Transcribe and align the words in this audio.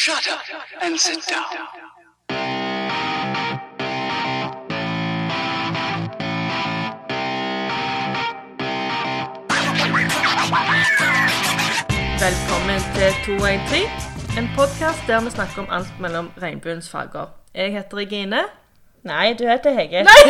Shut 0.00 0.28
up 0.30 0.38
and 0.80 0.96
sit 0.96 1.18
down. 1.28 1.44
Velkommen 12.20 12.80
til 12.94 13.10
213, 13.26 13.82
en 14.38 14.50
podkast 14.56 14.98
der 15.06 15.20
vi 15.24 15.30
snakker 15.30 15.58
om 15.62 15.68
alt 15.70 16.00
mellom 16.00 16.30
regnbuens 16.42 16.90
farger. 16.90 17.26
Jeg 17.54 17.72
heter 17.72 17.96
Regine. 17.96 18.40
Nei, 19.02 19.32
du 19.32 19.48
heter 19.48 19.70
Hege. 19.70 20.02
Nei! 20.02 20.22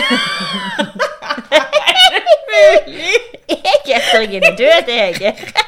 er 1.56 2.20
det 2.24 2.36
Mulig! 2.52 3.14
Jeg 3.86 4.00
heter 4.00 4.18
Regine, 4.18 4.56
du 4.58 4.64
heter 4.64 5.04
Hege. 5.04 5.67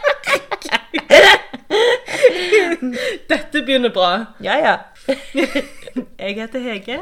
Dette 3.31 3.63
begynner 3.63 3.93
bra. 3.95 4.11
Ja, 4.45 4.57
ja. 4.59 4.77
Jeg 6.21 6.37
heter 6.37 6.61
Hege. 6.61 7.01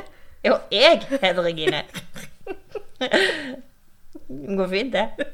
Og 0.48 0.73
jeg 0.73 1.02
heter 1.11 1.43
Regine. 1.43 1.83
Det 4.29 4.57
går 4.57 4.69
fint, 4.71 4.95
det. 4.95 5.27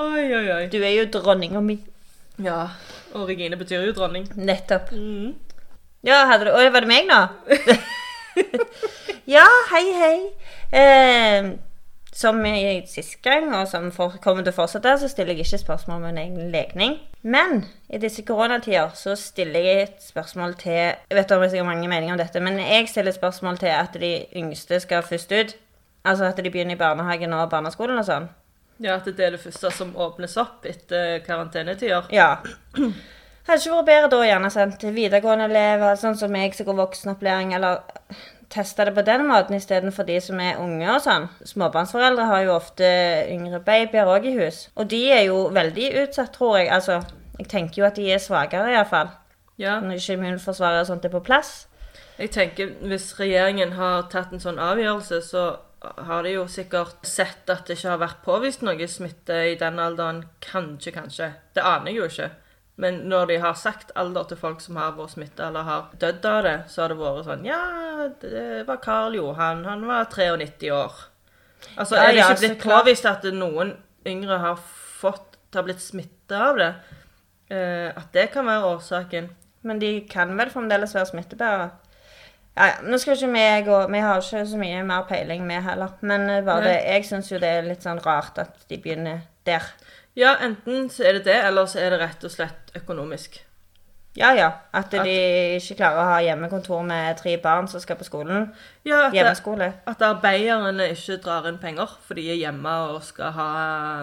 Oi, 0.00 0.24
oi, 0.34 0.46
oi. 0.54 0.62
Du 0.72 0.78
er 0.80 0.94
jo 0.96 1.04
dronninga 1.12 1.60
mi. 1.60 1.76
Ja, 2.42 2.62
og 3.12 3.28
Regine 3.28 3.58
betyr 3.60 3.84
jo 3.84 3.92
dronning. 3.96 4.26
Nettopp. 4.36 4.92
Mm. 4.92 5.34
Ja, 6.02 6.24
hadde 6.30 6.48
du 6.48 6.56
Å, 6.56 6.62
var 6.74 6.82
det 6.82 6.90
meg 6.90 7.06
nå? 7.06 7.20
ja, 9.36 9.44
hei, 9.70 9.84
hei. 10.00 10.16
Eh, 10.72 11.52
som 12.12 12.44
i 12.46 12.82
sist 12.86 13.22
gang, 13.24 13.54
og 13.56 13.68
som 13.68 13.88
for, 13.94 14.18
kommer 14.22 14.44
til 14.44 14.52
å 14.52 14.56
fortsette, 14.56 14.92
så 15.00 15.08
stiller 15.08 15.32
jeg 15.32 15.46
ikke 15.46 15.62
spørsmål 15.62 15.96
om 15.96 16.04
min 16.10 16.20
egen 16.20 16.50
legning. 16.52 16.98
Men 17.22 17.64
i 17.88 18.00
disse 18.02 18.24
koronatider 18.28 18.92
så 18.98 19.16
stiller 19.16 19.64
jeg 19.64 19.82
et 19.86 20.04
spørsmål 20.04 20.56
til 20.60 20.74
Jeg 20.74 21.16
vet 21.16 21.32
om 21.32 21.42
jeg 21.42 21.56
har 21.56 21.68
mange 21.68 21.88
meninger 21.88 22.14
om 22.14 22.20
dette, 22.20 22.40
men 22.40 22.60
jeg 22.60 22.90
stiller 22.90 23.16
spørsmål 23.16 23.58
til 23.62 23.72
at 23.72 23.96
de 24.00 24.12
yngste 24.36 24.80
skal 24.84 25.02
først 25.06 25.32
ut. 25.32 25.56
Altså 26.04 26.28
at 26.28 26.36
de 26.36 26.50
begynner 26.50 26.74
i 26.74 26.78
barnehagen 26.78 27.32
og 27.32 27.48
barneskolen 27.50 27.98
og 27.98 28.06
sånn. 28.06 28.28
Ja, 28.82 28.96
at 28.98 29.06
det 29.06 29.24
er 29.24 29.36
det 29.36 29.40
første 29.40 29.70
som 29.70 29.96
åpnes 29.96 30.34
opp 30.40 30.66
etter 30.66 31.20
karantenetider. 31.26 32.08
Ja. 32.12 32.42
Hadde 33.46 33.58
ikke 33.58 33.74
vært 33.74 33.88
bedre 33.88 34.10
da 34.12 34.20
gjerne 34.26 34.50
sendt 34.54 34.78
til 34.80 34.94
videregående 34.94 35.48
elever, 35.50 35.96
sånn 35.98 36.18
som 36.18 36.30
meg 36.30 36.54
som 36.54 36.68
går 36.68 36.78
voksenopplæring, 36.78 37.54
eller 37.56 37.80
testa 38.52 38.84
det 38.84 38.92
på 38.94 39.02
den 39.06 39.24
måten 39.26 39.56
istedenfor 39.56 40.06
de 40.06 40.18
som 40.22 40.40
er 40.44 40.60
unge 40.62 40.86
og 40.92 41.00
sånn. 41.02 41.26
Småbarnsforeldre 41.48 42.28
har 42.28 42.44
jo 42.44 42.54
ofte 42.54 42.86
yngre 43.32 43.62
babyer 43.64 44.10
òg 44.12 44.28
i 44.28 44.36
hus. 44.36 44.66
Og 44.76 44.90
de 44.92 45.00
er 45.10 45.24
jo 45.26 45.48
veldig 45.54 45.88
utsatt, 46.04 46.34
tror 46.36 46.58
jeg. 46.60 46.70
Altså, 46.70 47.00
jeg 47.40 47.48
tenker 47.50 47.82
jo 47.82 47.88
at 47.88 47.98
de 47.98 48.06
er 48.12 48.22
svakere 48.22 48.70
iallfall. 48.74 49.10
Ja, 49.58 49.80
Når 49.80 49.98
ikke 49.98 50.16
immunforsvaret 50.18 50.84
og 50.84 50.88
sånt 50.88 51.04
er 51.04 51.12
på 51.12 51.20
plass. 51.24 51.66
jeg 52.18 52.30
tenker 52.30 52.74
hvis 52.86 53.18
regjeringen 53.18 53.72
har 53.72 54.06
tatt 54.12 54.32
en 54.32 54.40
sånn 54.40 54.58
avgjørelse, 54.60 55.22
så 55.22 55.56
har 55.82 56.22
de 56.22 56.36
jo 56.36 56.46
sikkert 56.46 57.06
sett 57.06 57.50
at 57.50 57.66
det 57.66 57.78
ikke 57.78 57.90
har 57.90 57.98
vært 57.98 58.22
påvist 58.24 58.62
noe 58.62 58.86
smitte 58.86 59.34
i 59.50 59.56
den 59.58 59.80
alderen. 59.82 60.24
Kanskje, 60.40 60.92
kanskje. 60.92 61.32
Det 61.54 61.64
aner 61.64 61.90
jeg 61.90 61.96
jo 61.96 62.08
ikke. 62.10 62.30
Men 62.80 63.02
når 63.10 63.26
de 63.28 63.38
har 63.42 63.54
sagt 63.58 63.92
alder 64.00 64.24
til 64.30 64.38
folk 64.40 64.62
som 64.64 64.78
har 64.80 64.94
vært 64.96 65.12
smitta 65.12 65.50
eller 65.50 65.66
har 65.66 65.90
dødd 66.00 66.24
av 66.26 66.38
det, 66.46 66.54
så 66.72 66.82
har 66.82 66.92
det 66.92 67.00
vært 67.02 67.26
sånn 67.26 67.44
Ja, 67.46 67.60
det 68.22 68.62
var 68.68 68.80
Karl 68.82 69.18
Johan. 69.18 69.64
Han 69.68 69.84
var 69.86 70.08
93 70.10 70.72
år. 70.72 71.02
Altså, 71.76 71.96
Ja, 71.96 72.06
er 72.08 72.16
det 72.16 72.24
ikke 72.24 72.40
blitt 72.46 72.64
påvist 72.64 73.06
at 73.06 73.28
noen 73.36 73.76
yngre 74.08 74.40
har 74.42 74.58
fått 75.02 75.28
har 75.52 75.66
blitt 75.66 75.82
smitta 75.84 76.40
av 76.48 76.56
det? 76.56 76.72
Eh, 77.52 77.88
at 77.92 78.12
det 78.12 78.30
kan 78.32 78.46
være 78.48 78.74
årsaken? 78.74 79.30
Men 79.62 79.78
de 79.78 79.92
kan 80.10 80.32
vel 80.38 80.50
fremdeles 80.50 80.94
være 80.96 81.10
smittebærere. 81.12 81.70
Ja, 82.56 82.66
ja. 82.68 82.78
Nå 82.84 82.98
skal 83.00 83.16
ikke 83.16 83.32
vi 83.32 83.44
gå 83.64 83.76
Vi 83.88 84.00
har 84.04 84.20
ikke 84.20 84.42
så 84.48 84.58
mye 84.60 84.82
mer 84.84 85.06
peiling, 85.08 85.46
vi 85.48 85.60
heller. 85.64 85.94
Men 86.00 86.28
eh, 86.30 86.44
bare 86.44 86.64
Nei. 86.64 86.72
det, 86.72 86.78
jeg 86.88 87.06
syns 87.08 87.32
jo 87.32 87.40
det 87.42 87.48
er 87.48 87.68
litt 87.68 87.84
sånn 87.84 88.02
rart 88.04 88.40
at 88.42 88.66
de 88.68 88.80
begynner 88.80 89.22
der. 89.46 89.68
Ja, 90.18 90.34
enten 90.44 90.90
så 90.92 91.06
er 91.08 91.18
det 91.18 91.24
det, 91.24 91.38
eller 91.46 91.66
så 91.66 91.80
er 91.80 91.94
det 91.94 92.02
rett 92.02 92.24
og 92.24 92.30
slett 92.34 92.72
økonomisk. 92.76 93.40
Ja, 94.16 94.34
ja. 94.36 94.50
At 94.76 94.92
de 94.92 95.12
ikke 95.56 95.78
klarer 95.78 96.02
å 96.02 96.08
ha 96.10 96.16
hjemmekontor 96.20 96.82
med 96.84 97.16
tre 97.16 97.38
barn 97.40 97.68
som 97.70 97.80
skal 97.80 97.96
på 97.96 98.04
skolen. 98.04 98.50
Ja, 98.84 99.06
at, 99.06 99.14
Hjemmeskole. 99.16 99.70
at 99.88 100.04
arbeiderne 100.04 100.90
ikke 100.92 101.16
drar 101.24 101.48
inn 101.48 101.56
penger, 101.62 101.94
for 102.04 102.20
de 102.20 102.26
er 102.28 102.36
hjemme 102.42 102.74
og 102.90 102.98
skal 103.06 103.32
ha 103.32 103.46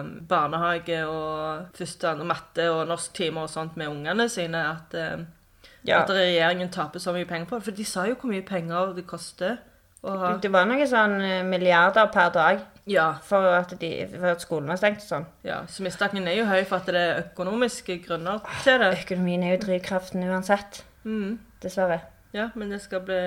um, 0.00 0.08
barnehage 0.26 1.04
og 1.06 1.68
første, 1.78 2.10
og 2.10 2.26
matte 2.26 2.66
og 2.72 2.88
norsktimer 2.90 3.46
og 3.46 3.52
sånt 3.54 3.78
med 3.78 3.92
ungene 3.92 4.26
sine. 4.28 4.64
At, 4.72 4.98
um, 5.14 5.28
Ja. 5.86 6.02
at 6.02 6.10
regjeringen 6.10 6.68
taper 6.74 6.98
så 6.98 7.14
mye 7.14 7.24
penger 7.24 7.46
på 7.46 7.56
det. 7.60 7.64
For 7.64 7.78
de 7.78 7.84
sa 7.84 8.04
jo 8.10 8.18
hvor 8.18 8.28
mye 8.34 8.42
penger 8.42 8.90
det 8.98 9.06
koster 9.06 9.58
å 10.02 10.18
ha 10.18 10.36
Det 10.42 10.50
var 10.52 10.66
noe 10.66 10.86
sånn 10.90 11.20
eh, 11.22 11.42
milliarder 11.46 12.10
per 12.12 12.30
dag 12.34 12.60
Ja. 12.88 13.12
for 13.26 13.44
at, 13.54 13.74
de, 13.80 13.90
for 14.14 14.30
at 14.32 14.42
skolen 14.42 14.70
var 14.72 14.80
stengt 14.80 15.04
og 15.04 15.08
sånn. 15.08 15.26
ja. 15.46 15.60
Så 15.68 15.84
mistanken 15.84 16.28
er 16.28 16.38
jo 16.38 16.48
høy 16.48 16.64
for 16.64 16.80
at 16.80 16.88
det 16.88 17.00
er 17.00 17.22
økonomiske 17.24 18.00
grunner 18.06 18.40
til 18.64 18.80
det. 18.82 18.94
Økonomien 19.04 19.44
er 19.44 19.56
jo 19.56 19.62
drivkraften 19.66 20.24
uansett. 20.28 20.82
Mm. 21.04 21.38
Dessverre. 21.62 22.00
Ja, 22.32 22.50
men 22.54 22.70
det 22.70 22.80
skal 22.84 23.02
bli 23.02 23.20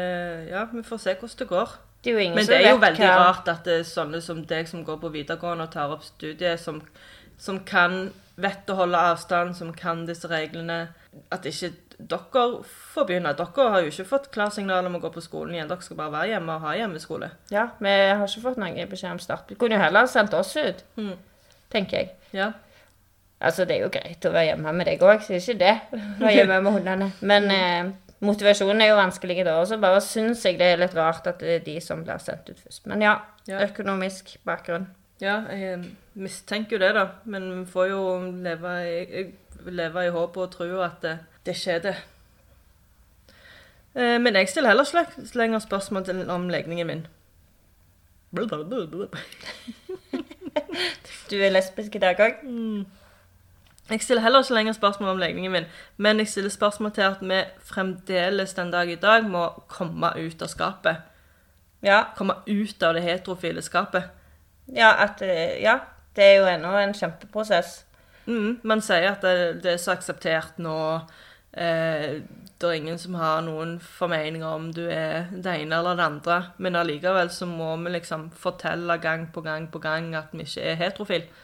Ja, 0.50 0.66
vi 0.72 0.84
får 0.84 1.02
se 1.04 1.16
hvordan 1.20 1.40
det 1.40 1.48
går. 1.48 1.76
Det 2.04 2.12
er 2.12 2.14
jo 2.14 2.20
ingen 2.20 2.36
Men 2.36 2.48
det 2.48 2.60
er 2.60 2.72
jo 2.72 2.82
veldig 2.82 3.06
hva 3.06 3.16
rart 3.20 3.48
at 3.48 3.64
det 3.68 3.80
er 3.80 3.88
sånne 3.88 4.20
som 4.22 4.42
deg 4.48 4.68
som 4.68 4.84
går 4.84 4.98
på 5.00 5.12
videregående 5.14 5.68
og 5.70 5.72
tar 5.72 5.92
opp 5.94 6.04
studiet, 6.04 6.60
som, 6.60 6.82
som 7.40 7.62
kan 7.64 8.12
vet 8.36 8.70
å 8.70 8.76
holde 8.76 9.00
avstand, 9.00 9.56
som 9.56 9.72
kan 9.78 10.04
disse 10.08 10.28
reglene, 10.28 10.88
at 11.32 11.46
ikke 11.46 11.72
dere 12.00 12.64
får 12.94 13.06
begynne. 13.10 13.34
Dere 13.38 13.70
har 13.70 13.82
jo 13.82 13.92
ikke 13.92 14.06
fått 14.10 14.32
klarsignal 14.34 14.86
om 14.86 14.96
å 14.96 15.02
gå 15.04 15.12
på 15.14 15.22
skolen 15.24 15.56
igjen. 15.56 15.68
Dere 15.70 15.82
skal 15.86 15.98
bare 15.98 16.12
være 16.12 16.28
hjemme 16.34 16.56
og 16.56 16.62
ha 16.68 16.74
hjemmeskole. 16.80 17.32
Ja, 17.52 17.68
vi 17.80 17.90
har 17.90 18.26
ikke 18.28 18.44
fått 18.48 18.58
noen 18.62 18.90
beskjed 18.90 19.12
om 19.12 19.20
start. 19.24 19.50
Vi 19.50 19.56
kunne 19.56 19.76
jo 19.78 19.82
heller 19.84 20.06
sendt 20.08 20.34
oss 20.34 20.56
ut, 20.58 20.84
Mm. 20.98 21.16
tenker 21.70 21.98
jeg. 21.98 22.10
Ja. 22.34 22.52
Altså, 23.42 23.66
det 23.68 23.76
er 23.78 23.82
jo 23.84 23.90
greit 23.92 24.24
å 24.26 24.32
være 24.32 24.46
hjemme 24.54 24.72
med 24.74 24.86
deg 24.88 25.02
òg, 25.04 25.20
så 25.22 25.34
ikke 25.36 25.58
det. 25.60 25.74
Være 26.20 26.34
hjemme 26.38 26.62
med 26.64 26.72
hundene. 26.78 27.12
Men 27.22 27.52
eh, 27.52 27.92
motivasjonen 28.24 28.82
er 28.82 28.88
jo 28.94 28.96
vanskelig 29.02 29.44
da. 29.46 29.58
Og 29.60 29.68
så 29.68 29.78
bare 29.82 30.00
syns 30.02 30.46
jeg 30.46 30.58
det 30.62 30.70
er 30.74 30.78
litt 30.86 30.96
rart 30.96 31.28
at 31.28 31.40
det 31.44 31.58
er 31.58 31.66
de 31.66 31.80
som 31.84 32.04
blir 32.06 32.22
sendt 32.24 32.50
ut 32.50 32.60
først. 32.60 32.86
Men 32.88 33.02
ja, 33.02 33.18
Ja. 33.46 33.60
økonomisk 33.66 34.38
bakgrunn. 34.46 34.88
ja, 35.20 35.42
jeg 35.52 35.82
mistenker 36.16 36.78
jo 36.78 36.80
det, 36.80 36.94
da. 36.96 37.08
Men 37.26 37.50
vi 37.66 37.72
får 37.72 37.90
jo 37.90 38.32
leve 38.44 38.72
i, 38.88 39.26
leve 39.68 40.06
i 40.08 40.10
håp 40.10 40.38
og 40.38 40.52
tro 40.52 40.82
at 40.82 41.02
det, 41.02 41.18
det 41.46 41.56
skjer, 41.58 41.80
det. 41.84 41.96
Eh, 43.96 44.20
Men 44.22 44.36
jeg 44.36 44.50
stiller 44.50 44.70
heller 44.70 44.84
ikke 44.84 45.38
lenger 45.38 45.60
spørsmål 45.60 46.30
om 46.30 46.50
legningen 46.50 46.88
min. 46.88 47.08
Du 51.30 51.38
er 51.42 51.50
lesbisk 51.50 51.96
i 51.96 52.00
dag 52.02 52.20
òg? 52.20 52.34
Jeg 53.90 54.02
stiller 54.02 54.22
heller 54.24 54.44
ikke 54.44 54.54
lenger 54.54 54.74
spørsmål 54.74 55.10
om 55.10 55.18
legningen 55.18 55.52
min, 55.52 55.66
men 55.98 56.18
jeg 56.20 56.28
stiller 56.28 56.50
spørsmål 56.50 56.92
til 56.92 57.02
at 57.02 57.22
vi 57.22 57.40
fremdeles 57.60 58.54
den 58.54 58.72
dag 58.72 58.90
i 58.90 58.96
dag 58.96 59.24
må 59.24 59.48
komme 59.68 60.14
ut 60.18 60.42
av 60.42 60.48
skapet. 60.48 60.96
Ja. 61.84 62.04
Komme 62.16 62.34
ut 62.48 62.84
av 62.84 62.94
det 62.96 63.04
heterofile 63.04 63.62
skapet. 63.62 64.04
Ja, 64.76 64.94
at, 65.04 65.22
eh, 65.22 65.62
ja. 65.62 65.80
Det 66.16 66.24
er 66.24 66.36
jo 66.38 66.46
ennå 66.46 66.78
en 66.78 66.94
kjempeprosess. 66.94 67.86
Mm, 68.26 68.60
man 68.64 68.82
sier 68.82 69.12
at 69.12 69.22
det, 69.22 69.64
det 69.64 69.72
er 69.74 69.78
så 69.82 69.92
akseptert 69.96 70.60
nå. 70.62 70.76
Eh, 71.54 72.22
det 72.64 72.70
er 72.70 72.80
ingen 72.80 73.00
som 73.00 73.16
har 73.20 73.42
noen 73.46 73.76
formeninger 73.84 74.48
om 74.48 74.70
du 74.74 74.86
er 74.88 75.30
det 75.32 75.58
ene 75.60 75.80
eller 75.80 75.98
det 76.00 76.06
andre. 76.06 76.38
Men 76.58 76.78
allikevel 76.80 77.32
så 77.34 77.48
må 77.50 77.76
vi 77.84 77.96
liksom 77.98 78.30
fortelle 78.40 78.98
gang 79.04 79.28
på 79.34 79.44
gang 79.46 79.68
på 79.72 79.82
gang 79.84 80.14
at 80.16 80.32
vi 80.32 80.48
ikke 80.48 80.70
er 80.72 80.80
heterofile. 80.80 81.42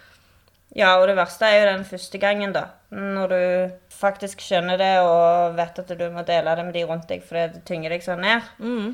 Ja, 0.78 1.00
og 1.02 1.08
det 1.10 1.16
verste 1.18 1.48
er 1.50 1.64
jo 1.64 1.70
den 1.72 1.86
første 1.86 2.18
gangen, 2.22 2.54
da. 2.54 2.68
Når 2.94 3.32
du 3.34 3.72
faktisk 3.90 4.42
skjønner 4.46 4.78
det 4.78 4.92
og 5.02 5.58
vet 5.58 5.80
at 5.82 5.94
du 5.98 6.06
må 6.14 6.22
dele 6.28 6.54
det 6.56 6.66
med 6.66 6.78
de 6.78 6.84
rundt 6.86 7.10
deg 7.10 7.24
fordi 7.26 7.48
det 7.56 7.64
tynger 7.66 7.96
deg 7.96 8.06
sånn 8.06 8.22
ned. 8.22 8.52
Mm. 8.62 8.94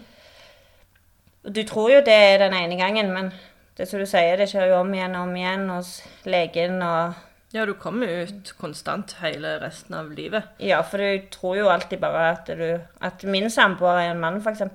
Du 1.51 1.61
tror 1.67 1.91
jo 1.91 1.99
det 2.05 2.15
er 2.15 2.39
den 2.45 2.55
ene 2.57 2.79
gangen, 2.79 3.11
men 3.13 3.33
det 3.77 3.89
som 3.89 3.99
du 3.99 4.07
sier, 4.07 4.39
det 4.39 4.47
skjer 4.49 4.71
jo 4.71 4.79
om 4.79 4.93
igjen 4.95 5.17
og 5.19 5.27
om 5.27 5.35
igjen 5.35 5.67
hos 5.69 5.97
legen 6.23 6.79
og 6.81 7.24
Ja, 7.55 7.63
du 7.65 7.71
kommer 7.79 8.07
ut 8.07 8.49
konstant 8.59 9.13
hele 9.21 9.53
resten 9.61 9.95
av 9.95 10.09
livet. 10.11 10.43
Ja, 10.59 10.81
for 10.83 10.99
du 10.99 11.27
tror 11.31 11.55
jo 11.55 11.69
alltid 11.71 12.01
bare 12.03 12.25
at 12.33 12.49
du 12.51 12.81
At 12.99 13.23
min 13.23 13.47
samboer 13.49 14.01
er 14.01 14.09
en 14.11 14.19
mann, 14.19 14.41
f.eks. 14.43 14.65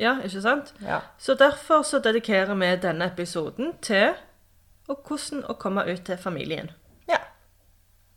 Ja, 0.00 0.14
ikke 0.24 0.40
sant? 0.40 0.72
Ja. 0.80 1.02
Så 1.18 1.34
derfor 1.36 1.82
så 1.84 2.00
dedikerer 2.00 2.56
vi 2.56 2.70
denne 2.80 3.10
episoden 3.12 3.74
til 3.84 4.14
hvordan 4.88 5.44
å 5.52 5.58
komme 5.60 5.84
ut 5.84 6.00
til 6.08 6.16
familien. 6.18 6.70
ja. 7.10 7.18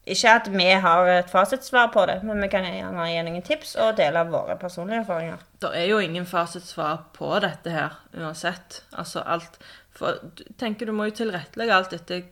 Ikke 0.08 0.32
at 0.36 0.48
vi 0.52 0.70
har 0.86 1.08
et 1.08 1.30
fasitsvar 1.32 1.92
på 1.94 2.06
det, 2.06 2.18
men 2.24 2.42
vi 2.42 2.48
kan 2.52 2.66
gjerne 2.68 3.06
gi 3.08 3.22
noen 3.24 3.44
tips 3.44 3.76
og 3.76 3.98
dele 3.98 4.24
våre 4.32 4.56
personlige 4.60 5.00
erfaringer. 5.04 5.44
Det 5.60 5.70
er 5.80 5.86
jo 5.88 6.00
ingen 6.00 6.26
fasitsvar 6.26 7.10
på 7.14 7.30
dette 7.44 7.72
her, 7.72 8.00
uansett. 8.16 8.84
Altså 8.92 9.20
alt 9.20 9.60
For 9.94 10.18
tenker 10.58 10.88
du 10.90 10.92
må 10.92 11.06
jo 11.12 11.18
tilrettelegge 11.20 11.76
alt 11.76 11.94
etter 11.94 12.24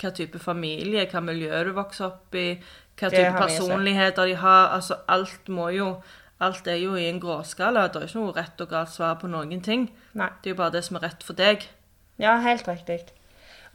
hva 0.00 0.12
type 0.16 0.40
familie, 0.42 1.06
hva 1.10 1.22
miljø 1.24 1.64
du 1.66 1.74
vokser 1.76 2.08
opp 2.08 2.38
i, 2.38 2.54
hva 3.00 3.12
type 3.12 3.36
personligheter 3.36 4.30
de 4.30 4.40
har. 4.40 4.72
Altså 4.76 5.02
alt 5.08 5.48
må 5.52 5.70
jo 5.76 5.94
Alt 6.40 6.64
er 6.72 6.78
jo 6.80 6.94
i 6.96 7.02
en 7.04 7.18
gråskala. 7.20 7.82
Det 7.92 8.00
er 8.00 8.06
ikke 8.06 8.16
noe 8.16 8.32
rett 8.32 8.62
og 8.64 8.70
galt 8.70 8.88
svar 8.88 9.18
på 9.20 9.28
noen 9.28 9.60
ting. 9.60 9.90
Nei. 10.16 10.30
Det 10.40 10.48
er 10.48 10.54
jo 10.54 10.60
bare 10.62 10.72
det 10.78 10.80
som 10.86 10.96
er 10.96 11.02
rett 11.04 11.26
for 11.26 11.36
deg. 11.36 11.66
Ja, 12.16 12.38
helt 12.40 12.64
riktig. 12.64 13.02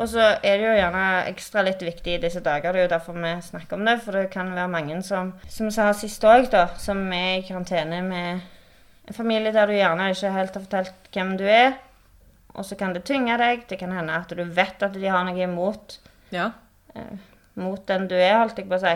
Og 0.01 0.09
så 0.09 0.23
er 0.43 0.57
det 0.57 0.65
jo 0.65 0.73
gjerne 0.75 1.03
ekstra 1.29 1.61
litt 1.63 1.83
viktig 1.85 2.15
i 2.17 2.23
disse 2.23 2.41
dager. 2.43 2.73
Det 2.73 2.81
er 2.81 2.87
jo 2.87 2.93
derfor 2.95 3.15
vi 3.21 3.35
snakker 3.45 3.77
om 3.77 3.85
det. 3.85 3.99
For 4.03 4.17
det 4.17 4.31
kan 4.33 4.49
være 4.57 4.71
mange 4.73 4.97
som, 5.05 5.31
som 5.45 5.69
sa 5.71 5.91
sist 5.95 6.25
òg, 6.27 6.49
da, 6.51 6.65
som 6.81 7.05
er 7.13 7.37
i 7.37 7.45
karantene 7.47 8.01
med 8.03 8.41
en 9.05 9.15
familie 9.15 9.53
der 9.53 9.69
du 9.69 9.77
gjerne 9.77 10.09
ikke 10.11 10.33
helt 10.33 10.57
har 10.57 10.65
fortalt 10.65 11.09
hvem 11.13 11.35
du 11.39 11.45
er. 11.45 11.77
Og 12.55 12.65
så 12.65 12.75
kan 12.79 12.97
det 12.97 13.05
tynge 13.07 13.37
deg. 13.39 13.69
Det 13.69 13.79
kan 13.79 13.93
hende 13.93 14.17
at 14.17 14.33
du 14.33 14.43
vet 14.43 14.83
at 14.83 14.97
de 14.97 15.07
har 15.07 15.23
noe 15.27 15.37
imot 15.45 15.99
Ja. 16.35 16.51
mot 17.55 17.87
den 17.87 18.09
du 18.11 18.15
er, 18.15 18.37
holdt 18.41 18.59
jeg 18.59 18.67
på 18.69 18.77
å 18.77 18.83
si. 18.83 18.93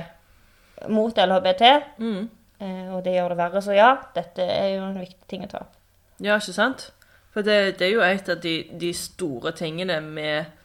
Mot 0.92 1.18
LHBT. 1.18 1.74
Mm. 2.00 2.30
Eh, 2.60 2.88
og 2.92 3.04
det 3.06 3.16
gjør 3.16 3.34
det 3.34 3.40
verre. 3.40 3.64
Så 3.64 3.76
ja, 3.76 3.92
dette 4.16 4.44
er 4.44 4.74
jo 4.76 4.86
en 4.88 5.00
viktig 5.00 5.28
ting 5.32 5.46
å 5.48 5.52
ta 5.52 5.64
opp. 5.64 5.76
Ja, 6.20 6.36
ikke 6.36 6.56
sant? 6.56 6.90
For 7.34 7.46
det, 7.46 7.80
det 7.80 7.88
er 7.88 7.94
jo 7.94 8.04
et 8.04 8.30
av 8.32 8.40
de, 8.44 8.56
de 8.82 8.90
store 8.96 9.54
tingene 9.56 10.00
med 10.04 10.56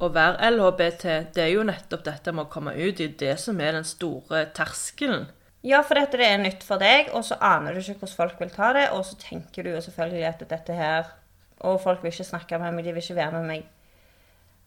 å 0.00 0.08
være 0.12 0.50
LHBT. 0.54 1.04
Det 1.36 1.44
er 1.44 1.52
jo 1.52 1.66
nettopp 1.66 2.06
dette 2.06 2.32
med 2.34 2.46
å 2.46 2.52
komme 2.52 2.74
ut. 2.78 2.96
Det 2.98 3.06
er 3.06 3.18
det 3.20 3.36
som 3.42 3.60
er 3.60 3.76
den 3.76 3.86
store 3.86 4.46
terskelen. 4.56 5.28
Ja, 5.66 5.82
for 5.84 6.00
dette 6.00 6.16
det 6.16 6.24
er 6.24 6.38
nytt 6.40 6.62
for 6.64 6.80
deg, 6.80 7.10
og 7.12 7.26
så 7.28 7.36
aner 7.44 7.76
du 7.76 7.82
ikke 7.82 7.98
hvordan 8.00 8.16
folk 8.16 8.38
vil 8.40 8.52
ta 8.54 8.72
det. 8.76 8.86
Og 8.96 9.04
så 9.04 9.18
tenker 9.20 9.66
du 9.66 9.74
jo 9.74 9.82
selvfølgelig 9.84 10.28
at 10.32 10.46
dette 10.50 10.76
her 10.76 11.16
Og 11.60 11.76
folk 11.82 12.00
vil 12.00 12.08
ikke 12.08 12.24
snakke 12.24 12.56
med 12.56 12.72
meg, 12.72 12.86
de 12.86 12.92
vil 12.96 13.02
ikke 13.02 13.18
være 13.18 13.32
med 13.36 13.42
meg. 13.44 13.64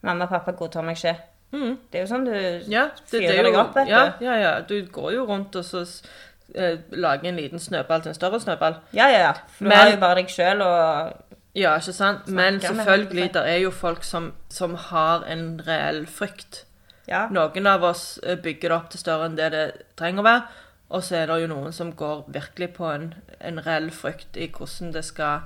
Mamma 0.06 0.28
og 0.28 0.30
pappa 0.30 0.52
godtar 0.54 0.84
meg 0.86 1.00
ikke. 1.00 1.16
Mm. 1.54 1.78
Det 1.92 2.00
er 2.00 2.06
jo 2.06 2.10
sånn 2.10 2.24
du 2.26 2.34
Ja, 2.72 2.88
det, 2.90 3.12
det 3.12 3.20
fyrer 3.22 3.44
det 3.44 3.44
deg 3.52 3.58
opp, 3.62 3.76
vet 3.78 3.88
ja, 3.92 4.04
du. 4.20 4.26
ja, 4.26 4.36
ja. 4.42 4.54
Du 4.66 4.74
går 4.92 5.12
jo 5.14 5.26
rundt 5.30 5.56
og 5.60 5.66
så 5.68 5.84
eh, 6.56 6.80
lager 6.92 7.30
en 7.30 7.38
liten 7.38 7.62
snøball 7.62 8.02
til 8.02 8.10
en 8.10 8.18
større 8.18 8.40
snøball. 8.42 8.80
Ja, 8.94 9.08
ja, 9.14 9.20
ja. 9.28 9.34
For 9.58 9.64
du 9.66 9.70
Men- 9.70 9.78
har 9.78 9.92
jo 9.92 10.00
bare 10.02 10.16
deg 10.24 10.34
sjøl 10.34 10.62
og 10.66 11.14
Ja, 11.56 11.76
ikke 11.78 11.94
sant? 11.94 12.28
Men 12.28 12.60
selvfølgelig, 12.60 13.34
det 13.36 13.44
er 13.46 13.58
jo 13.62 13.70
folk 13.72 14.04
som, 14.04 14.32
som 14.50 14.74
har 14.90 15.24
en 15.30 15.62
reell 15.68 16.08
frykt. 16.10 16.64
Ja. 17.08 17.28
Noen 17.30 17.68
av 17.70 17.84
oss 17.84 18.20
eh, 18.24 18.36
bygger 18.42 18.70
det 18.70 18.78
opp 18.80 18.90
til 18.90 19.00
større 19.04 19.28
enn 19.30 19.36
det 19.38 19.52
det 19.54 19.66
trenger 20.00 20.24
å 20.24 20.26
være. 20.26 20.44
Og 20.90 21.04
så 21.06 21.16
er 21.20 21.28
det 21.30 21.38
jo 21.44 21.48
noen 21.54 21.72
som 21.74 21.92
går 21.94 22.24
virkelig 22.34 22.72
på 22.74 22.90
en, 22.90 23.14
en 23.40 23.62
reell 23.66 23.92
frykt 23.94 24.38
i 24.38 24.48
hvordan 24.50 24.92
det 24.96 25.06
skal 25.06 25.46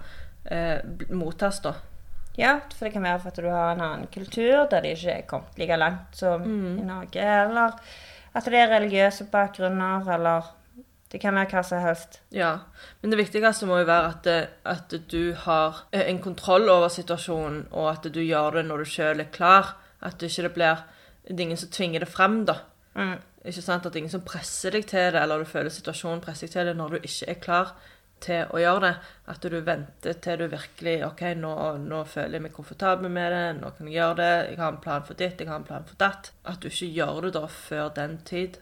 eh, 0.51 0.80
mottas, 1.12 1.59
da. 1.59 1.74
Ja, 2.37 2.59
for 2.75 2.85
det 2.85 2.93
kan 2.93 3.03
være 3.03 3.19
for 3.19 3.27
at 3.33 3.35
du 3.41 3.49
har 3.49 3.71
en 3.75 3.81
annen 3.81 4.07
kultur 4.13 4.67
der 4.69 4.81
de 4.81 4.91
ikke 4.93 5.11
er 5.11 5.21
kommet 5.29 5.57
like 5.57 5.75
langt 5.77 6.15
som 6.17 6.41
Mm. 6.41 6.77
i 6.79 6.81
Norge, 6.85 7.23
eller 7.45 7.71
at 8.35 8.45
det 8.45 8.53
er 8.53 8.69
religiøse 8.79 9.25
bakgrunner, 9.31 10.07
eller 10.13 10.53
det 11.11 11.21
kan 11.21 11.33
være 11.35 11.47
hva 11.49 11.61
som 11.63 11.79
helst. 11.81 12.19
Ja, 12.31 12.57
men 13.01 13.11
det 13.11 13.17
viktigste 13.17 13.65
må 13.65 13.77
jo 13.79 13.85
være 13.85 14.07
at, 14.09 14.23
det- 14.23 14.49
at 14.65 14.93
du 15.11 15.33
har 15.33 15.85
eh, 15.93 16.09
en 16.09 16.19
kontroll 16.19 16.69
over 16.69 16.87
situasjonen, 16.89 17.67
og 17.71 17.89
at 17.91 18.03
du 18.13 18.19
gjør 18.19 18.51
det 18.51 18.65
når 18.65 18.77
du 18.77 18.85
sjøl 18.85 19.19
er 19.19 19.31
klar. 19.31 19.75
At 20.01 20.19
det 20.19 20.29
ikke 20.37 20.53
blir 20.53 20.77
Det 21.27 21.39
er 21.39 21.43
ingen 21.43 21.57
som 21.57 21.69
tvinger 21.69 21.99
det 21.99 22.07
frem, 22.07 22.45
da. 22.45 22.53
Mm. 22.95 23.17
Ikke 23.45 23.61
sant? 23.61 23.85
At 23.85 23.91
det 23.93 23.95
er 23.99 24.03
ingen 24.03 24.11
som 24.11 24.21
presser 24.21 24.71
deg 24.71 24.85
til 24.87 25.11
det, 25.11 25.21
eller 25.21 25.37
du 25.39 25.43
føler 25.45 25.69
situasjonen 25.69 26.21
presser 26.21 26.47
deg 26.47 26.51
til 26.53 26.65
det 26.65 26.75
når 26.77 26.89
du 26.89 26.95
ikke 27.01 27.27
er 27.29 27.33
klar 27.33 27.73
til 28.23 28.45
å 28.53 28.59
gjøre 28.61 28.81
det. 28.87 28.93
At 29.33 29.41
du 29.41 29.57
venter 29.61 30.13
til 30.23 30.37
du 30.37 30.47
virkelig 30.51 30.95
OK, 31.07 31.21
nå, 31.37 31.53
nå 31.83 32.03
føler 32.09 32.37
jeg 32.37 32.45
meg 32.47 32.55
komfortabel 32.55 33.09
med 33.09 33.31
det, 33.31 33.43
nå 33.61 33.73
kan 33.77 33.87
jeg 33.89 33.97
gjøre 33.99 34.15
det, 34.21 34.31
jeg 34.51 34.61
har 34.61 34.71
en 34.73 34.81
plan 34.83 35.03
for 35.07 35.19
ditt, 35.19 35.39
jeg 35.41 35.49
har 35.51 35.59
en 35.61 35.67
plan 35.67 35.85
for 35.87 35.99
datt. 36.01 36.31
At 36.45 36.61
du 36.61 36.69
ikke 36.69 36.93
gjør 36.99 37.21
det 37.27 37.33
da 37.37 37.45
før 37.51 37.91
den 37.95 38.17
tid. 38.27 38.57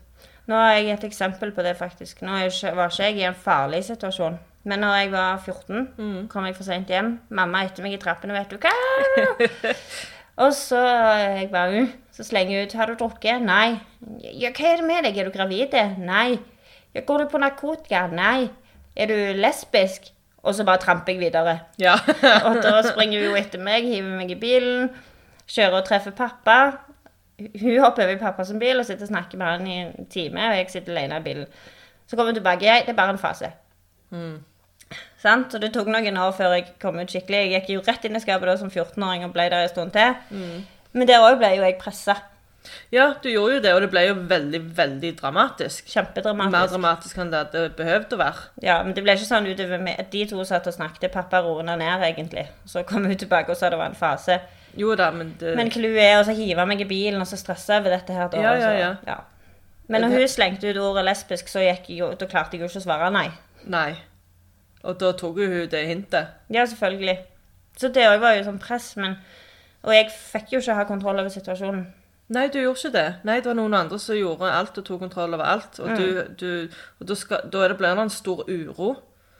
Nå 0.46 0.57
har 0.60 0.75
jeg 0.78 0.92
et 0.94 1.07
eksempel 1.07 1.52
på 1.56 1.63
det, 1.66 1.78
faktisk. 1.78 2.22
Nå 2.22 2.36
var 2.36 2.92
ikke 2.92 3.07
jeg 3.07 3.18
i 3.18 3.30
en 3.30 3.34
farlig 3.48 3.84
situasjon. 3.88 4.38
Men 4.66 4.81
når 4.81 4.96
jeg 4.98 5.12
var 5.13 5.38
14, 5.38 5.88
Mm. 5.98 6.28
kom 6.28 6.46
jeg 6.46 6.56
for 6.56 6.63
sent 6.63 6.90
hjem. 6.90 7.19
Mamma 7.30 7.63
etter 7.66 7.84
meg 7.84 7.94
i 7.94 7.98
trappene, 8.01 8.34
vet 8.34 8.50
du 8.50 8.58
hva? 8.58 8.74
Og 10.44 10.51
så 10.54 10.80
jeg 10.81 11.48
bare 11.51 11.84
uh, 11.86 11.92
Så 12.12 12.24
slenger 12.24 12.58
jeg 12.58 12.68
ut 12.68 12.74
'Har 12.74 12.86
du 12.88 12.96
drukket?' 12.96 13.42
'Nei.' 13.42 13.80
Ja, 14.42 14.50
'Hva 14.51 14.74
er 14.74 14.75
det 14.78 14.86
med 14.86 15.04
deg? 15.04 15.18
Er 15.18 15.30
du 15.30 15.31
gravid?' 15.31 15.98
'Nei.' 15.98 16.40
Ja, 16.96 17.01
'Går 17.01 17.18
du 17.18 17.25
på 17.30 17.38
narkotika?' 17.38 18.08
'Nei.' 18.12 18.50
'Er 18.96 19.06
du 19.08 19.42
lesbisk?' 19.42 20.12
Og 20.46 20.56
så 20.56 20.64
bare 20.64 20.78
tramper 20.78 21.14
jeg 21.14 21.20
videre. 21.20 21.60
Ja. 21.80 21.96
Og 22.48 22.56
da 22.62 22.82
springer 22.86 23.20
hun 23.20 23.30
jo 23.30 23.36
etter 23.36 23.60
meg, 23.60 23.84
hiver 23.84 24.12
meg 24.18 24.32
i 24.32 24.36
bilen, 24.36 24.92
kjører 25.50 25.80
og 25.80 25.86
treffer 25.88 26.12
pappa. 26.14 26.58
Hun 27.40 27.80
hopper 27.82 28.04
over 28.04 28.14
i 28.14 28.20
pappas 28.22 28.54
bil 28.60 28.80
og 28.80 28.86
sitter 28.86 29.08
og 29.08 29.08
snakker 29.08 29.38
med 29.38 29.48
han 29.48 29.68
i 29.68 29.80
en 29.82 30.06
time, 30.06 30.40
og 30.50 30.56
jeg 30.56 30.68
sitter 30.70 30.94
alene 30.94 31.18
i 31.18 31.24
bilen. 31.26 31.48
Så 32.08 32.16
kommer 32.16 32.30
hun 32.32 32.36
tilbake. 32.38 32.66
Jeg, 32.66 32.84
det 32.86 32.94
er 32.94 33.00
bare 33.00 33.10
en 33.10 33.18
fase. 33.18 33.50
Sant? 35.18 35.52
Så 35.52 35.58
det 35.58 35.74
tok 35.74 35.88
noen 35.90 36.18
år 36.22 36.32
før 36.38 36.54
jeg 36.54 36.68
kom 36.82 37.00
ut 37.02 37.10
skikkelig. 37.12 37.42
Jeg 37.42 37.52
gikk 37.56 37.70
jo 37.74 37.84
rett 37.88 38.06
inn 38.06 38.16
i 38.16 38.22
skapet 38.22 38.48
da 38.48 38.56
som 38.62 38.70
14-åring 38.70 39.26
og 39.26 39.34
ble 39.34 39.50
der 39.50 39.66
en 39.66 39.70
stund 39.74 39.92
til. 39.98 40.14
Men 40.94 41.08
der 41.10 41.26
òg 41.26 41.40
ble 41.42 41.56
jo 41.58 41.66
jeg 41.66 41.80
pressa. 41.82 42.16
Ja, 42.92 43.14
du 43.22 43.30
gjorde 43.30 43.54
jo 43.56 43.62
det, 43.62 43.74
og 43.76 43.82
det 43.82 43.90
ble 43.92 44.04
jo 44.08 44.14
veldig, 44.30 44.62
veldig 44.78 45.12
dramatisk. 45.20 45.86
Kjempedramatisk. 45.94 46.52
Mer 46.58 46.68
dramatisk 46.74 47.18
enn 47.18 47.32
det 47.32 47.40
hadde 47.44 47.64
behøvd 47.78 48.14
å 48.16 48.18
være. 48.22 48.44
Ja, 48.64 48.78
men 48.84 48.94
det 48.98 49.04
ble 49.04 49.16
ikke 49.18 49.28
sånn 49.30 49.48
utover 49.50 49.82
med 49.82 50.00
at 50.00 50.12
de 50.12 50.26
to 50.30 50.44
satt 50.46 50.68
og 50.68 50.74
snakket. 50.78 51.12
Pappa 51.14 51.42
roet 51.46 51.66
ned, 51.66 51.82
egentlig. 52.10 52.48
Så 52.66 52.84
kom 52.88 53.06
hun 53.06 53.16
tilbake 53.18 53.50
og 53.52 53.58
sa 53.58 53.70
det 53.70 53.78
var 53.82 53.90
en 53.94 53.96
fase. 54.00 54.40
Jo 54.76 54.96
da, 54.96 55.12
men 55.12 55.36
det 55.40 55.56
Men 55.56 55.70
clouet 55.72 56.02
er 56.04 56.18
å 56.20 56.26
så 56.28 56.34
hive 56.36 56.66
meg 56.68 56.82
i 56.82 56.86
bilen 56.90 57.22
og 57.22 57.28
så 57.28 57.38
stresse 57.40 57.78
over 57.80 57.90
dette 57.96 58.12
her. 58.14 58.28
Da, 58.28 58.38
Ja, 58.42 58.54
ja, 58.54 58.60
så- 58.60 58.80
ja, 58.80 58.96
ja. 59.08 59.20
Men 59.88 60.02
når 60.02 60.10
hun 60.18 60.28
slengte 60.28 60.68
ut 60.70 60.78
ordet 60.82 61.06
lesbisk, 61.06 61.48
så 61.48 61.60
gikk 61.62 61.90
jo, 61.96 62.14
da 62.16 62.26
klarte 62.26 62.54
jeg 62.58 62.62
jo 62.62 62.68
ikke 62.68 62.82
å 62.82 62.88
svare 62.88 63.12
nei. 63.14 63.30
Nei. 63.66 63.96
Og 64.84 64.98
da 65.00 65.12
tok 65.14 65.38
jo 65.38 65.48
hun 65.48 65.70
det 65.70 65.88
hintet. 65.88 66.28
Ja, 66.50 66.66
selvfølgelig. 66.66 67.20
Så 67.78 67.90
det 67.94 68.04
òg 68.08 68.20
var 68.20 68.34
jo 68.36 68.44
sånn 68.44 68.60
press, 68.60 68.96
men 68.98 69.18
Og 69.86 69.94
jeg 69.94 70.08
fikk 70.10 70.50
jo 70.56 70.60
ikke 70.60 70.74
ha 70.76 70.84
kontroll 70.84 71.20
over 71.20 71.30
situasjonen. 71.30 71.86
Nei, 72.30 72.48
du 72.50 72.57
gjorde 72.60 72.80
ikke 72.80 72.94
det. 72.94 73.16
Nei, 73.24 73.36
det 73.38 73.45
var 73.45 73.54
noen 73.60 73.74
andre 73.77 74.00
som 74.01 74.16
gjorde 74.18 74.50
alt 74.51 74.77
og 74.77 74.86
tok 74.86 75.00
kontroll 75.00 75.33
over 75.38 75.44
alt. 75.45 75.80
Og, 75.80 75.89
Mm. 75.89 75.95
du, 75.98 76.24
du, 76.39 76.68
og 77.00 77.07
da, 77.07 77.13
skal, 77.16 77.38
da 77.54 77.68
det 77.68 77.77
blir 77.77 77.94
det 77.95 78.01
en 78.01 78.10
stor 78.10 78.44
uro. 78.50 78.95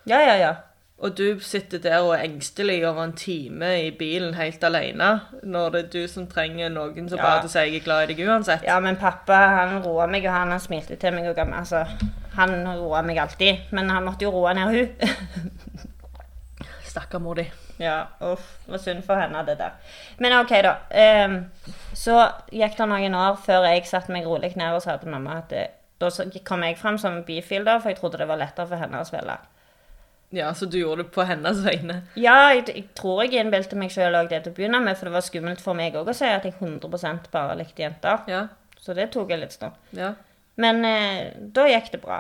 Ja, 0.07 0.19
ja, 0.21 0.35
ja. 0.37 0.53
Og 1.01 1.17
du 1.17 1.39
sitter 1.43 1.77
der 1.79 1.97
og 1.99 2.13
er 2.15 2.21
engstelig 2.23 2.87
over 2.87 3.03
en 3.03 3.13
time 3.13 3.71
i 3.87 3.89
bilen 3.91 4.33
helt 4.33 4.63
alene, 4.63 5.21
når 5.43 5.69
det 5.71 5.81
er 5.83 5.89
du 5.91 6.07
som 6.07 6.27
trenger 6.27 6.69
noen 6.69 7.09
som 7.09 7.17
Ja. 7.19 7.23
bare 7.23 7.49
sier 7.49 7.65
'jeg 7.65 7.75
er 7.75 7.83
glad 7.83 8.09
i 8.09 8.13
deg' 8.13 8.27
uansett. 8.29 8.63
Ja, 8.63 8.79
men 8.79 8.95
pappa 8.95 9.33
han 9.33 9.83
roa 9.83 10.05
meg, 10.07 10.23
og 10.25 10.31
han, 10.33 10.51
han 10.51 10.59
smilte 10.59 10.95
til 10.95 11.11
meg. 11.13 11.25
Og, 11.27 11.37
altså, 11.57 11.85
han 12.35 12.67
roa 12.67 13.01
meg 13.01 13.17
alltid, 13.17 13.57
men 13.71 13.89
han 13.89 14.03
måtte 14.05 14.21
jo 14.23 14.29
roe 14.31 14.53
ned 14.53 14.63
hun. 14.71 14.89
Stakkar 16.83 17.19
mor 17.19 17.33
di. 17.35 17.51
Ja, 17.77 18.06
uff. 18.21 18.57
Det 18.65 18.71
var 18.71 18.77
synd 18.77 19.04
for 19.06 19.15
henne, 19.19 19.45
det 19.45 19.57
der. 19.57 19.69
Men 20.19 20.31
OK, 20.39 20.49
da. 20.63 20.75
Ehm, 20.92 21.45
så 21.95 22.19
gikk 22.52 22.78
det 22.78 22.87
noen 22.92 23.18
år 23.18 23.40
før 23.45 23.68
jeg 23.69 23.87
satte 23.90 24.14
meg 24.14 24.28
rolig 24.28 24.54
ned 24.59 24.75
og 24.75 24.83
sa 24.83 24.97
til 24.99 25.11
mamma 25.14 25.40
at 25.42 25.52
det, 25.54 25.66
da 26.02 26.09
kom 26.47 26.66
jeg 26.68 26.78
fram 26.80 26.97
som 27.02 27.21
bifilder, 27.28 27.80
for 27.80 27.94
jeg 27.94 27.99
trodde 28.02 28.19
det 28.19 28.28
var 28.30 28.42
lettere 28.42 28.68
for 28.68 28.81
henne 28.81 28.99
å 28.99 29.07
spille. 29.07 29.37
Ja, 30.35 30.49
så 30.57 30.68
du 30.68 30.78
gjorde 30.80 31.06
det 31.06 31.14
på 31.16 31.23
hennes 31.23 31.61
vegne. 31.64 32.02
Ja, 32.19 32.52
jeg, 32.52 32.66
jeg 32.73 32.87
tror 32.97 33.23
jeg 33.23 33.40
innbilte 33.40 33.78
meg 33.80 33.94
sjøl 33.94 34.18
òg 34.19 34.28
det 34.31 34.42
til 34.44 34.52
å 34.52 34.57
begynne 34.57 34.81
med, 34.83 34.97
for 34.99 35.07
det 35.07 35.16
var 35.16 35.25
skummelt 35.25 35.64
for 35.64 35.78
meg 35.78 35.95
òg 35.95 36.11
å 36.11 36.16
si 36.18 36.28
at 36.28 36.47
jeg 36.47 36.57
100% 36.57 37.30
bare 37.31 37.56
likte 37.61 37.85
jenter. 37.85 38.25
Ja. 38.31 38.45
Så 38.81 38.94
det 38.97 39.11
tok 39.14 39.31
jeg 39.31 39.42
litt 39.42 39.56
stund. 39.56 39.78
Ja. 39.95 40.14
Men 40.61 40.83
eh, 40.87 41.31
da 41.56 41.68
gikk 41.69 41.94
det 41.94 42.02
bra. 42.04 42.19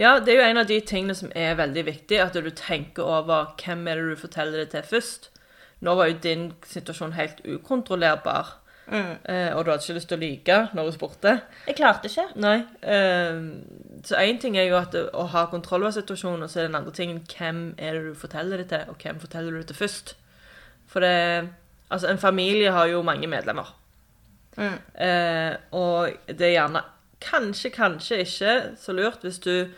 Ja, 0.00 0.16
det 0.20 0.32
er 0.32 0.38
jo 0.38 0.46
en 0.46 0.60
av 0.62 0.68
de 0.70 0.78
tingene 0.80 1.16
som 1.16 1.32
er 1.36 1.58
veldig 1.58 1.84
viktig, 1.88 2.20
at 2.22 2.36
du 2.36 2.50
tenker 2.56 3.04
over 3.04 3.52
hvem 3.60 3.84
er 3.90 4.00
det 4.00 4.14
du 4.14 4.22
forteller 4.22 4.62
det 4.62 4.70
til 4.72 4.86
først. 4.86 5.30
Nå 5.84 5.94
var 5.98 6.08
jo 6.08 6.20
din 6.22 6.46
situasjon 6.64 7.12
helt 7.16 7.42
ukontrollerbar, 7.44 8.54
eh, 8.88 9.50
og 9.52 9.64
du 9.64 9.70
hadde 9.70 9.82
ikke 9.82 9.96
lyst 9.98 10.08
til 10.08 10.16
å 10.16 10.22
lyve 10.22 10.58
når 10.76 10.88
du 10.88 10.94
spurte. 10.94 11.34
Jeg 11.66 11.76
klarte 11.76 12.08
ikke. 12.08 12.28
Nei. 12.40 12.56
Eh, 12.80 13.42
så 14.06 14.22
én 14.22 14.40
ting 14.40 14.56
er 14.56 14.70
jo 14.70 14.78
at 14.80 14.96
å 14.96 15.26
ha 15.34 15.46
kontroll 15.52 15.84
over 15.84 15.96
situasjonen, 15.98 16.46
og 16.46 16.52
så 16.52 16.62
er 16.62 16.70
den 16.70 16.80
andre 16.80 16.94
tingen 16.96 17.20
hvem 17.28 17.68
er 17.76 17.98
det 17.98 18.08
du 18.08 18.18
forteller 18.18 18.62
det 18.62 18.70
til, 18.72 18.88
og 18.88 19.02
hvem 19.02 19.20
forteller 19.20 19.52
du 19.52 19.60
det 19.60 19.70
til 19.72 19.82
først. 19.84 20.16
For 20.86 21.04
det 21.04 21.14
Altså, 21.90 22.08
en 22.10 22.18
familie 22.18 22.70
har 22.70 22.86
jo 22.90 23.02
mange 23.02 23.26
medlemmer. 23.30 23.76
Mm. 24.56 24.78
Eh, 25.06 25.56
og 25.70 26.10
det 26.26 26.48
er 26.48 26.54
gjerne 26.56 26.82
kanskje, 27.20 27.70
kanskje 27.70 28.22
ikke 28.24 28.54
så 28.80 28.94
lurt 28.96 29.22
hvis 29.22 29.38
du 29.38 29.68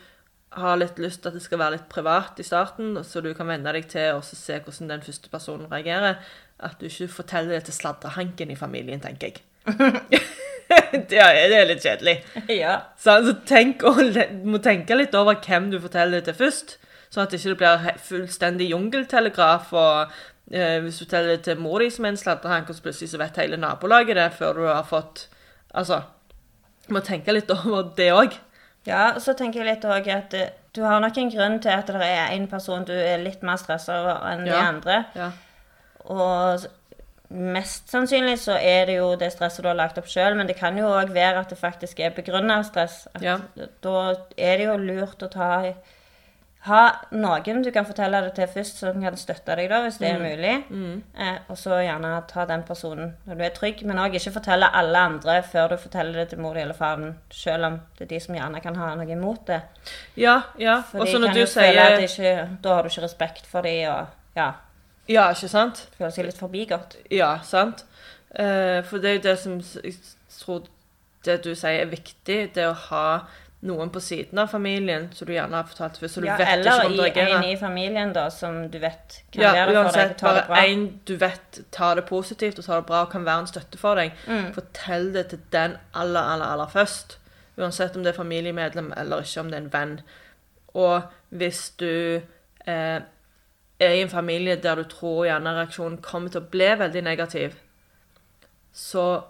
har 0.57 0.79
litt 0.81 0.99
lyst 1.03 1.23
til 1.23 1.31
at 1.31 1.37
det 1.37 1.45
skal 1.45 1.61
være 1.61 1.77
litt 1.77 1.89
privat 1.93 2.39
i 2.41 2.47
starten, 2.47 2.97
så 3.05 3.21
du 3.25 3.31
kan 3.37 3.51
venne 3.51 3.73
deg 3.75 3.89
til 3.91 4.17
å 4.17 4.23
se 4.25 4.59
hvordan 4.65 4.95
den 4.95 5.05
første 5.05 5.31
personen 5.33 5.69
reagerer. 5.71 6.23
At 6.59 6.81
du 6.81 6.89
ikke 6.89 7.11
forteller 7.21 7.59
det 7.59 7.69
til 7.69 7.77
sladrehanken 7.77 8.51
i 8.51 8.59
familien, 8.59 9.03
tenker 9.03 9.31
jeg. 9.31 9.43
det, 11.11 11.21
er, 11.21 11.69
litt 11.69 11.85
kjedelig. 11.85 12.17
Ja. 12.51 12.81
Så, 12.99 13.19
altså, 13.19 13.37
tenk, 13.47 13.85
og, 13.87 14.01
må 14.49 14.61
tenke 14.65 14.97
litt 14.97 15.15
over 15.19 15.39
hvem 15.45 15.71
du 15.73 15.79
forteller 15.83 16.19
det 16.19 16.31
til 16.31 16.39
først. 16.41 16.77
Sånn 17.09 17.25
at 17.25 17.33
det 17.33 17.41
ikke 17.41 17.61
blir 17.63 17.87
fullstendig 18.09 18.69
jungeltelegraf. 18.73 19.73
og 19.73 20.19
eh, 20.53 20.79
Hvis 20.85 20.99
du 20.99 21.07
forteller 21.07 21.37
det 21.37 21.47
til 21.47 21.63
mor 21.63 21.85
di 21.85 21.91
som 21.95 22.09
er 22.09 22.17
en 22.17 22.21
sladrehank, 22.21 22.69
og 22.69 22.77
så 22.77 22.85
plutselig 22.89 23.13
så 23.13 23.21
vet 23.23 23.41
hele 23.41 23.61
nabolaget 23.61 24.19
det 24.19 24.31
før 24.41 24.61
du 24.61 24.69
har 24.69 24.87
fått 24.89 25.29
Altså, 25.77 25.99
må 26.89 27.03
tenke 27.05 27.35
litt 27.37 27.51
over 27.57 27.91
det 27.97 28.09
òg. 28.17 28.39
Ja, 28.87 29.13
og 29.15 29.21
så 29.25 29.35
tenker 29.37 29.63
jeg 29.63 29.75
litt 29.75 29.85
også 29.85 30.15
at 30.15 30.35
eh, 30.39 30.55
du 30.77 30.85
har 30.87 31.01
nok 31.03 31.17
en 31.19 31.31
grunn 31.33 31.59
til 31.65 31.75
at 31.75 31.91
det 31.91 32.07
er 32.07 32.33
en 32.37 32.47
person 32.49 32.87
du 32.87 32.95
er 32.95 33.21
litt 33.21 33.43
mer 33.43 33.59
stressa 33.61 33.99
over 34.03 34.27
enn 34.31 34.45
de 34.47 34.55
andre. 34.55 34.99
Ja. 35.19 35.31
Og 36.09 36.69
mest 37.29 37.91
sannsynlig 37.93 38.39
så 38.41 38.57
er 38.57 38.87
det 38.89 38.99
jo 39.01 39.11
det 39.21 39.33
stresset 39.35 39.65
du 39.65 39.69
har 39.69 39.77
lagt 39.77 39.99
opp 40.01 40.09
sjøl, 40.09 40.37
men 40.39 40.49
det 40.49 40.57
kan 40.61 40.79
jo 40.79 40.89
òg 40.89 41.13
være 41.13 41.43
at 41.43 41.53
det 41.53 41.59
faktisk 41.61 42.01
er 42.01 42.15
begrunna 42.17 42.61
stress. 42.65 43.03
Ja. 43.25 43.39
Da 43.85 43.97
er 44.37 44.61
det 44.61 44.69
jo 44.69 44.77
lurt 44.81 45.25
å 45.25 45.33
ta 45.33 45.51
Ha 46.67 46.81
noen 47.15 47.63
du 47.63 47.71
kan 47.73 47.87
fortelle 47.87 48.19
det 48.25 48.33
til 48.35 48.49
først, 48.51 48.81
som 48.83 48.97
kan 49.01 49.17
støtte 49.17 49.55
deg, 49.57 49.69
da, 49.71 49.79
hvis 49.85 50.01
det 50.03 50.09
er 50.11 50.19
mulig. 50.21 50.55
Eh, 51.15 51.37
og 51.49 51.57
så 51.57 51.79
gjerne 51.85 52.11
ta 52.29 52.45
den 52.51 52.65
personen 52.67 53.13
når 53.29 53.39
du 53.39 53.45
er 53.47 53.55
trygg, 53.55 53.85
men 53.87 54.01
òg 54.03 54.17
ikke 54.19 54.35
fortelle 54.35 54.69
alle 54.81 55.05
andre 55.13 55.37
før 55.47 55.71
du 55.73 55.77
forteller 55.79 56.19
det 56.19 56.29
til 56.33 56.43
mor 56.43 56.59
eller 56.59 56.75
faren, 56.75 57.15
selv 57.31 57.69
om 57.71 57.79
det 57.99 58.09
er 58.09 58.13
de 58.15 58.21
som 58.27 58.35
gjerne 58.35 58.63
kan 58.65 58.77
ha 58.77 58.91
noe 58.99 59.07
imot 59.15 59.47
det. 59.47 59.61
Ja, 60.19 60.41
ja. 60.59 60.81
For 60.91 61.07
de 61.07 61.15
kan 61.15 61.29
du 61.31 61.45
sier... 61.47 61.71
føle 61.71 61.87
at 61.93 62.07
ikke, 62.09 62.35
Da 62.65 62.75
har 62.75 62.83
du 62.83 62.91
ikke 62.91 63.07
respekt 63.07 63.47
for 63.47 63.63
dem, 63.63 63.85
og 63.93 64.37
ja, 64.37 64.53
Ja, 65.09 65.31
ikke 65.33 65.49
sant? 65.49 65.87
føler 65.97 66.11
seg 66.13 66.27
litt 66.27 66.43
forbigått. 66.43 66.99
Ja, 67.15 67.39
sant. 67.47 67.87
Eh, 68.35 68.83
for 68.85 68.99
det 68.99 69.09
er 69.09 69.21
jo 69.21 69.27
det 69.31 69.39
som 69.41 69.61
jeg 69.63 69.95
tror 70.35 70.67
det 71.25 71.39
du 71.45 71.55
sier 71.55 71.85
er 71.85 71.91
viktig, 71.91 72.43
det 72.55 72.67
å 72.69 72.75
ha 72.91 73.05
noen 73.67 73.91
på 73.91 73.99
siden 74.01 74.39
av 74.39 74.47
familien 74.53 75.09
som 75.13 75.27
du 75.27 75.33
gjerne 75.35 75.57
har 75.59 75.65
fortalt 75.67 75.97
før, 75.99 76.07
så 76.13 76.21
du 76.23 76.27
Ja, 76.29 76.37
vet 76.39 76.61
ikke 76.61 76.75
om 76.87 76.93
i 76.93 76.97
det 76.97 77.07
en 77.09 77.27
reagerer. 77.27 77.47
i 77.53 77.57
familien 77.59 78.13
da, 78.15 78.29
som 78.31 78.69
du 78.71 78.79
vet 78.79 79.17
kan 79.33 79.43
Ja, 79.43 79.53
være 79.53 79.65
for 79.67 79.73
deg, 79.73 79.85
uansett, 79.85 80.17
ta 80.21 80.35
det 80.37 80.45
bare 80.49 80.67
en 80.69 80.85
du 81.07 81.17
vet 81.17 81.59
tar 81.75 81.95
det 81.99 82.05
positivt 82.07 82.59
og 82.59 82.65
tar 82.65 82.77
det 82.81 82.87
bra 82.87 83.01
og 83.03 83.11
kan 83.11 83.25
være 83.27 83.41
en 83.41 83.47
støtte 83.51 83.79
for 83.79 83.95
deg. 83.99 84.13
Mm. 84.29 84.53
Fortell 84.55 85.13
det 85.13 85.27
til 85.33 85.41
den 85.53 85.77
aller, 85.95 86.21
aller, 86.21 86.45
aller 86.55 86.67
først. 86.71 87.19
Uansett 87.59 87.97
om 87.97 88.05
det 88.05 88.13
er 88.15 88.17
familiemedlem 88.23 88.93
eller 88.97 89.23
ikke 89.27 89.41
om 89.41 89.51
det 89.51 89.59
er 89.59 89.65
en 89.67 89.73
venn. 89.73 90.01
Og 90.75 91.03
hvis 91.31 91.71
du 91.81 92.21
eh, 92.67 93.01
er 93.81 93.91
i 93.95 94.03
en 94.03 94.09
familie 94.09 94.55
der 94.57 94.75
du 94.77 94.85
tror 94.85 95.25
gjerne 95.27 95.57
reaksjonen 95.59 95.99
kommer 95.99 96.31
til 96.31 96.41
å 96.45 96.51
bli 96.53 96.71
veldig 96.79 97.03
negativ, 97.03 97.55
så 98.73 99.23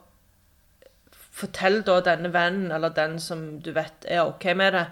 fortell 1.39 1.83
da 1.87 2.01
denne 2.05 2.33
vennen 2.35 2.73
eller 2.75 2.95
den 2.95 3.19
som 3.23 3.47
du 3.63 3.71
vet 3.77 4.07
er 4.09 4.27
OK 4.27 4.51
med 4.59 4.75
det, 4.75 4.87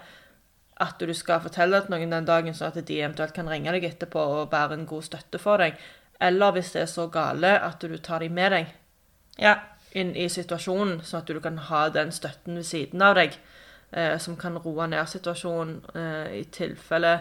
at 0.79 0.99
du 1.01 1.13
skal 1.17 1.41
fortelle 1.41 1.79
det 1.79 1.87
til 1.87 1.95
noen 1.95 2.13
den 2.13 2.27
dagen, 2.27 2.55
sånn 2.55 2.69
at 2.69 2.85
de 2.87 2.99
eventuelt 3.01 3.33
kan 3.33 3.49
ringe 3.49 3.73
deg 3.73 3.87
etterpå 3.87 4.21
og 4.21 4.51
være 4.51 4.77
en 4.77 4.85
god 4.89 5.07
støtte 5.07 5.41
for 5.41 5.63
deg. 5.63 5.79
Eller 6.21 6.53
hvis 6.53 6.73
det 6.73 6.83
er 6.83 6.91
så 6.91 7.07
gale 7.13 7.55
at 7.61 7.81
du 7.81 7.97
tar 7.97 8.25
dem 8.25 8.37
med 8.37 8.53
deg 8.53 8.75
Ja, 9.37 9.57
inn 9.93 10.15
i 10.17 10.25
situasjonen, 10.29 11.01
sånn 11.05 11.21
at 11.21 11.29
du 11.29 11.39
kan 11.41 11.57
ha 11.69 11.87
den 11.93 12.11
støtten 12.13 12.57
ved 12.57 12.65
siden 12.65 13.03
av 13.05 13.17
deg, 13.17 13.37
eh, 13.91 14.17
som 14.21 14.37
kan 14.37 14.57
roe 14.61 14.87
ned 14.89 15.09
situasjonen 15.09 15.81
eh, 15.93 16.39
i 16.39 16.43
tilfelle 16.53 17.19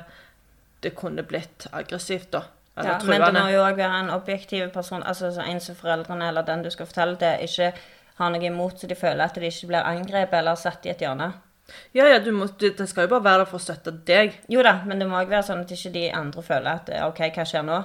det 0.84 0.94
kunne 0.96 1.24
blitt 1.28 1.68
aggressivt, 1.72 2.30
da. 2.32 2.42
Eller 2.76 2.90
ja, 2.90 3.04
men 3.08 3.22
det 3.24 3.32
må 3.40 3.46
jo 3.48 3.62
òg 3.64 3.78
være 3.78 4.00
en 4.02 4.10
objektiv 4.12 4.68
person, 4.72 5.02
altså 5.02 5.30
en 5.40 5.60
som 5.64 5.76
foreldrene 5.78 6.28
eller 6.28 6.44
den 6.44 6.64
du 6.64 6.70
skal 6.70 6.88
fortelle 6.88 7.16
til, 7.20 7.46
ikke 7.48 7.70
har 8.18 8.30
noe 8.30 8.46
imot, 8.48 8.78
så 8.80 8.86
de 8.88 8.94
føler 8.94 9.24
at 9.24 9.34
de 9.34 9.46
ikke 9.50 9.68
blir 9.68 9.84
angrepet 9.84 10.38
eller 10.38 10.54
satt 10.56 10.86
i 10.86 10.90
et 10.90 10.98
hjørne. 11.04 11.32
Ja, 11.94 12.06
ja, 12.06 12.18
du 12.22 12.30
må, 12.32 12.46
det 12.60 12.76
det 12.78 12.88
skal 12.88 13.04
jo 13.08 13.08
bare 13.16 13.24
være 13.24 13.38
der 13.44 13.50
for 13.50 13.58
å 13.58 13.64
støtte 13.64 13.92
deg. 14.06 14.36
Jo 14.48 14.62
da, 14.62 14.76
men 14.86 14.98
det 15.02 15.08
må 15.10 15.18
òg 15.18 15.28
være 15.32 15.42
sånn 15.48 15.64
at 15.64 15.72
ikke 15.74 15.92
de 15.92 16.04
andre 16.14 16.42
føler 16.42 16.70
at 16.78 16.90
OK, 17.08 17.18
hva 17.34 17.44
skjer 17.44 17.64
nå? 17.66 17.80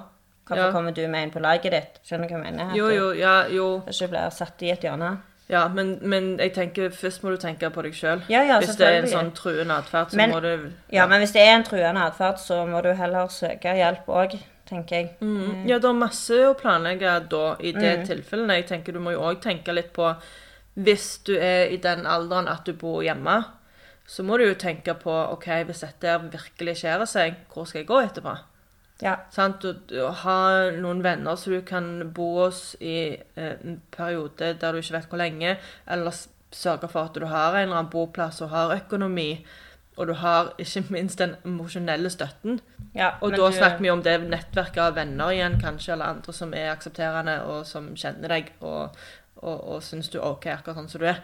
Hvorfor 0.47 0.65
Ja. 0.67 0.71
kommer 0.71 0.91
du 0.93 1.07
med 1.07 1.23
inn 1.23 1.31
på 1.31 1.39
laget 1.41 1.71
ditt? 1.71 1.99
Skjønner 2.05 2.27
du 2.27 2.33
hva 2.35 2.43
jeg 2.43 2.53
mener? 2.53 2.75
Jo, 2.75 2.89
jo, 2.89 3.11
ja, 3.13 3.47
jo. 3.47 3.67
ikke 3.87 4.09
blir 4.09 4.29
satt 4.31 4.61
i 4.61 4.71
et 4.71 4.81
hjørne. 4.83 5.17
Ja, 5.49 5.67
men, 5.67 5.97
men 6.01 6.37
jeg 6.39 6.53
tenker 6.55 6.89
først 6.95 7.23
må 7.23 7.31
du 7.33 7.37
tenke 7.37 7.69
på 7.73 7.81
deg 7.83 7.93
sjøl. 7.93 8.21
Ja, 8.29 8.41
ja, 8.47 8.59
Hvis 8.59 8.77
det 8.79 8.87
er 8.87 9.01
en 9.01 9.07
sånn 9.11 9.31
truende 9.35 9.73
atferd, 9.81 10.11
så 10.11 10.15
Men- 10.15 10.31
må 10.31 10.39
du 10.41 10.71
Ja, 10.91 11.07
men 11.07 11.19
hvis 11.19 11.33
det 11.33 11.41
er 11.41 11.55
en 11.57 11.63
truende 11.63 11.99
atferd, 12.05 12.37
så 12.39 12.65
må 12.67 12.81
du 12.83 12.93
heller 12.93 13.27
søke 13.27 13.73
hjelp 13.75 14.05
òg, 14.07 14.37
tenker 14.71 14.97
jeg. 14.97 15.09
Mm. 15.21 15.67
Ja, 15.69 15.79
det 15.81 15.89
er 15.89 15.97
masse 15.97 16.37
å 16.47 16.55
planlegge 16.57 17.15
da, 17.31 17.45
i 17.59 17.73
det 17.75 17.95
tilfellet. 18.09 18.61
Jeg 18.61 18.69
tenker 18.71 18.95
Du 18.95 19.01
må 19.03 19.15
jo 19.15 19.25
òg 19.27 19.41
tenke 19.43 19.75
litt 19.75 19.91
på 19.95 20.09
Hvis 20.79 21.17
du 21.27 21.35
er 21.35 21.71
i 21.71 21.79
den 21.83 22.07
alderen 22.07 22.47
at 22.47 22.63
du 22.65 22.73
bor 22.79 23.01
hjemme, 23.03 23.41
så 24.07 24.23
må 24.27 24.37
du 24.39 24.45
jo 24.47 24.55
tenke 24.59 24.95
på 24.99 25.11
OK, 25.35 25.47
hvis 25.67 25.83
dette 25.83 26.15
virkelig 26.31 26.79
skjer 26.81 27.03
seg, 27.07 27.43
hvor 27.51 27.67
skal 27.67 27.83
jeg 27.83 27.91
gå 27.91 27.99
etterpå? 28.01 28.33
Ja. 29.01 29.15
Sant? 29.33 29.65
Du, 29.89 29.97
ha 30.23 30.37
noen 30.77 31.01
venner 31.03 31.37
som 31.39 31.55
du 31.55 31.61
kan 31.65 31.89
bo 32.13 32.27
hos 32.43 32.75
i 32.79 33.15
eh, 33.17 33.55
en 33.57 33.79
periode 33.93 34.53
der 34.61 34.73
du 34.73 34.81
ikke 34.81 34.97
vet 34.97 35.09
hvor 35.09 35.21
lenge, 35.21 35.55
eller 35.89 36.21
sørge 36.51 36.89
for 36.91 37.09
at 37.09 37.17
du 37.17 37.25
har 37.31 37.55
en 37.55 37.65
eller 37.65 37.79
annen 37.79 37.91
boplass 37.91 38.41
og 38.43 38.51
har 38.53 38.75
økonomi, 38.75 39.29
og 40.01 40.07
du 40.09 40.13
har 40.17 40.49
ikke 40.61 40.81
minst 40.89 41.19
den 41.21 41.35
emosjonelle 41.45 42.09
støtten. 42.09 42.59
ja 42.95 43.11
Og 43.21 43.31
da 43.35 43.37
du- 43.37 43.57
snakker 43.57 43.79
vi 43.85 43.89
om 43.93 44.01
det 44.03 44.15
nettverket 44.29 44.81
av 44.81 44.95
venner 44.97 45.29
igjen, 45.35 45.59
kanskje, 45.61 45.93
eller 45.93 46.05
andre 46.15 46.33
som 46.33 46.53
er 46.57 46.71
aksepterende, 46.73 47.37
og 47.45 47.65
som 47.69 47.91
kjenner 47.95 48.27
deg, 48.33 48.51
og, 48.61 48.95
og, 49.37 49.63
og 49.75 49.81
syns 49.85 50.09
du 50.09 50.17
er 50.19 50.25
OK 50.31 50.45
akkurat 50.55 50.75
sånn 50.81 50.89
som 50.89 51.01
du 51.01 51.07
er. 51.07 51.21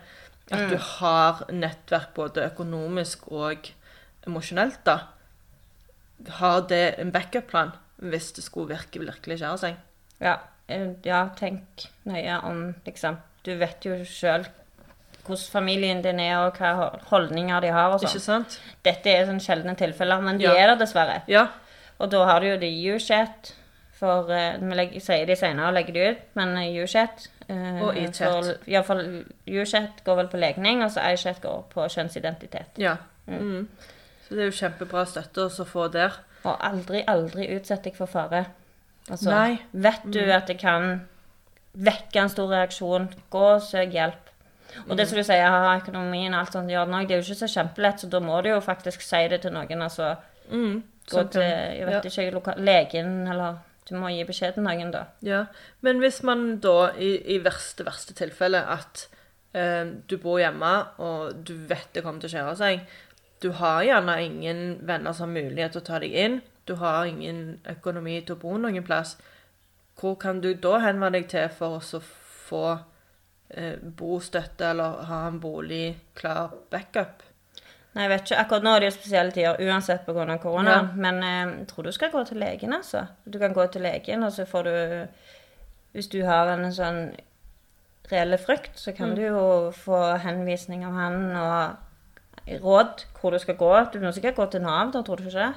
At 0.51 0.61
Mm. 0.61 0.69
du 0.69 0.77
har 0.77 1.41
nettverk 1.51 2.13
både 2.15 2.45
økonomisk 2.51 3.25
og 3.31 3.67
emosjonelt, 4.27 4.77
da. 4.85 4.99
Har 6.39 6.61
det 6.69 6.95
en 6.99 7.11
backup-plan 7.11 7.71
hvis 8.01 8.31
det 8.35 8.43
skulle 8.45 8.69
virke 8.75 8.99
virkelig 9.03 9.39
skjære 9.41 9.57
seg? 9.61 9.75
Ja, 10.21 10.37
eh, 10.69 10.93
ja, 11.05 11.29
tenk 11.35 11.87
nøye 12.05 12.39
om 12.43 12.75
liksom 12.85 13.17
Du 13.43 13.55
vet 13.57 13.85
jo 13.85 13.91
sjøl 14.03 14.45
hvordan 15.27 15.51
familien 15.51 16.01
din 16.01 16.19
er, 16.23 16.37
og 16.47 16.57
hva 16.57 16.99
holdninger 17.11 17.61
de 17.61 17.67
har 17.75 17.93
og 17.93 18.01
sånn. 18.01 18.19
sant? 18.23 18.59
Dette 18.83 19.07
er 19.13 19.25
sånn 19.27 19.39
sjeldne 19.43 19.75
tilfeller, 19.77 20.21
men 20.23 20.37
de 20.39 20.45
Ja. 20.45 20.53
er 20.55 20.67
der 20.75 20.85
dessverre. 20.85 21.21
Ja. 21.27 21.47
Og 21.99 22.09
da 22.11 22.25
har 22.25 22.39
du 22.39 22.47
jo 22.47 22.57
det 22.57 22.71
U-chat, 22.95 23.53
for 23.97 24.29
uh, 24.29 24.57
Vi 24.61 24.75
legger, 24.75 24.99
sier 25.01 25.25
de 25.25 25.35
senere 25.35 25.67
og 25.67 25.73
legger 25.73 25.93
de 25.93 26.09
ut, 26.11 26.17
men 26.35 26.55
eh, 26.57 26.83
U-chat 26.83 27.27
eh, 27.49 27.81
Og 27.81 27.95
iChat. 27.97 28.17
for- 28.29 28.57
Ja, 28.69 28.81
for 28.83 28.95
U-chat 29.47 30.03
går 30.05 30.15
vel 30.15 30.27
på 30.27 30.37
legning, 30.37 30.83
og 30.83 30.91
så 30.91 31.01
iChat 31.13 31.41
går 31.41 31.63
på 31.73 31.87
kjønnsidentitet. 31.89 32.77
ja. 32.77 32.95
Mm. 33.27 33.67
Så 34.27 34.35
det 34.35 34.39
er 34.39 34.45
jo 34.51 34.51
kjempebra 34.51 35.05
støtte 35.07 35.47
å 35.47 35.65
få 35.65 35.87
der. 35.91 36.11
Og 36.45 36.57
aldri, 36.61 37.03
aldri 37.07 37.47
utsett 37.57 37.83
deg 37.83 37.95
for 37.95 38.05
fare. 38.07 38.45
Altså, 39.09 39.29
Nei. 39.31 39.59
Vet 39.73 40.01
du 40.11 40.19
at 40.31 40.47
det 40.47 40.59
kan 40.59 41.07
vekke 41.75 42.15
en 42.21 42.29
stor 42.29 42.49
reaksjon, 42.49 43.09
gå 43.31 43.39
og 43.55 43.61
søk 43.61 43.91
hjelp. 43.93 44.26
Og 44.85 44.97
det 44.97 45.07
som 45.09 45.17
du 45.17 45.23
sier, 45.25 45.49
ha 45.49 45.75
økonomien 45.79 46.33
og 46.33 46.43
alt 46.43 46.55
sånt, 46.55 46.71
gjør 46.71 46.89
det 46.93 47.15
er 47.17 47.21
jo 47.21 47.25
ikke 47.25 47.41
så 47.41 47.49
kjempelett, 47.51 48.03
så 48.03 48.09
da 48.11 48.21
må 48.23 48.41
du 48.41 48.51
jo 48.51 48.59
faktisk 48.63 49.01
si 49.01 49.23
det 49.31 49.41
til 49.43 49.55
noen. 49.55 49.81
altså 49.81 50.15
Mm. 50.51 50.83
Gå 51.07 51.21
Sånn 51.21 51.29
til 51.31 51.43
jeg 51.43 51.87
vet 51.87 52.07
ikke, 52.09 52.31
loka 52.35 52.55
legen, 52.59 53.11
eller 53.31 53.61
du 53.87 53.93
må 53.99 54.11
gi 54.11 54.25
beskjed 54.27 54.57
til 54.57 54.65
noen, 54.65 54.91
da. 54.91 55.05
Ja, 55.23 55.45
men 55.85 56.01
hvis 56.03 56.19
man 56.27 56.57
da 56.63 56.91
i, 56.99 57.13
i 57.35 57.39
verste, 57.43 57.85
verste 57.87 58.15
tilfelle 58.17 58.59
at 58.67 59.05
eh, 59.55 59.87
du 60.07 60.17
bor 60.19 60.41
hjemme, 60.41 60.73
og 61.03 61.45
du 61.47 61.55
vet 61.69 61.87
det 61.95 62.03
kommer 62.03 62.23
til 62.23 62.31
å 62.31 62.35
skjære 62.35 62.57
seg, 62.59 62.99
du 63.43 63.51
har 63.59 63.85
gjerne 63.85 64.17
ingen 64.25 64.61
venner 64.87 65.15
som 65.15 65.29
har 65.29 65.45
mulighet 65.45 65.75
til 65.75 65.83
å 65.83 65.87
ta 65.87 66.01
deg 66.03 66.15
inn, 66.25 66.39
du 66.67 66.75
har 66.81 67.07
ingen 67.07 67.61
økonomi 67.69 68.19
til 68.25 68.35
å 68.35 68.41
bo 68.41 68.57
noen 68.59 68.83
plass, 68.83 69.15
hvor 69.97 70.17
kan 70.19 70.41
du 70.43 70.51
da 70.53 70.81
henvende 70.83 71.21
deg 71.21 71.29
til 71.31 71.47
for 71.55 71.79
å 71.79 72.01
få 72.47 72.65
eh, 73.49 73.75
bostøtte 73.81 74.69
eller 74.73 75.03
ha 75.09 75.27
en 75.27 75.39
bolig 75.39 75.95
klar 76.15 76.51
backup? 76.71 77.23
Nei, 77.95 78.03
jeg 78.03 78.09
vet 78.11 78.25
ikke. 78.27 78.39
Akkurat 78.43 78.63
nå 78.65 78.73
er 78.75 78.79
det 78.83 78.89
jo 78.91 78.95
spesielle 78.99 79.31
tider, 79.33 79.61
uansett 79.65 80.03
pga. 80.05 80.37
korona. 80.43 80.71
Ja. 80.75 80.81
Men 80.95 81.23
eh, 81.23 81.55
jeg 81.59 81.67
tror 81.71 81.83
du 81.87 81.91
skal 81.91 82.11
gå 82.13 82.23
til 82.29 82.37
legen, 82.37 82.73
altså. 82.73 83.05
Du 83.25 83.39
kan 83.39 83.53
gå 83.53 83.65
til 83.73 83.81
legen, 83.81 84.23
og 84.23 84.31
så 84.31 84.45
får 84.45 84.63
du 84.63 85.07
Hvis 85.93 86.09
du 86.11 86.19
har 86.25 86.47
en 86.51 86.67
sånn 86.71 87.15
reelle 88.11 88.37
frykt, 88.37 88.75
så 88.77 88.91
Mm. 88.91 88.97
kan 88.97 89.15
du 89.15 89.21
jo 89.21 89.71
få 89.71 90.17
henvisning 90.21 90.83
av 90.85 90.93
han 90.93 91.35
og 91.35 92.61
råd 92.61 93.03
hvor 93.19 93.31
du 93.31 93.39
skal 93.39 93.55
gå. 93.55 93.71
Du 93.91 93.99
må 93.99 94.11
sikkert 94.13 94.35
gå 94.35 94.45
til 94.51 94.61
Nav, 94.61 94.91
da, 94.93 95.01
tror 95.01 95.17
du 95.17 95.23
ikke? 95.27 95.53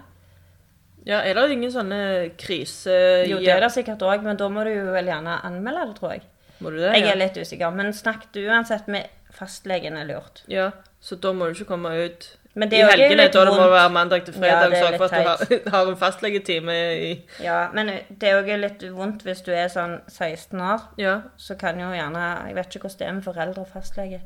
Ja, 1.07 1.21
er 1.21 1.35
det 1.35 1.51
ingen 1.51 1.71
sånne 1.73 2.31
krise... 2.39 3.27
Jo, 3.29 3.39
det 3.39 3.49
er 3.49 3.61
det 3.61 3.71
sikkert 3.73 4.03
òg, 4.03 4.23
men 4.23 4.37
da 4.37 4.49
må 4.49 4.65
du 4.65 4.71
jo 4.75 4.91
vel 4.93 5.07
gjerne 5.07 5.39
anmelde 5.45 5.87
det, 5.87 5.97
tror 6.01 6.13
jeg. 6.13 6.23
Må 6.61 6.73
du 6.73 6.81
det? 6.81 6.93
Jeg 6.93 7.07
ja? 7.07 7.15
er 7.15 7.21
litt 7.21 7.39
usikker, 7.41 7.73
men 7.75 7.95
snakk 7.97 8.29
du 8.35 8.43
uansett 8.47 8.89
med 8.91 9.09
fastlegen 9.35 9.97
er 9.97 10.09
lurt. 10.09 10.45
Ja, 10.51 10.71
så 11.01 11.17
da 11.17 11.33
må 11.33 11.49
du 11.49 11.57
ikke 11.57 11.71
komme 11.73 11.93
ut 11.97 12.27
Men 12.59 12.71
det 12.71 12.81
i 12.81 12.83
helgene, 12.85 13.29
da 13.33 13.45
det 13.47 13.55
må 13.55 13.69
være 13.71 13.93
mandag 13.95 14.25
til 14.27 14.35
fredag. 14.35 14.75
Ja, 14.75 14.81
Sørg 14.83 14.99
for 14.99 15.07
at 15.07 15.15
du 15.15 15.55
har, 15.55 15.61
har 15.75 15.93
en 15.93 16.01
fastlegetime 16.01 16.75
i 16.97 17.13
Ja, 17.41 17.61
men 17.75 17.93
det 18.11 18.29
er 18.29 18.41
jo 18.41 18.59
litt 18.59 18.85
vondt 18.97 19.25
hvis 19.25 19.45
du 19.47 19.53
er 19.55 19.71
sånn 19.73 20.01
16 20.09 20.61
år. 20.61 20.91
Ja. 21.01 21.21
så 21.37 21.57
kan 21.61 21.81
jo 21.81 21.93
gjerne 21.95 22.27
Jeg 22.49 22.59
vet 22.59 22.75
ikke 22.75 22.89
hvordan 22.89 22.99
det 22.99 23.09
er 23.09 23.17
med 23.21 23.29
foreldre 23.31 23.65
og 23.65 23.73
fastlege. 23.73 24.21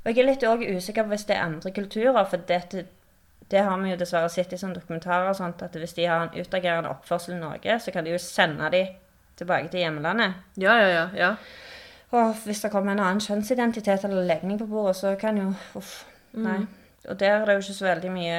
Og 0.00 0.08
jeg 0.08 0.22
er 0.22 0.30
litt 0.30 0.46
også 0.48 0.78
usikker 0.78 1.04
på 1.04 1.12
hvis 1.12 1.26
det 1.28 1.36
er 1.36 1.44
andre 1.44 1.74
kulturer, 1.76 2.24
for 2.24 2.48
det, 2.48 2.86
det 3.50 3.64
har 3.66 3.82
vi 3.82 3.90
jo 3.90 3.98
dessverre 4.00 4.30
sett 4.32 4.54
i 4.54 4.58
sånne 4.60 4.78
dokumentarer 4.78 5.34
sånt, 5.36 5.60
at 5.62 5.76
hvis 5.76 5.92
de 5.98 6.06
har 6.08 6.22
en 6.24 6.38
utagerende 6.38 6.88
oppførsel 6.94 7.34
i 7.34 7.40
Norge, 7.42 7.76
så 7.82 7.92
kan 7.92 8.06
de 8.06 8.14
jo 8.14 8.22
sende 8.22 8.70
de 8.72 8.86
tilbake 9.40 9.72
til 9.72 9.84
hjemlandet. 9.84 10.38
Ja, 10.60 10.76
ja, 10.80 10.88
ja. 10.94 11.06
ja. 11.16 11.32
Og 12.16 12.34
hvis 12.44 12.62
det 12.64 12.72
kommer 12.72 12.92
en 12.92 13.02
annen 13.02 13.22
kjønnsidentitet 13.22 14.04
eller 14.06 14.26
legning 14.26 14.58
på 14.58 14.68
bordet, 14.70 14.96
så 14.98 15.14
kan 15.18 15.38
jo 15.38 15.52
Uff. 15.78 16.04
Nei. 16.30 16.60
og 17.08 17.16
der 17.18 17.40
er 17.40 17.46
det 17.46 17.56
jo 17.56 17.64
ikke 17.64 17.74
så 17.74 17.86
veldig 17.88 18.10
mye 18.14 18.36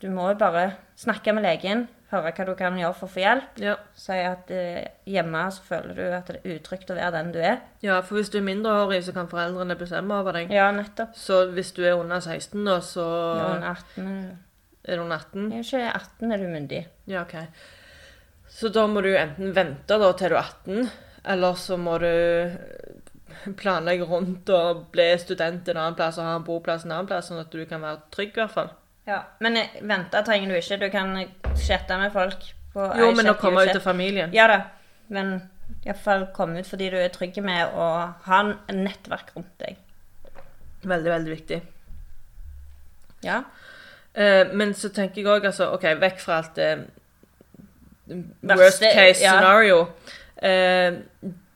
Du 0.00 0.06
må 0.08 0.30
jo 0.30 0.36
bare 0.40 0.62
snakke 0.96 1.34
med 1.36 1.44
legen, 1.44 1.82
høre 2.08 2.30
hva 2.32 2.46
du 2.46 2.54
kan 2.56 2.78
gjøre 2.78 2.94
for 2.96 3.08
å 3.08 3.12
få 3.12 3.20
hjelp. 3.20 3.58
Ja. 3.60 3.74
Si 3.98 4.16
at 4.16 4.52
eh, 4.54 4.86
hjemme 5.10 5.42
så 5.52 5.64
føler 5.66 5.98
du 5.98 6.02
at 6.06 6.30
det 6.30 6.38
er 6.38 6.56
utrygt 6.56 6.92
å 6.92 6.96
være 6.96 7.12
den 7.18 7.32
du 7.34 7.40
er. 7.42 7.58
ja, 7.84 7.98
for 8.00 8.20
hvis 8.20 8.30
du 8.32 8.38
er 8.38 8.46
mindreårig, 8.46 9.02
så 9.04 9.12
kan 9.16 9.28
foreldrene 9.28 9.76
bestemme 9.80 10.16
over 10.20 10.38
deg. 10.38 10.52
Ja, 10.54 10.70
nettopp. 10.72 11.16
Så 11.18 11.46
hvis 11.56 11.74
du 11.76 11.82
er 11.84 11.98
under 11.98 12.20
16 12.20 12.64
da, 12.64 12.78
så 12.84 13.04
ja, 13.04 13.48
under 13.56 13.72
er 13.72 13.82
18 13.82 14.44
er 14.84 14.96
du 14.96 15.02
under 15.02 15.16
18. 15.16 15.52
Er 15.52 15.64
ikke 15.64 15.86
18 15.90 16.32
er 16.32 16.42
du 16.42 16.48
myndig. 16.52 16.82
Ja, 17.08 17.24
ok. 17.24 17.34
Så 18.54 18.70
da 18.70 18.86
må 18.86 19.02
du 19.02 19.10
enten 19.18 19.50
vente 19.56 19.98
da 19.98 20.12
til 20.14 20.30
du 20.30 20.36
er 20.38 20.44
18, 20.44 20.90
eller 21.34 21.56
så 21.58 21.78
må 21.80 21.96
du 21.98 22.10
planlegge 23.58 24.06
rundt 24.06 24.50
og 24.54 24.84
bli 24.94 25.08
student 25.18 25.68
en 25.68 25.80
annen 25.80 25.96
plass 25.98 26.20
og 26.20 26.28
ha 26.28 26.36
en 26.38 26.46
boplass 26.46 26.86
en 26.86 26.94
annen 26.94 27.10
plass, 27.10 27.32
sånn 27.32 27.42
at 27.42 27.50
du 27.50 27.64
kan 27.68 27.82
være 27.82 28.04
trygg 28.14 28.36
i 28.36 28.42
hvert 28.42 28.54
fall. 28.54 28.70
Ja. 29.08 29.24
Men 29.44 29.58
eh, 29.60 29.74
vente 29.82 30.22
trenger 30.24 30.54
du 30.54 30.58
ikke. 30.60 30.78
Du 30.80 30.86
kan 30.92 31.12
chatte 31.60 31.98
med 32.00 32.14
folk. 32.14 32.46
På 32.72 32.86
Jo, 32.98 33.10
men 33.14 33.28
å 33.30 33.36
komme 33.38 33.66
ut 33.66 33.74
til 33.74 33.82
familien. 33.84 34.32
Ja 34.34 34.46
da. 34.50 34.62
Men 35.12 35.36
iallfall 35.84 36.28
komme 36.36 36.62
ut 36.62 36.68
fordi 36.68 36.88
du 36.92 36.98
er 37.00 37.12
trygg 37.12 37.36
med 37.44 37.74
å 37.76 37.90
ha 38.24 38.40
en 38.40 38.82
nettverk 38.86 39.34
rundt 39.36 39.52
deg. 39.60 39.78
Veldig, 40.84 41.10
veldig 41.10 41.32
viktig. 41.34 41.62
Ja. 43.24 43.42
Eh, 44.14 44.52
men 44.52 44.76
så 44.78 44.94
tenker 44.94 45.22
jeg 45.22 45.32
òg, 45.32 45.48
altså 45.50 45.72
OK, 45.74 45.88
vekk 46.00 46.22
fra 46.22 46.40
alt 46.40 46.54
det 46.60 46.74
Verste, 46.74 47.03
worst 48.42 48.82
case 48.82 49.22
ja. 49.24 49.32
scenario. 49.32 49.86
Eh, 50.36 51.00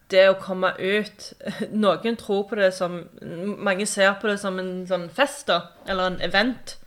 det 0.08 0.28
å 0.30 0.36
komme 0.40 0.70
ut 0.78 1.32
Noen 1.82 2.16
tror 2.16 2.46
på 2.48 2.56
det 2.56 2.70
som 2.72 3.02
Mange 3.20 3.84
ser 3.84 4.14
på 4.22 4.30
det 4.30 4.38
som 4.40 4.56
en 4.60 4.86
sånn 4.88 5.08
fest, 5.12 5.46
da. 5.50 5.74
Eller 5.88 6.14
en 6.14 6.22
event. 6.24 6.78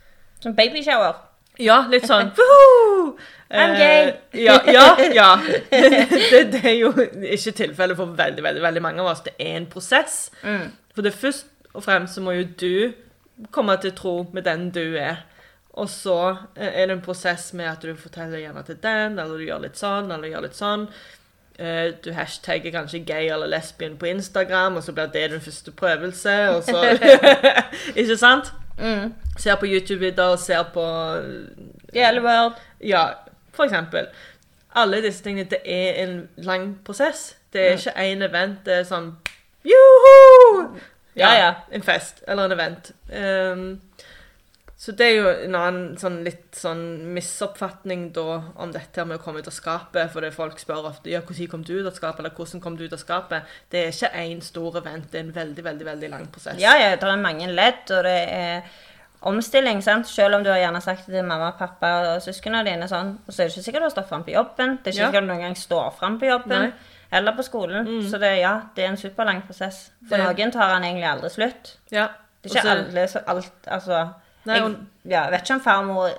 Som 0.42 0.56
babyshower. 0.58 1.20
Ja, 1.60 1.84
litt 1.92 2.08
sånn 2.08 2.32
«Woohoo!» 2.38 3.14
I'm 3.52 3.74
Eh, 3.74 3.78
gay. 3.78 4.12
ja, 4.44 4.54
ja. 4.66 4.96
ja. 5.12 5.40
det, 5.70 6.52
det 6.52 6.60
er 6.64 6.78
jo 6.78 6.92
ikke 7.20 7.52
tilfellet 7.52 7.98
for 7.98 8.14
veldig 8.16 8.42
veldig, 8.42 8.62
veldig 8.64 8.82
mange 8.82 9.02
av 9.04 9.10
oss. 9.10 9.20
Det 9.26 9.34
er 9.38 9.58
en 9.58 9.66
prosess. 9.68 10.30
Mm. 10.42 10.70
For 10.94 11.04
det 11.04 11.12
først 11.12 11.50
og 11.74 11.84
fremst 11.84 12.16
så 12.16 12.24
må 12.24 12.32
jo 12.32 12.46
du 12.60 12.92
komme 13.52 13.76
til 13.80 13.92
tro 13.92 14.14
med 14.32 14.48
den 14.48 14.70
du 14.72 14.96
er. 14.96 15.20
Og 15.72 15.88
så 15.88 16.36
eh, 16.56 16.68
er 16.82 16.86
det 16.86 16.98
en 16.98 17.04
prosess 17.04 17.52
med 17.56 17.70
at 17.70 17.82
du 17.82 17.94
forteller 17.96 18.42
gjerne 18.42 18.62
til 18.66 18.76
den, 18.82 19.18
eller 19.18 19.38
du 19.38 19.44
gjør 19.46 19.62
litt 19.64 19.80
sånn, 19.80 20.10
eller 20.10 20.28
du 20.28 20.34
gjør 20.34 20.46
litt 20.46 20.58
sånn. 20.58 20.86
Eh, 21.58 21.92
Du 22.04 22.12
hashtagger 22.12 22.74
kanskje 22.74 23.04
gay 23.08 23.28
eller 23.32 23.48
lesbian 23.48 23.96
på 23.96 24.10
Instagram, 24.10 24.76
og 24.76 24.84
så 24.84 24.92
blir 24.92 25.08
det 25.12 25.30
din 25.30 25.40
første 25.40 25.72
prøvelse, 25.72 26.36
og 26.56 26.62
så 26.64 26.82
Ikke 28.00 28.16
sant? 28.20 28.52
Mm. 28.78 29.12
Ser 29.38 29.56
på 29.56 29.66
YouTube-videoer, 29.68 30.36
ser 30.36 30.62
på 30.74 30.84
world. 31.94 32.54
Ja, 32.80 33.06
for 33.52 33.64
eksempel. 33.64 34.06
Alle 34.74 35.02
disse 35.04 35.22
tingene, 35.24 35.48
det 35.50 35.60
er 35.64 36.02
en 36.04 36.28
lang 36.36 36.78
prosess. 36.84 37.36
Det 37.52 37.60
er 37.60 37.76
ikke 37.76 37.96
én 38.00 38.24
event, 38.24 38.64
det 38.64 38.78
er 38.80 38.84
sånn 38.88 39.12
Joho! 39.64 40.78
Ja, 41.14 41.34
ja. 41.36 41.50
En 41.70 41.82
fest 41.84 42.22
eller 42.26 42.48
en 42.48 42.52
event. 42.56 42.92
Ehm, 43.12 43.80
så 44.82 44.90
det 44.98 45.06
er 45.06 45.12
jo 45.14 45.28
en 45.46 45.54
annen 45.54 45.96
sånn 46.00 46.16
litt 46.26 46.56
sånn 46.58 46.80
misoppfatning 47.14 48.08
da 48.16 48.40
om 48.58 48.72
dette 48.74 48.98
her 48.98 49.06
med 49.06 49.20
å 49.20 49.22
komme 49.22 49.38
ut 49.38 49.46
av 49.46 49.54
skapet. 49.54 50.10
For 50.10 50.24
det 50.24 50.32
folk 50.34 50.58
spør 50.58 50.88
ofte 50.90 51.12
ja, 51.12 51.20
når 51.22 51.50
kom 51.52 51.62
du 51.62 51.76
ut 51.76 51.86
av 51.86 51.94
skapet, 51.94 52.18
eller 52.18 52.34
hvordan 52.34 52.62
kom 52.64 52.74
du 52.76 52.82
ut 52.88 52.96
av 52.96 52.98
skapet. 52.98 53.52
Det 53.70 53.78
er 53.84 53.92
ikke 53.94 54.10
én 54.24 54.40
stor 54.42 54.80
event, 54.80 55.06
det 55.12 55.20
er 55.20 55.28
en 55.28 55.36
veldig, 55.36 55.64
veldig 55.68 55.86
veldig 55.86 56.10
lang 56.10 56.26
prosess. 56.34 56.58
Ja, 56.58 56.74
ja, 56.80 56.96
det 56.96 57.06
er 57.06 57.22
mange 57.22 57.46
ledd, 57.54 57.84
og 57.94 58.02
det 58.08 58.16
er 58.34 58.66
omstilling, 59.30 59.84
sant? 59.86 60.08
Selv 60.10 60.34
om 60.40 60.42
du 60.42 60.50
har 60.50 60.58
gjerne 60.58 60.80
sagt 60.82 61.06
det 61.06 61.14
til 61.14 61.28
mamma, 61.30 61.52
pappa 61.58 61.92
og 62.16 62.24
søsknene 62.24 62.64
dine, 62.66 62.88
sånn, 62.90 63.14
så 63.28 63.36
er 63.44 63.46
det 63.46 63.54
ikke 63.54 63.66
sikkert 63.68 63.84
du 63.84 63.86
har 63.86 63.94
stått 63.94 64.10
frem 64.10 64.24
på 64.26 64.34
jobben. 64.34 64.78
Det 64.82 64.90
er 64.90 64.96
ikke 64.96 65.04
Ja. 65.04 65.10
sikkert 65.12 65.28
du 65.28 65.30
noen 65.30 65.44
gang 65.46 65.54
står 65.56 65.92
frem 66.00 66.18
på 66.18 66.26
jobben. 66.26 66.58
Nei. 66.58 66.66
Mm. 66.72 66.90
Eller 67.12 67.32
på 67.36 67.44
skolen. 67.44 67.86
Så 68.08 68.18
det, 68.18 68.40
ja, 68.40 68.62
det 68.74 68.84
er 68.84 68.88
en 68.88 68.96
superlang 68.96 69.42
prosess. 69.46 69.90
For 70.08 70.16
Det- 70.16 70.26
noen 70.26 70.50
tar 70.50 70.74
han 70.74 70.82
egentlig 70.82 71.06
aldri 71.06 71.30
slutt. 71.30 71.76
Ja. 71.90 72.08
Det 72.42 72.50
er 72.50 72.58
ikke 72.58 73.06
Også, 73.06 73.22
alle 73.26 73.42
alt 73.42 73.52
Altså 73.68 74.14
Nei, 74.48 74.58
jeg, 74.58 74.70
ja, 75.04 75.24
jeg 75.26 75.32
vet 75.34 75.44
ikke 75.44 75.54
om 75.54 75.62
farmor 75.62 76.14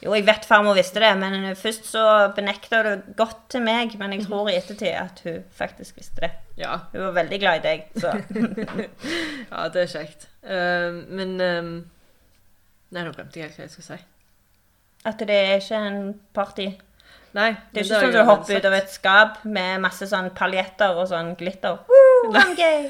Jo, 0.00 0.14
jeg 0.16 0.24
vet 0.26 0.46
farmor 0.48 0.74
visste 0.78 1.02
det, 1.02 1.10
men 1.20 1.44
først 1.60 1.86
så 1.90 2.02
benekta 2.34 2.80
det 2.86 2.94
godt 3.18 3.42
til 3.52 3.62
meg. 3.66 3.92
Men 4.00 4.14
jeg 4.16 4.24
tror 4.24 4.48
i 4.48 4.56
ettertid 4.56 4.94
at 4.96 5.20
hun 5.26 5.42
faktisk 5.54 5.98
visste 6.00 6.24
det. 6.24 6.30
ja. 6.56 6.78
Hun 6.92 7.04
var 7.04 7.16
veldig 7.20 7.40
glad 7.42 7.60
i 7.60 7.64
deg, 7.66 7.88
så 8.00 8.14
Ja, 9.52 9.68
det 9.68 9.82
er 9.84 9.90
kjekt. 9.92 10.28
Uh, 10.42 11.02
men 11.12 11.36
um, 11.40 11.74
Nei, 12.90 13.04
nå 13.04 13.12
glemte 13.14 13.38
jeg 13.38 13.50
helt 13.50 13.60
hva 13.60 13.66
jeg 13.68 13.74
skulle 13.74 13.98
si. 13.98 14.00
At 15.06 15.20
det 15.20 15.36
er 15.36 15.60
ikke 15.60 15.82
en 15.90 16.00
party. 16.36 16.66
Nei, 17.36 17.50
Det 17.70 17.84
er 17.84 17.86
ikke 17.86 18.00
sånn 18.00 18.08
at 18.08 18.16
du 18.16 18.24
hopper 18.26 18.58
ut 18.58 18.66
av 18.66 18.74
et 18.80 18.90
skap 18.90 19.44
med 19.46 19.84
masse 19.84 20.08
sånn 20.10 20.32
paljetter 20.34 20.96
og 20.98 21.06
sånn 21.12 21.36
glitter. 21.38 21.78
Woo, 21.92 22.32
I'm 22.34 22.56
gay! 22.58 22.88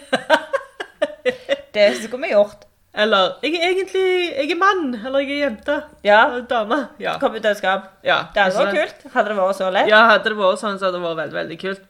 Det 1.75 1.87
skulle 2.01 2.23
vi 2.25 2.33
gjort. 2.33 2.65
Eller 2.91 3.37
jeg 3.45 3.55
er 3.55 3.69
egentlig 3.69 4.07
jeg 4.35 4.51
er 4.51 4.59
mann, 4.59 4.89
eller 4.99 5.23
jeg 5.23 5.37
er 5.37 5.45
jente. 5.45 5.77
Ja. 6.03 6.25
Eller 6.27 6.47
dame. 6.51 6.81
Ja. 6.99 7.19
Kom 7.23 7.37
ut 7.37 7.47
av 7.47 7.55
skap. 7.59 7.93
ja. 8.07 8.25
Det 8.35 8.43
hadde 8.43 8.65
vært 8.65 8.81
kult. 8.81 9.13
Hadde 9.15 9.31
det 9.31 9.37
vært 9.39 9.61
så 9.61 9.71
lett. 9.71 9.91
Ja, 9.93 10.01
hadde 10.11 10.33
det 10.33 10.41
vært 10.41 10.63
sånn, 10.63 10.81
så 10.81 10.89
hadde 10.89 10.99
det 10.99 11.07
vært 11.07 11.21
veldig, 11.23 11.39
veldig 11.39 11.61
kult. 11.63 11.87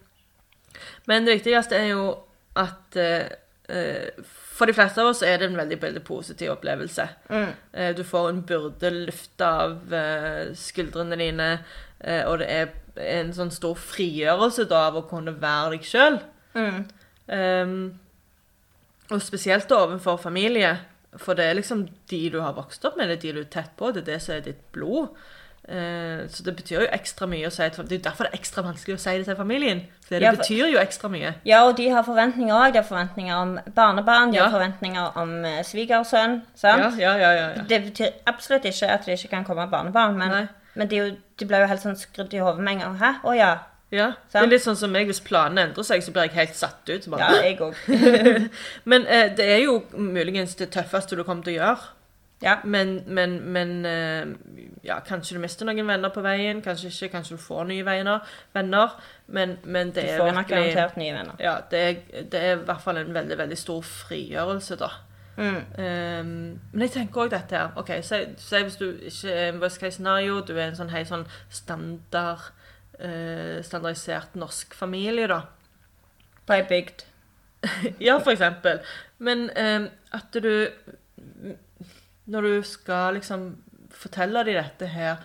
Men 1.08 1.24
det 1.24 1.38
viktigste 1.38 1.78
er 1.78 1.88
jo 1.94 2.04
at 2.60 2.98
eh, 3.00 3.30
eh, 3.72 4.28
for 4.60 4.68
de 4.68 4.76
fleste 4.76 5.00
av 5.00 5.08
oss 5.14 5.22
er 5.24 5.40
det 5.40 5.48
en 5.48 5.56
veldig, 5.56 5.78
veldig 5.80 6.02
positiv 6.04 6.52
opplevelse. 6.52 7.06
Mm. 7.32 7.52
Eh, 7.72 7.94
du 7.96 8.02
får 8.04 8.28
en 8.28 8.42
byrde 8.44 8.90
løfta 8.92 9.48
av 9.62 9.94
eh, 9.96 10.50
skuldrene 10.58 11.16
dine, 11.16 11.46
eh, 12.04 12.26
og 12.28 12.42
det 12.42 12.50
er 12.52 12.74
en 13.22 13.32
sånn 13.32 13.52
stor 13.54 13.78
frigjørelse 13.80 14.66
da 14.68 14.82
av 14.90 14.98
å 15.00 15.06
kunne 15.08 15.32
være 15.40 15.78
deg 15.78 15.88
sjøl. 15.88 16.20
Mm. 16.52 16.80
Um, 17.30 17.74
og 19.10 19.22
spesielt 19.24 19.72
overfor 19.72 20.18
familie, 20.20 20.74
for 21.18 21.35
det 21.35 21.44
er 21.44 21.55
liksom 21.55 21.88
de 22.09 22.31
du 22.31 22.40
har 22.40 22.53
vokst 22.55 22.85
opp 22.85 22.96
med, 22.96 23.09
det 23.09 23.18
er 23.18 23.23
de 23.23 23.33
du 23.33 23.40
er 23.40 23.51
tett 23.51 23.77
på, 23.77 23.92
det 23.92 24.03
er 24.09 24.12
det 24.14 24.23
som 24.23 24.35
er 24.37 24.40
ditt 24.40 24.73
blod. 24.73 25.09
Eh, 25.68 26.27
så 26.29 26.42
det 26.42 26.55
betyr 26.57 26.81
jo 26.81 26.87
ekstra 26.90 27.27
mye 27.29 27.46
å 27.46 27.51
si 27.53 27.66
til 27.70 27.85
Det 27.87 27.99
er 27.99 28.05
derfor 28.11 28.25
det 28.25 28.33
er 28.33 28.38
ekstra 28.40 28.62
vanskelig 28.64 28.94
å 28.96 28.99
si 29.03 29.11
det 29.18 29.27
til 29.27 29.37
familien. 29.37 29.83
For 30.07 30.14
det 30.16 30.23
Ja, 30.23 30.31
for- 30.33 30.38
betyr 30.42 30.70
jo 30.73 30.79
ekstra 30.81 31.11
mye. 31.11 31.35
Ja, 31.44 31.64
og 31.68 31.77
de 31.77 31.88
har 31.90 32.03
forventninger 32.03 32.55
òg. 32.55 32.73
De 32.73 32.79
har 32.79 32.88
forventninger 32.88 33.35
om 33.37 33.59
barnebarn, 33.75 34.31
de 34.33 34.38
Ja. 34.38 34.49
har 34.49 34.51
forventninger 34.59 35.16
om 35.16 35.44
eh, 35.44 35.62
svigersønn. 35.62 36.42
sant? 36.55 36.99
Ja, 36.99 37.14
ja, 37.16 37.16
ja, 37.18 37.33
ja, 37.33 37.49
ja. 37.57 37.62
Det 37.62 37.83
betyr 37.85 38.12
absolutt 38.27 38.64
ikke 38.64 38.88
at 38.88 39.05
det 39.05 39.18
ikke 39.18 39.31
kan 39.31 39.44
komme 39.44 39.70
barnebarn, 39.70 40.16
men, 40.16 40.49
men 40.75 40.88
de, 40.88 40.96
jo, 40.96 41.16
de 41.38 41.44
ble 41.46 41.59
jo 41.61 41.66
helt 41.66 41.81
sånn 41.83 41.96
skrudd 41.96 42.33
i 42.35 42.38
hodet 42.38 42.61
med 42.61 42.73
en 42.75 42.81
gang. 42.81 42.99
Hæ? 42.99 43.20
Å 43.25 43.37
ja. 43.37 43.59
Ja. 43.90 44.12
Det 44.31 44.38
er 44.38 44.50
litt 44.50 44.62
sånn 44.62 44.79
som 44.79 44.92
meg, 44.94 45.09
hvis 45.11 45.22
planene 45.26 45.68
endrer 45.68 45.87
seg, 45.87 46.03
så 46.07 46.12
blir 46.14 46.29
jeg 46.29 46.37
helt 46.37 46.59
satt 46.59 46.90
ut. 46.90 47.09
Bare. 47.11 47.31
Ja, 47.31 47.46
jeg 47.46 47.61
også. 47.61 47.96
Men 48.90 49.07
eh, 49.07 49.31
det 49.37 49.48
er 49.50 49.64
jo 49.64 49.81
muligens 49.98 50.55
det 50.61 50.70
tøffeste 50.76 51.18
du 51.18 51.24
kommer 51.24 51.46
til 51.46 51.57
å 51.57 51.61
gjøre. 51.61 51.96
Ja. 52.40 52.55
Men, 52.64 53.03
men, 53.07 53.53
men 53.53 53.85
eh, 53.85 54.26
ja, 54.85 55.00
kanskje 55.05 55.37
du 55.37 55.42
mister 55.42 55.68
noen 55.68 55.85
venner 55.87 56.12
på 56.14 56.22
veien, 56.24 56.62
kanskje 56.64 56.88
ikke, 56.88 57.11
kanskje 57.18 57.37
du 57.37 57.42
får 57.42 57.66
nye 57.68 57.85
venner. 57.85 58.24
venner 58.57 58.94
men, 59.26 59.59
men 59.64 59.92
det 59.92 60.07
Du 60.07 60.12
er 60.14 60.22
får 60.22 60.33
nok 60.38 60.48
garantert 60.48 60.96
nye 60.96 61.12
venner. 61.18 61.35
ja, 61.38 61.59
det 61.70 61.81
er, 61.81 62.00
det 62.33 62.40
er 62.40 62.57
i 62.57 62.64
hvert 62.64 62.81
fall 62.81 62.96
en 62.96 63.14
veldig 63.14 63.38
veldig 63.38 63.59
stor 63.59 63.83
frigjørelse, 63.85 64.79
da. 64.81 64.88
Mm. 65.37 65.61
Um, 65.79 66.33
men 66.72 66.83
jeg 66.85 66.90
tenker 66.90 67.26
òg 67.26 67.31
dette 67.31 67.57
her. 67.57 67.76
ok, 67.76 67.92
si 68.03 68.62
hvis 68.62 68.81
du 68.81 68.88
ikke 68.88 69.31
er 69.35 69.53
en 69.53 69.61
worst 69.61 69.81
case 69.81 69.98
scenario, 69.98 70.40
du 70.40 70.57
er 70.57 70.70
en 70.70 70.81
sånn 70.81 70.90
helt 70.92 71.09
sånn 71.09 71.26
standard 71.53 72.50
eh, 73.02 73.60
standardisert 73.64 74.36
norsk 74.40 74.74
familie, 74.76 75.28
da. 75.30 75.42
På 76.46 76.56
ei 76.56 76.66
bygd. 76.68 77.06
Ja, 78.06 78.18
for 78.20 78.32
eksempel. 78.32 78.80
Men 79.18 79.50
ehm, 79.50 79.90
at 80.16 80.32
du 80.32 80.70
Når 82.24 82.42
du 82.42 82.62
skal 82.62 83.18
liksom 83.18 83.50
fortelle 83.90 84.44
dem 84.46 84.56
dette 84.56 84.86
her, 84.86 85.18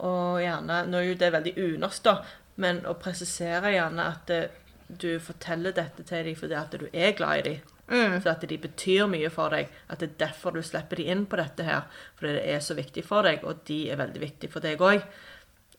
og 0.00 0.40
gjerne 0.42 0.82
Nå 0.88 0.98
er 0.98 1.06
jo 1.08 1.18
det 1.20 1.32
veldig 1.32 1.52
unorsk, 1.56 2.04
da, 2.04 2.16
men 2.60 2.82
å 2.88 2.96
presisere 3.00 3.72
gjerne 3.72 4.08
at 4.12 4.30
eh, 4.34 4.56
du 4.90 5.20
forteller 5.22 5.72
dette 5.72 6.02
til 6.04 6.26
dem 6.26 6.36
fordi 6.36 6.56
at 6.58 6.74
du 6.74 6.88
er 6.92 7.14
glad 7.16 7.38
i 7.38 7.44
dem. 7.46 7.68
Mm. 7.90 8.20
Så 8.22 8.30
at 8.30 8.44
de 8.46 8.58
betyr 8.58 9.08
mye 9.10 9.30
for 9.34 9.54
deg. 9.54 9.70
At 9.90 10.02
det 10.02 10.12
er 10.12 10.18
derfor 10.26 10.54
du 10.54 10.62
slipper 10.62 11.00
de 11.00 11.08
inn 11.10 11.24
på 11.26 11.38
dette 11.40 11.66
her. 11.66 11.86
Fordi 12.18 12.36
det 12.36 12.44
er 12.54 12.62
så 12.62 12.76
viktig 12.78 13.04
for 13.06 13.26
deg, 13.26 13.42
og 13.46 13.64
de 13.66 13.80
er 13.90 13.98
veldig 13.98 14.22
viktige 14.22 14.52
for 14.52 14.62
deg 14.62 14.82
òg. 14.82 15.02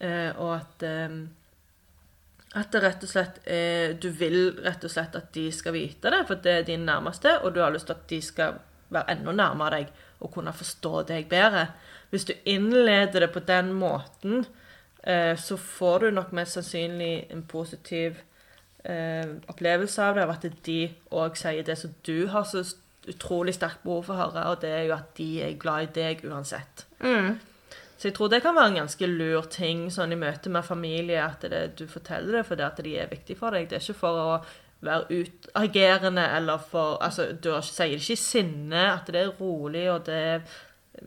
Eh, 0.02 0.32
og 0.42 0.56
at 0.58 0.88
eh, 0.88 1.22
at 2.52 2.74
det 2.74 2.82
rett 2.84 3.04
og 3.06 3.12
slett 3.12 3.38
er, 3.48 3.94
Du 3.96 4.10
vil 4.12 4.58
rett 4.64 4.84
og 4.84 4.92
slett 4.92 5.16
at 5.16 5.30
de 5.36 5.46
skal 5.56 5.76
vite 5.76 6.12
det, 6.12 6.26
for 6.28 6.42
det 6.44 6.56
er 6.58 6.68
din 6.68 6.86
nærmeste, 6.88 7.38
og 7.42 7.54
du 7.56 7.62
har 7.64 7.72
lyst 7.72 7.88
til 7.88 7.96
at 7.96 8.10
de 8.10 8.22
skal 8.22 8.58
være 8.92 9.16
enda 9.16 9.32
nærmere 9.32 9.78
deg 9.78 9.94
og 10.22 10.34
kunne 10.34 10.54
forstå 10.54 11.04
deg 11.10 11.30
bedre. 11.32 11.70
Hvis 12.12 12.28
du 12.28 12.34
innleder 12.46 13.24
det 13.24 13.32
på 13.32 13.40
den 13.40 13.72
måten, 13.74 14.46
eh, 15.04 15.38
så 15.38 15.58
får 15.58 16.00
du 16.00 16.10
nok 16.12 16.34
mest 16.36 16.60
sannsynlig 16.60 17.32
en 17.32 17.44
positiv 17.48 18.20
eh, 18.84 19.32
opplevelse 19.48 20.04
av 20.04 20.16
det, 20.16 20.24
av 20.28 20.36
at 20.36 20.66
de 20.66 20.80
òg 21.12 21.40
sier 21.40 21.64
det 21.64 21.78
som 21.80 21.96
du 22.04 22.28
har 22.28 22.44
så 22.44 22.66
utrolig 23.08 23.56
sterkt 23.56 23.82
behov 23.84 24.04
for 24.10 24.14
å 24.14 24.26
høre, 24.26 24.44
og 24.52 24.60
det 24.62 24.76
er 24.76 24.84
jo 24.90 24.98
at 24.98 25.16
de 25.18 25.30
er 25.42 25.58
glad 25.58 25.88
i 25.88 25.94
deg 25.96 26.28
uansett. 26.28 26.86
Mm. 27.00 27.40
Så 28.02 28.08
jeg 28.10 28.16
tror 28.18 28.32
det 28.34 28.40
kan 28.42 28.56
være 28.58 28.72
en 28.72 28.80
ganske 28.80 29.08
lur 29.12 29.46
ting 29.54 29.84
sånn 29.94 30.16
i 30.16 30.18
møte 30.18 30.50
med 30.50 30.66
familie, 30.66 31.22
at 31.22 31.44
det, 31.46 31.60
du 31.78 31.84
forteller 31.86 32.40
det 32.40 32.48
fordi 32.48 32.64
at 32.66 32.80
de 32.82 32.96
er 32.98 33.12
viktige 33.12 33.38
for 33.38 33.54
deg. 33.54 33.68
Det 33.70 33.78
er 33.78 33.84
ikke 33.86 34.00
for 34.00 34.18
å 34.18 34.32
være 34.82 35.20
utagerende 35.22 36.24
eller 36.34 36.64
for 36.72 36.98
Altså, 37.06 37.28
du 37.38 37.52
sier 37.62 37.94
det 37.94 38.02
ikke 38.02 38.18
i 38.18 38.24
sinne, 38.24 38.88
at 38.96 39.12
det 39.14 39.22
er 39.22 39.36
rolig, 39.38 39.86
og 39.94 40.08
det 40.10 40.18
er 40.18 40.58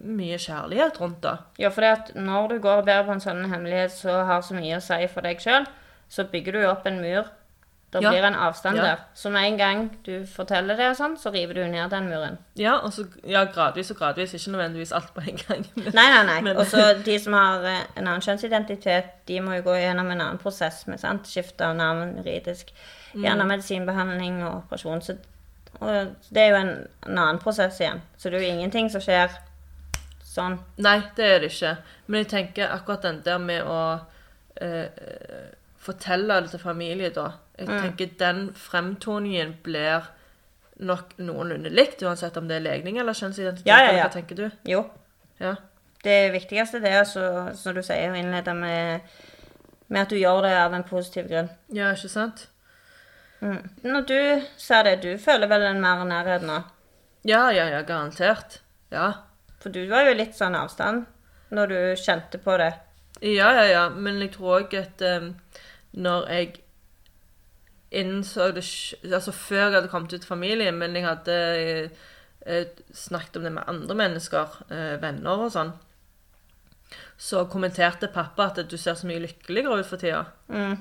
mye 0.06 0.38
kjærlighet 0.38 1.00
rundt 1.02 1.18
det. 1.26 1.34
Ja, 1.64 1.72
for 1.74 1.82
det 1.82 1.90
at 1.96 2.12
når 2.14 2.54
du 2.54 2.58
går 2.62 2.84
og 2.84 2.86
bærer 2.86 3.08
på 3.08 3.16
en 3.16 3.26
sånn 3.26 3.42
hemmelighet 3.50 3.96
som 3.98 4.22
har 4.30 4.46
så 4.46 4.54
mye 4.54 4.78
å 4.78 4.84
si 4.86 5.00
for 5.10 5.26
deg 5.26 5.42
sjøl, 5.42 5.66
så 6.06 6.28
bygger 6.30 6.60
du 6.60 6.68
opp 6.68 6.86
en 6.86 7.02
mur. 7.02 7.26
Det 7.94 8.02
Ja. 8.02 8.10
blir 8.10 8.24
en 8.26 8.34
avstand 8.34 8.76
Ja. 8.76 8.82
der. 8.82 8.96
Så 9.14 9.30
med 9.30 9.44
en 9.46 9.56
gang 9.58 9.90
du 10.06 10.26
forteller 10.26 10.76
det 10.76 10.88
og 10.90 10.96
sånn, 10.96 11.16
så 11.16 11.30
river 11.32 11.54
du 11.54 11.64
ned 11.66 11.90
den 11.90 12.08
muren. 12.08 12.38
Ja, 12.56 12.80
så, 12.90 13.04
ja, 13.26 13.44
gradvis 13.44 13.90
og 13.90 13.96
gradvis, 13.96 14.34
ikke 14.34 14.50
nødvendigvis 14.56 14.92
alt 14.92 15.14
på 15.14 15.20
en 15.20 15.36
gang. 15.36 15.66
Men, 15.76 15.92
Nei, 15.94 16.08
nei, 16.10 16.24
nei. 16.26 16.40
Men- 16.48 16.56
Og 16.56 16.66
så 16.66 17.04
de 17.04 17.18
som 17.18 17.32
har 17.32 17.62
eh, 17.64 17.80
en 17.96 18.06
annen 18.08 18.20
kjønnsidentitet, 18.20 19.04
de 19.28 19.40
må 19.40 19.54
jo 19.56 19.62
gå 19.62 19.76
gjennom 19.78 20.10
en 20.10 20.20
annen 20.20 20.38
prosess 20.38 20.86
med 20.86 20.98
sant? 21.00 21.26
skifte 21.26 21.60
av 21.64 21.76
navn 21.76 22.16
juridisk. 22.16 22.72
Gjerne 23.14 23.46
medisinbehandling 23.46 24.42
og 24.44 24.64
operasjon. 24.64 25.00
Så, 25.02 25.16
og 25.80 26.16
det 26.32 26.42
er 26.42 26.48
jo 26.50 26.56
en, 26.56 26.88
en 27.06 27.18
annen 27.18 27.38
prosess 27.38 27.78
igjen. 27.80 28.02
Så 28.18 28.30
det 28.30 28.40
er 28.42 28.46
jo 28.48 28.54
ingenting 28.58 28.90
som 28.90 29.00
skjer 29.00 29.30
sånn. 30.24 30.58
Nei, 30.78 30.96
det 31.16 31.24
er 31.24 31.38
det 31.44 31.52
ikke. 31.52 31.76
Men 32.08 32.24
jeg 32.24 32.28
tenker 32.32 32.72
akkurat 32.74 33.02
den 33.02 33.22
der 33.24 33.38
med 33.38 33.62
å 33.62 34.00
eh, 34.60 34.88
eh, 35.84 35.86
fortelle 35.86 36.40
det 36.40 36.50
til 36.54 36.62
familie, 36.62 37.10
da. 37.14 37.30
Jeg 37.58 37.68
tenker 37.68 38.14
den 38.18 38.48
fremtoningen 38.58 39.54
blir 39.62 40.08
nok 40.82 41.14
noenlunde 41.22 41.70
likt, 41.70 42.02
uansett 42.02 42.36
om 42.36 42.48
det 42.48 42.58
er 42.58 42.64
legning 42.64 42.98
eller 42.98 43.14
kjønnsidentitet. 43.14 43.68
Ja, 43.68 43.78
ja, 43.78 43.90
eller 43.90 43.98
ja. 44.00 44.08
Hva 44.08 44.16
tenker 44.16 44.40
du? 44.40 44.48
Jo. 44.66 44.82
Ja. 45.38 45.54
Det 46.04 46.16
viktigste 46.34 46.80
det 46.82 46.90
er, 46.92 47.04
så, 47.08 47.28
som 47.56 47.76
du 47.76 47.82
sier, 47.84 48.10
å 48.10 48.18
innlede 48.18 48.54
med, 48.58 49.14
med 49.86 50.02
at 50.02 50.10
du 50.10 50.18
gjør 50.18 50.42
det 50.44 50.56
av 50.58 50.74
en 50.76 50.86
positiv 50.88 51.30
grunn. 51.30 51.48
ja, 51.72 51.92
ikke 51.94 52.10
sant? 52.12 52.48
Mm. 53.44 53.60
Når 53.84 54.06
du 54.08 54.18
sa 54.56 54.82
det, 54.82 55.02
du 55.04 55.18
føler 55.20 55.50
vel 55.50 55.66
en 55.68 55.80
mer 55.82 56.04
nærhet 56.08 56.44
nå? 56.48 56.62
Ja, 57.28 57.50
ja, 57.52 57.68
ja, 57.68 57.82
garantert. 57.84 58.60
Ja. 58.92 59.10
For 59.60 59.72
du 59.72 59.84
var 59.88 60.08
jo 60.08 60.16
litt 60.16 60.36
sånn 60.36 60.56
avstand 60.56 61.04
når 61.54 61.70
du 61.72 61.78
kjente 62.00 62.40
på 62.40 62.56
det. 62.60 62.72
Ja, 63.24 63.50
ja, 63.56 63.64
ja. 63.68 63.84
Men 63.88 64.20
jeg 64.20 64.34
tror 64.34 64.58
òg 64.58 64.74
at 64.76 65.02
eh, 65.04 65.30
når 65.94 66.28
jeg 66.32 66.52
innså 67.94 68.50
det 68.54 68.64
Altså 69.12 69.34
før 69.34 69.68
jeg 69.68 69.78
hadde 69.78 69.92
kommet 69.92 70.12
ut 70.12 70.20
til 70.20 70.28
familien, 70.28 70.76
men 70.78 70.96
jeg 70.96 71.06
hadde 71.06 71.40
eh, 71.62 72.04
eh, 72.46 72.84
snakket 72.94 73.38
om 73.38 73.48
det 73.48 73.56
med 73.56 73.68
andre 73.70 73.98
mennesker, 74.02 74.60
eh, 74.70 74.94
venner 75.02 75.46
og 75.46 75.52
sånn, 75.54 75.72
så 77.18 77.44
kommenterte 77.50 78.10
pappa 78.12 78.48
at 78.50 78.60
du 78.70 78.76
ser 78.78 78.98
så 78.98 79.06
mye 79.08 79.22
lykkeligere 79.22 79.80
ut 79.80 79.88
for 79.88 80.02
tida. 80.02 80.24
Mm. 80.50 80.76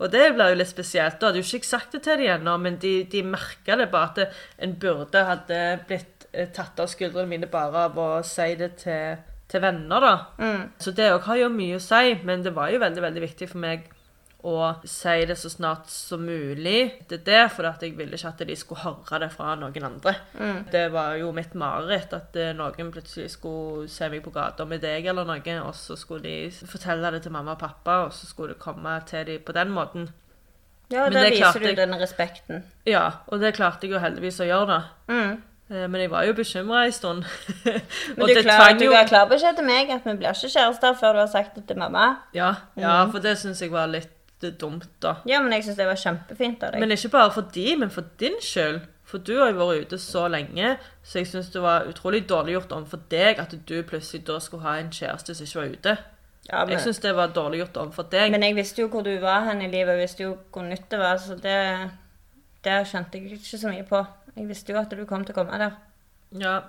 Og 0.00 0.10
det 0.12 0.24
ble 0.34 0.50
jo 0.50 0.58
litt 0.58 0.72
spesielt. 0.72 1.18
Da 1.20 1.28
hadde 1.28 1.40
jo 1.40 1.46
ikke 1.46 1.68
sagt 1.68 1.94
det 1.94 2.02
til 2.06 2.20
dem 2.20 2.32
ennå, 2.38 2.56
men 2.60 2.78
de, 2.82 2.98
de 3.12 3.22
merka 3.24 3.76
det 3.78 3.90
bare 3.92 4.10
at 4.26 4.40
en 4.64 4.74
burde 4.80 5.24
hadde 5.28 5.60
blitt 5.88 6.26
tatt 6.56 6.80
av 6.82 6.90
skuldrene 6.92 7.30
mine 7.30 7.48
bare 7.48 7.86
av 7.88 8.00
å 8.00 8.08
si 8.26 8.48
det 8.58 8.72
til, 8.82 9.20
til 9.52 9.62
venner, 9.64 10.08
da. 10.08 10.14
Mm. 10.40 10.64
Så 10.82 10.92
det 10.96 11.12
òg 11.12 11.28
har 11.28 11.44
jo 11.44 11.52
mye 11.52 11.78
å 11.78 11.84
si, 11.84 12.16
men 12.28 12.44
det 12.44 12.56
var 12.56 12.72
jo 12.72 12.82
veldig, 12.82 13.04
veldig 13.06 13.24
viktig 13.28 13.52
for 13.52 13.62
meg 13.64 13.86
å 14.46 14.56
si 14.86 15.24
det 15.26 15.34
så 15.40 15.50
snart 15.50 15.88
som 15.90 16.20
mulig 16.22 17.06
til 17.10 17.18
det, 17.26 17.40
for 17.50 17.66
jeg 17.66 17.96
ville 17.98 18.14
ikke 18.14 18.28
at 18.30 18.44
de 18.46 18.54
skulle 18.56 18.84
høre 18.84 19.18
det 19.24 19.30
fra 19.32 19.56
noen 19.58 19.86
andre. 19.88 20.12
Mm. 20.38 20.60
Det 20.70 20.84
var 20.94 21.16
jo 21.18 21.32
mitt 21.34 21.54
mareritt 21.58 22.14
at 22.14 22.36
eh, 22.38 22.52
noen 22.54 22.92
plutselig 22.94 23.32
skulle 23.34 23.88
se 23.90 24.06
meg 24.12 24.22
på 24.22 24.30
gata 24.34 24.64
med 24.70 24.84
deg 24.86 25.08
eller 25.10 25.26
noe, 25.26 25.56
og 25.66 25.74
så 25.74 25.96
skulle 25.98 26.22
de 26.28 26.66
fortelle 26.70 27.10
det 27.16 27.24
til 27.26 27.34
mamma 27.34 27.56
og 27.56 27.60
pappa, 27.64 27.98
og 28.06 28.14
så 28.14 28.30
skulle 28.30 28.54
det 28.54 28.62
komme 28.62 28.94
til 29.10 29.26
dem 29.26 29.42
på 29.42 29.52
den 29.56 29.74
måten. 29.74 30.08
Ja, 30.94 31.08
da 31.10 31.24
viser 31.26 31.58
du 31.58 31.66
jeg. 31.66 31.76
den 31.80 31.98
respekten. 31.98 32.62
Ja, 32.86 33.08
og 33.26 33.40
det 33.42 33.56
klarte 33.58 33.88
jeg 33.88 33.96
jo 33.96 33.98
heldigvis 33.98 34.38
å 34.40 34.46
gjøre, 34.46 34.66
da. 34.76 34.80
Mm. 35.10 35.42
Eh, 35.74 35.86
Men 35.90 36.00
jeg 36.04 36.10
var 36.12 36.22
jo 36.28 36.32
bekymra 36.38 36.84
en 36.86 36.92
stund. 36.94 37.24
Men 38.16 38.22
du, 38.28 38.34
det 38.34 38.44
klar, 38.46 38.60
tvang 38.62 38.78
du 38.78 38.84
ga 38.92 39.00
klar 39.08 39.26
beskjed 39.26 39.56
til 39.58 39.66
meg 39.66 39.90
at 39.90 40.06
vi 40.06 40.14
blir 40.20 40.30
ikke 40.30 40.52
kjærester 40.54 40.94
før 41.00 41.16
du 41.18 41.24
har 41.24 41.32
sagt 41.32 41.56
det 41.58 41.64
til 41.66 41.76
mamma. 41.82 42.12
Ja, 42.38 42.52
ja 42.78 43.00
Mm. 43.04 43.10
for 43.10 43.18
det 43.26 43.34
syns 43.40 43.60
jeg 43.64 43.72
var 43.74 43.90
litt 43.90 44.12
eh, 44.44 44.52
dumt, 44.60 44.88
da. 45.02 45.16
Ja, 45.28 45.40
men 45.40 45.52
jeg 45.52 45.64
syns 45.64 45.78
det 45.78 45.86
var 45.88 46.00
kjempefint 46.00 46.62
av 46.66 46.74
deg. 46.74 46.82
Men 46.82 46.92
ikke 46.92 47.12
bare 47.14 47.32
for 47.32 47.48
de, 47.54 47.66
men 47.80 47.90
for 47.90 48.04
din 48.20 48.36
skyld. 48.42 48.82
For 49.06 49.22
du 49.22 49.36
har 49.38 49.52
jo 49.52 49.60
vært 49.60 49.86
ute 49.86 49.98
så 50.02 50.24
lenge, 50.28 50.72
så 51.06 51.20
jeg 51.20 51.28
syns 51.30 51.52
det 51.54 51.62
var 51.62 51.86
utrolig 51.86 52.24
dårlig 52.26 52.56
gjort 52.56 52.72
overfor 52.74 53.04
deg 53.12 53.38
at 53.38 53.54
du 53.68 53.76
plutselig 53.86 54.24
da 54.26 54.40
skulle 54.42 54.66
ha 54.66 54.80
en 54.80 54.90
kjæreste 54.90 55.36
som 55.36 55.46
ikke 55.46 55.60
var 55.60 55.76
ute. 55.76 55.96
ja, 56.50 56.64
men, 56.64 56.72
Jeg 56.74 56.80
syns 56.80 56.98
det 57.04 57.12
var 57.14 57.30
dårlig 57.34 57.60
gjort 57.60 57.76
overfor 57.84 58.08
deg. 58.10 58.30
men 58.34 58.42
jeg 58.42 58.56
visste 58.56 58.82
jo 58.82 58.88
hvor 58.88 59.06
du 59.06 59.12
var 59.22 59.46
hen 59.46 59.62
i 59.62 59.70
livet, 59.70 59.94
jeg 59.94 60.02
visste 60.02 60.22
jo 60.26 60.36
hvor 60.52 60.66
nytt 60.66 60.90
det 60.90 60.98
var, 60.98 61.22
så 61.22 61.38
det, 61.38 61.90
det 62.66 62.80
kjente 62.90 63.18
jeg 63.18 63.38
ikke 63.38 63.58
så 63.62 63.70
mye 63.70 63.86
på. 63.86 64.02
Jeg 64.36 64.48
visste 64.48 64.72
jo 64.74 64.78
at 64.82 64.90
du 64.90 65.04
kom 65.06 65.24
til 65.24 65.36
å 65.36 65.38
komme 65.38 65.58
der. 65.58 65.78
ja. 66.42 66.60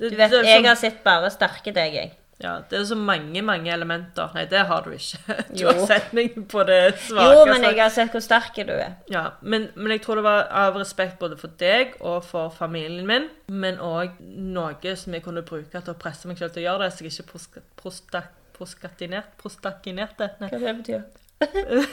Det, 0.00 0.10
Du 0.10 0.16
vet, 0.16 0.30
det, 0.30 0.38
er 0.38 0.54
jeg 0.56 0.64
har 0.64 0.76
sett 0.80 1.02
bare 1.04 1.28
sterke 1.28 1.72
deg, 1.76 1.94
jeg. 1.94 2.12
Ja, 2.40 2.54
det 2.70 2.78
er 2.78 2.84
så 2.88 2.96
mange, 2.96 3.42
mange 3.44 3.68
elementer. 3.72 4.30
Nei, 4.34 4.46
det 4.48 4.62
har 4.70 4.82
du 4.86 4.94
ikke. 4.96 5.18
Du 5.52 5.62
Jo. 5.62 5.72
har 5.74 5.80
sett 5.90 6.12
meg 6.16 6.34
på 6.48 6.62
det 6.64 6.78
svake. 7.04 7.26
Jo, 7.36 7.44
men 7.50 7.66
jeg 7.68 7.76
har 7.82 7.92
sett 7.92 8.14
hvor 8.16 8.24
sterk 8.24 8.56
du 8.66 8.72
er. 8.72 8.94
Ja, 9.12 9.26
men, 9.42 9.68
men 9.76 9.92
jeg 9.92 10.00
tror 10.06 10.20
det 10.20 10.24
var 10.24 10.46
av 10.62 10.78
respekt 10.80 11.18
både 11.20 11.36
for 11.40 11.52
deg 11.60 11.96
og 12.00 12.24
for 12.24 12.48
familien 12.56 13.04
min, 13.08 13.28
men 13.52 13.76
òg 13.84 14.16
noe 14.24 14.96
som 14.96 15.12
jeg 15.16 15.22
kunne 15.26 15.42
bruke 15.44 15.80
til 15.84 15.92
å 15.92 15.98
presse 16.00 16.28
meg 16.30 16.40
selv 16.40 16.54
til 16.56 16.64
å 16.64 16.68
gjøre 16.70 16.86
det, 16.86 16.92
så 16.96 17.04
jeg 17.04 17.12
ikke 17.12 17.28
proska- 17.34 17.64
prosta- 17.82 18.26
proskatinert, 18.56 19.34
prostakinerte. 19.40 20.30
Nei. 20.40 20.48
Hva 20.52 20.58
det 20.64 20.76
betyr 20.80 21.02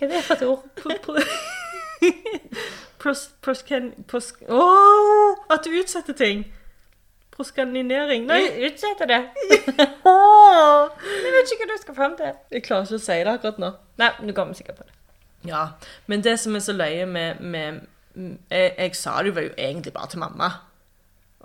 Hva 0.00 0.06
er 0.06 0.12
det 0.14 0.20
for 0.24 0.34
et 0.34 0.46
ord? 0.48 0.62
Pro- 0.80 1.18
Pros, 3.00 3.26
Pros, 3.40 3.62
pros, 4.08 4.32
oh, 4.48 5.36
at 5.52 5.64
du 5.64 5.70
utsetter 5.80 6.12
ting! 6.16 6.42
Proskaninering. 7.40 8.26
Nei, 8.28 8.42
utsetter 8.68 9.08
det. 9.08 9.20
Jeg 9.50 11.32
vet 11.32 11.52
ikke 11.54 11.64
hva 11.64 11.70
du 11.70 11.80
skal 11.80 11.96
fram 11.96 12.16
til. 12.18 12.34
jeg 12.52 12.64
klarer 12.66 12.88
ikke 12.88 12.98
å 12.98 13.02
si 13.02 13.16
det 13.16 13.32
akkurat 13.32 13.60
nå. 13.62 13.70
Nei, 14.00 14.10
du 14.26 14.32
kommer 14.36 14.58
sikkert 14.58 14.80
på 14.82 14.84
det. 14.88 14.96
Ja, 15.48 15.62
men 16.10 16.24
det 16.24 16.34
som 16.42 16.56
er 16.58 16.64
så 16.64 16.74
løye 16.76 17.06
med, 17.08 17.40
med 17.40 17.80
jeg, 18.50 18.74
jeg 18.76 18.96
sa 18.98 19.14
det 19.22 19.32
jo 19.32 19.46
egentlig 19.56 19.92
bare 19.96 20.10
til 20.12 20.20
mamma. 20.20 20.50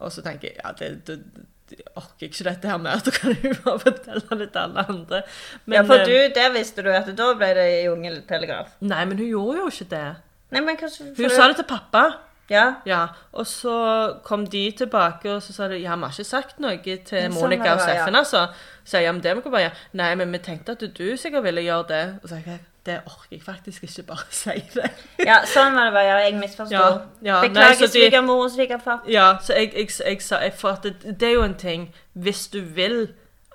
Og 0.03 0.11
så 0.11 0.23
tenker 0.25 0.49
jeg 0.49 0.59
ja, 0.59 0.73
det, 0.75 0.89
det, 1.07 1.45
det 1.71 1.79
orker 1.95 2.27
ikke 2.27 2.47
dette 2.49 2.73
her 2.73 2.81
mer, 2.81 2.99
da 3.05 3.13
kan 3.15 3.37
jo 3.39 3.53
bare 3.63 3.79
fortelle 3.85 4.39
det 4.41 4.49
til 4.51 4.61
alle 4.65 4.85
andre. 4.91 5.23
Men, 5.63 5.77
ja, 5.77 5.87
for 5.87 6.03
eh, 6.03 6.11
du, 6.11 6.35
der 6.35 6.53
visste 6.57 6.83
du 6.83 6.91
at 6.91 7.07
da 7.15 7.31
ble 7.39 7.51
det 7.55 7.67
jungeltelegraf. 7.85 8.75
Nei, 8.83 9.03
men 9.07 9.21
hun 9.21 9.31
gjorde 9.31 9.59
jo 9.61 9.71
ikke 9.71 9.91
det. 9.95 10.05
Nei, 10.51 10.61
men 10.65 10.79
hva 10.81 10.91
Hun 10.91 11.15
du... 11.15 11.29
sa 11.31 11.47
det 11.51 11.61
til 11.61 11.69
pappa. 11.71 12.05
Ja. 12.49 12.65
Ja, 12.85 13.07
og 13.33 13.47
så 13.47 13.75
kom 14.23 14.45
de 14.47 14.71
tilbake, 14.77 15.33
og 15.33 15.41
så 15.41 15.53
sa 15.53 15.67
de 15.67 15.79
ja, 15.81 15.95
vi 15.95 16.05
har 16.05 16.13
ikke 16.13 16.27
sagt 16.27 16.59
noe 16.61 16.77
til 16.77 17.31
Monica 17.33 17.73
og. 17.73 17.81
Steffen, 17.81 18.15
altså. 18.15 18.47
Så 18.83 18.97
jeg, 18.97 19.07
ja, 19.07 19.11
men 19.11 19.23
det 19.23 19.35
må 19.35 19.41
vi 19.41 19.49
bare 19.49 19.65
gjøre. 19.67 19.83
Nei, 19.97 20.13
men 20.15 20.31
vi 20.33 20.37
tenkte 20.45 20.77
at 20.77 20.85
du 20.97 21.17
sikkert 21.17 21.43
ville 21.43 21.65
gjøre 21.65 21.85
det. 21.89 22.05
Og 22.21 22.29
så 22.29 22.35
sa 22.35 22.51
jeg, 22.51 22.61
det 22.85 22.99
orker 23.05 23.31
jeg 23.31 23.41
faktisk 23.41 23.83
ikke 23.83 24.03
bare 24.11 24.27
si 24.29 24.59
det. 24.75 24.91
ja, 25.25 25.39
sånn 25.49 25.73
var 25.73 25.89
det 25.89 25.95
bare. 25.97 26.05
Ja, 26.05 26.17
jeg 26.27 26.37
misforsto. 26.37 26.75
Ja, 26.75 26.89
ja, 27.25 27.41
Beklager, 27.41 27.89
svigermor 27.89 28.45
og 28.45 28.51
svigerfar. 28.53 29.01
Ja, 29.09 29.35
så 29.41 29.57
jeg, 29.57 29.73
jeg, 29.73 29.89
jeg 30.05 30.21
sa 30.21 30.43
For 30.53 30.77
det, 30.83 30.99
det 31.01 31.31
er 31.31 31.37
jo 31.39 31.43
en 31.43 31.57
ting 31.57 31.87
Hvis 32.13 32.47
du 32.53 32.61
vil 32.61 33.07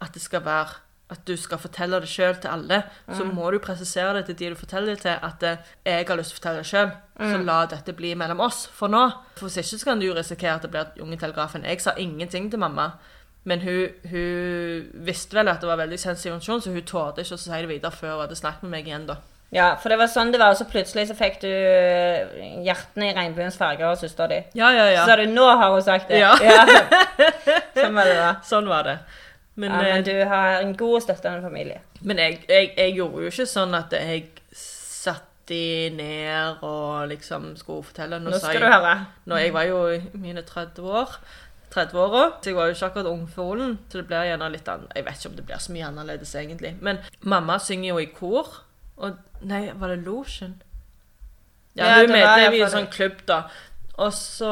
at 0.02 0.14
det 0.14 0.22
skal 0.22 0.44
være 0.44 0.80
At 1.10 1.24
du 1.26 1.36
skal 1.36 1.58
fortelle 1.58 1.98
det 2.00 2.08
sjøl 2.08 2.36
til 2.40 2.48
alle, 2.50 2.82
så 3.12 3.24
Mm. 3.24 3.34
må 3.34 3.50
du 3.50 3.58
presisere 3.58 4.14
det 4.14 4.26
til 4.26 4.34
de 4.36 4.48
du 4.50 4.54
forteller 4.54 4.94
det 4.94 5.00
til, 5.00 5.16
at 5.22 5.42
eh, 5.42 5.56
jeg 5.84 6.06
har 6.06 6.16
lyst 6.16 6.30
til 6.30 6.36
å 6.36 6.40
fortelle 6.40 6.56
det 6.62 6.66
sjøl. 6.66 6.90
Så 7.18 7.36
Mm. 7.38 7.44
la 7.46 7.66
dette 7.66 7.92
bli 7.92 8.14
mellom 8.14 8.40
oss 8.40 8.66
for 8.66 8.88
nå. 8.88 9.10
For 9.36 9.46
hvis 9.48 9.56
ikke 9.58 9.78
så 9.80 9.84
kan 9.84 9.98
du 10.00 10.12
risikere 10.14 10.54
at 10.54 10.62
det 10.62 10.70
blir 10.70 10.86
Jungeltelegrafen. 10.98 11.64
Jeg 11.64 11.80
sa 11.80 11.90
ingenting 11.96 12.50
til 12.50 12.58
mamma. 12.58 12.92
Men 13.44 13.60
hun, 13.60 13.88
hun 14.10 14.90
visste 15.06 15.32
vel 15.34 15.48
at 15.48 15.60
det 15.60 15.68
var 15.68 15.76
veldig 15.76 15.98
sensitiv 15.98 16.32
informasjon, 16.34 16.60
så 16.62 16.72
hun 16.72 16.82
torde 16.82 17.22
ikke 17.24 17.34
å 17.34 17.38
si 17.38 17.50
det 17.50 17.68
videre 17.68 17.90
før 17.90 18.12
hun 18.12 18.20
hadde 18.28 18.36
snakket 18.36 18.62
med 18.62 18.70
meg 18.70 18.86
igjen. 18.86 19.06
da. 19.06 19.16
Ja, 19.52 19.74
for 19.76 19.88
det 19.88 19.98
var 19.98 20.06
sånn 20.06 20.30
det 20.30 20.38
var, 20.38 20.50
og 20.50 20.56
så 20.58 20.64
plutselig 20.70 21.08
så 21.08 21.16
fikk 21.16 21.40
du 21.40 21.48
eh, 21.48 22.62
hjertene 22.62 23.10
i 23.10 23.14
regnbuens 23.16 23.56
farger 23.56 23.86
av 23.88 23.96
søstera 23.98 24.28
di. 24.28 24.44
Ja, 24.54 24.70
ja, 24.70 24.84
ja. 24.92 25.00
Så 25.04 25.06
sa 25.08 25.16
du 25.16 25.26
'nå 25.26 25.56
har 25.58 25.72
hun 25.72 25.82
sagt 25.82 26.08
det'. 26.08 26.20
Ja. 26.20 26.36
Sånn 27.74 27.94
var 27.94 28.04
det 28.04 28.14
da. 28.14 28.30
Sånn 28.46 28.68
var 28.68 28.82
det. 28.84 28.98
Men, 29.60 29.74
Ja, 29.74 29.80
eh, 29.84 29.94
men 29.94 30.06
du 30.06 30.14
har 30.30 30.60
en 30.60 30.74
god 30.78 30.98
og 31.00 31.02
støttende 31.04 31.44
familie. 31.44 31.80
Men 32.00 32.22
jeg, 32.22 32.40
jeg, 32.48 32.72
jeg 32.78 32.94
gjorde 32.96 33.26
jo 33.26 33.32
ikke 33.34 33.46
sånn 33.50 33.76
at 33.76 33.92
jeg 33.96 34.30
satt 34.56 35.26
de 35.50 35.90
ned 35.96 36.62
og 36.64 37.08
liksom 37.10 37.52
skulle 37.58 37.82
fortelle 37.88 38.20
Nå 38.22 38.30
nå 38.30 38.38
skal 38.38 38.54
jeg, 38.56 38.62
du 38.62 38.70
høre. 38.70 38.96
Når 39.26 39.42
jeg 39.42 39.54
var 39.56 39.68
jo 39.68 39.80
i 39.96 40.00
mine 40.14 40.44
30 40.46 40.92
år 41.02 41.16
30-åra. 41.70 42.22
Så 42.42 42.50
jeg 42.50 42.56
var 42.56 42.66
jo 42.66 42.74
ikke 42.74 42.86
akkurat 42.90 43.10
ungfolen. 43.10 43.76
Så 43.88 44.00
det 44.00 44.06
blir 44.08 44.26
gjerne 44.26 44.48
litt 44.50 44.68
an 44.68 44.88
Jeg 44.94 45.06
vet 45.06 45.20
ikke 45.20 45.30
om 45.30 45.36
det 45.38 45.46
blir 45.46 45.62
så 45.62 45.74
mye 45.74 45.86
annerledes, 45.86 46.34
egentlig. 46.34 46.74
Men 46.82 46.98
mamma 47.22 47.58
synger 47.62 47.92
jo 47.92 48.00
i 48.02 48.08
kor. 48.14 48.50
Og 48.98 49.18
Nei, 49.46 49.70
var 49.80 49.94
det 49.94 50.02
Lotion? 50.04 50.58
Ja, 51.78 51.86
Ja, 51.86 52.00
hun 52.02 52.12
medlem 52.12 52.58
i 52.58 52.64
en 52.64 52.72
sånn 52.72 52.90
klubb, 52.92 53.22
da. 53.28 53.44
Og 54.00 54.12
så 54.16 54.50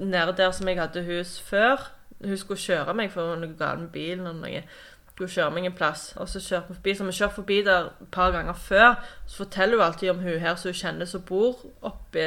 nede 0.00 0.34
der 0.36 0.52
som 0.56 0.68
jeg 0.68 0.80
hadde 0.80 1.04
hus 1.06 1.38
før 1.46 1.86
Hun 2.24 2.36
skulle 2.36 2.60
kjøre 2.60 2.94
meg 2.94 3.12
for 3.12 3.36
noe 3.36 3.54
galt 3.58 3.80
med 3.80 3.92
bilen. 3.94 4.26
og 4.26 4.40
noe. 4.42 4.62
Skulle 5.10 5.32
kjøre 5.34 5.52
meg 5.52 5.66
en 5.68 5.74
plass. 5.76 6.02
Og 6.16 6.28
så 6.28 6.40
kjørte 6.40 6.68
vi 6.68 6.74
forbi, 6.78 6.94
så 6.96 7.04
vi 7.04 7.12
kjørte 7.12 7.34
forbi 7.34 7.56
der 7.66 7.88
et 7.90 8.06
par 8.12 8.30
ganger 8.32 8.52
før. 8.56 8.94
Så 9.26 9.36
forteller 9.42 9.76
hun 9.76 9.84
alltid 9.84 10.10
om 10.10 10.18
hun 10.24 10.38
her 10.40 10.54
som 10.56 10.70
hun 10.70 10.78
kjenner 10.78 11.08
som 11.10 11.22
bor 11.28 11.58
oppe 11.82 12.22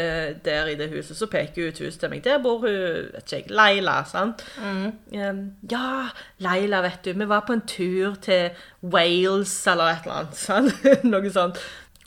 der 0.46 0.68
i 0.70 0.76
det 0.78 0.90
huset. 0.92 1.18
Så 1.18 1.26
peker 1.32 1.64
hun 1.64 1.72
ut 1.74 1.80
huset 1.80 2.00
til 2.00 2.10
meg. 2.10 2.24
Der 2.24 2.38
bor 2.44 2.60
hun 2.62 2.70
vet 3.16 3.34
ikke 3.34 3.50
jeg, 3.50 3.50
Leila. 3.50 4.04
sant? 4.06 4.44
Mm. 4.62 5.56
ja, 5.72 6.10
Leila, 6.38 6.82
vet 6.86 7.06
du. 7.06 7.14
Vi 7.14 7.30
var 7.30 7.46
på 7.48 7.54
en 7.54 7.66
tur 7.68 8.16
til 8.22 8.50
Wales 8.84 9.56
eller 9.68 9.84
et 9.94 10.06
eller 10.06 10.20
annet. 10.20 10.36
sant? 10.48 11.04
Noe 11.04 11.32
sånt. 11.34 11.58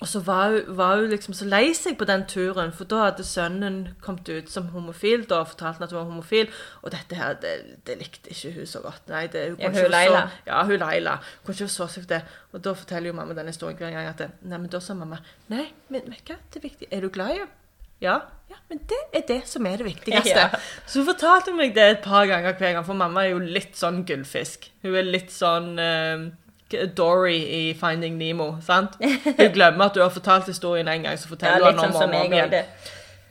Og 0.01 0.09
så 0.09 0.21
var 0.21 0.51
hun, 0.53 0.77
var 0.77 1.01
hun 1.01 1.09
liksom 1.09 1.35
så 1.35 1.47
lei 1.49 1.71
seg 1.75 1.97
på 1.97 2.05
den 2.09 2.27
turen, 2.29 2.73
for 2.77 2.89
da 2.89 3.07
hadde 3.07 3.25
sønnen 3.25 3.79
kommet 4.05 4.29
ut 4.29 4.51
som 4.53 4.69
homofil 4.75 5.25
da, 5.25 5.41
og 5.41 5.55
fortalt 5.55 5.81
at 5.81 5.93
hun 5.95 6.01
var 6.03 6.09
homofil. 6.11 6.51
Og 6.83 6.93
dette 6.93 7.17
her, 7.17 7.39
det, 7.41 7.55
det 7.89 7.97
likte 8.03 8.35
ikke 8.35 8.53
hun 8.59 8.69
så 8.69 8.83
godt. 8.85 9.09
Nei, 9.09 9.25
det, 9.33 9.47
hun 9.55 9.63
Ja, 9.65 9.73
hun 9.73 9.93
Leila. 9.95 10.23
Så, 10.29 10.43
ja, 10.51 10.63
hun 10.69 10.83
Leila. 10.85 11.19
Hun 11.23 11.47
kunne 11.47 11.57
ikke 11.57 11.77
så 11.79 11.89
seg 11.95 12.09
det. 12.13 12.23
Og 12.53 12.65
da 12.65 12.77
forteller 12.77 13.13
jo 13.13 13.17
mamma 13.17 13.37
denne 13.39 13.55
historien 13.55 13.81
hver 13.81 13.95
gang 13.95 14.11
at 14.13 14.21
det, 14.21 14.33
Nei, 14.45 14.61
men 14.61 14.73
da 14.73 14.81
sa 14.85 14.97
mamma 14.97 15.23
Nei, 15.53 15.71
men 15.89 16.11
vet 16.13 16.27
du 16.27 16.35
hva, 16.35 16.43
det 16.53 16.61
er 16.61 16.69
viktig. 16.69 16.93
Er 16.93 17.07
du 17.07 17.13
glad 17.13 17.33
i 17.33 17.41
henne? 17.41 17.55
Ja. 18.01 18.19
ja, 18.51 18.59
men 18.69 18.83
det 18.91 18.99
er 19.17 19.23
det 19.25 19.43
som 19.49 19.65
er 19.65 19.81
det 19.81 19.87
viktigste. 19.89 20.37
Ja. 20.45 20.49
Så 20.85 21.01
hun 21.01 21.09
fortalte 21.09 21.55
meg 21.57 21.73
det 21.77 21.87
et 21.95 22.03
par 22.05 22.27
ganger 22.29 22.53
hver 22.53 22.75
gang, 22.77 22.85
for 22.85 22.99
mamma 22.99 23.25
er 23.25 23.33
jo 23.33 23.39
litt 23.41 23.79
sånn 23.79 24.03
gullfisk. 24.05 24.69
Hun 24.85 24.93
er 24.93 25.09
litt 25.09 25.33
sånn 25.33 25.79
eh, 25.81 26.27
Dory 26.71 27.39
i 27.39 27.63
Finding 27.79 28.19
Nemo, 28.19 28.57
sant? 28.65 28.97
Hun 29.39 29.53
glemmer 29.55 29.89
at 29.89 29.95
du 29.95 30.03
har 30.03 30.11
fortalt 30.15 30.49
historien 30.51 30.89
en 30.89 31.07
gang, 31.07 31.19
så 31.19 31.31
forteller 31.31 31.63
litt 31.63 31.79
du 31.79 31.83
den 31.85 31.95
sånn 31.95 32.09
om 32.09 32.15
og 32.15 32.19
jeg 32.19 32.31
om 32.31 32.39
igjen. 32.39 32.71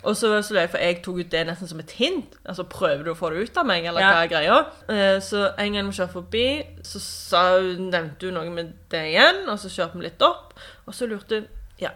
Og 0.05 0.13
så, 0.13 0.29
så 0.45 0.53
det, 0.53 0.67
for 0.69 0.77
jeg 0.77 0.99
tok 1.01 1.19
ut 1.23 1.31
det 1.33 1.41
nesten 1.47 1.69
som 1.69 1.79
et 1.81 1.91
hint. 1.97 2.35
Altså, 2.45 2.63
prøver 2.69 3.03
du 3.07 3.11
å 3.11 3.17
få 3.17 3.31
det 3.33 3.47
ut 3.47 3.57
av 3.57 3.65
meg, 3.65 3.87
eller 3.89 4.05
Ja. 4.05 4.11
hva 4.13 4.23
er 4.23 4.29
greia? 4.29 4.57
Eh, 4.87 5.19
så 5.25 5.47
en 5.57 5.73
gang 5.73 5.87
vi 5.89 5.97
kjørte 5.97 6.13
forbi, 6.13 6.47
så 6.85 7.01
sa 7.01 7.45
nevnte 7.59 8.29
hun 8.29 8.37
noe 8.37 8.51
med 8.53 8.75
det 8.93 9.01
igjen, 9.11 9.47
og 9.49 9.57
så 9.59 9.71
kjørte 9.73 9.97
vi 9.97 10.05
litt 10.05 10.21
opp, 10.21 10.53
og 10.85 10.93
så 10.93 11.09
lurte 11.09 11.41
hun 11.41 11.47
Ja, 11.81 11.91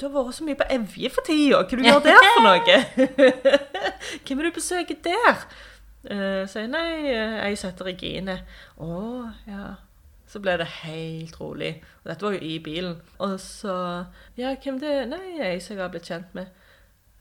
du 0.00 0.08
har 0.08 0.24
vært 0.24 0.36
så 0.36 0.44
mye 0.44 0.58
på 0.58 0.66
Evje 0.74 1.10
for 1.14 1.24
tida, 1.26 1.62
hva 1.62 1.78
du 1.78 1.86
gjør 1.86 2.02
der 2.02 2.26
for 2.26 2.44
noe? 2.44 2.78
Hvem 4.26 4.40
er 4.42 4.48
du 4.48 4.56
besøker 4.58 4.98
der? 5.04 5.46
Uh, 6.04 6.42
så 6.50 6.64
jeg, 6.64 6.68
nei, 6.68 6.88
eh, 7.14 7.36
jeg 7.48 7.60
setter 7.62 7.88
Regine. 7.88 8.34
Å, 8.76 8.96
ja. 9.48 9.62
Så 10.34 10.40
ble 10.42 10.56
det 10.58 10.66
helt 10.66 11.36
rolig. 11.38 11.76
Og 12.02 12.08
dette 12.10 12.24
var 12.26 12.32
jo 12.34 12.42
i 12.42 12.56
bilen. 12.58 12.96
Og 13.22 13.38
så 13.40 14.04
Ja, 14.36 14.54
hvem 14.64 14.80
det 14.82 14.88
er? 14.90 15.04
Nei, 15.06 15.38
ei 15.38 15.60
som 15.62 15.76
jeg 15.76 15.82
har 15.84 15.90
blitt 15.92 16.08
kjent 16.10 16.34
med. 16.34 16.46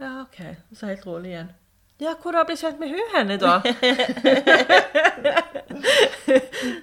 Ja, 0.02 0.22
OK. 0.24 0.40
Og 0.72 0.78
så 0.80 0.86
helt 0.90 1.06
rolig 1.06 1.30
igjen. 1.30 1.52
Ja, 2.02 2.14
hvor 2.22 2.32
har 2.34 2.42
du 2.42 2.48
blitt 2.50 2.62
kjent 2.64 2.80
med 2.82 2.90
hun 2.90 3.10
henne, 3.14 3.38
da? 3.38 3.62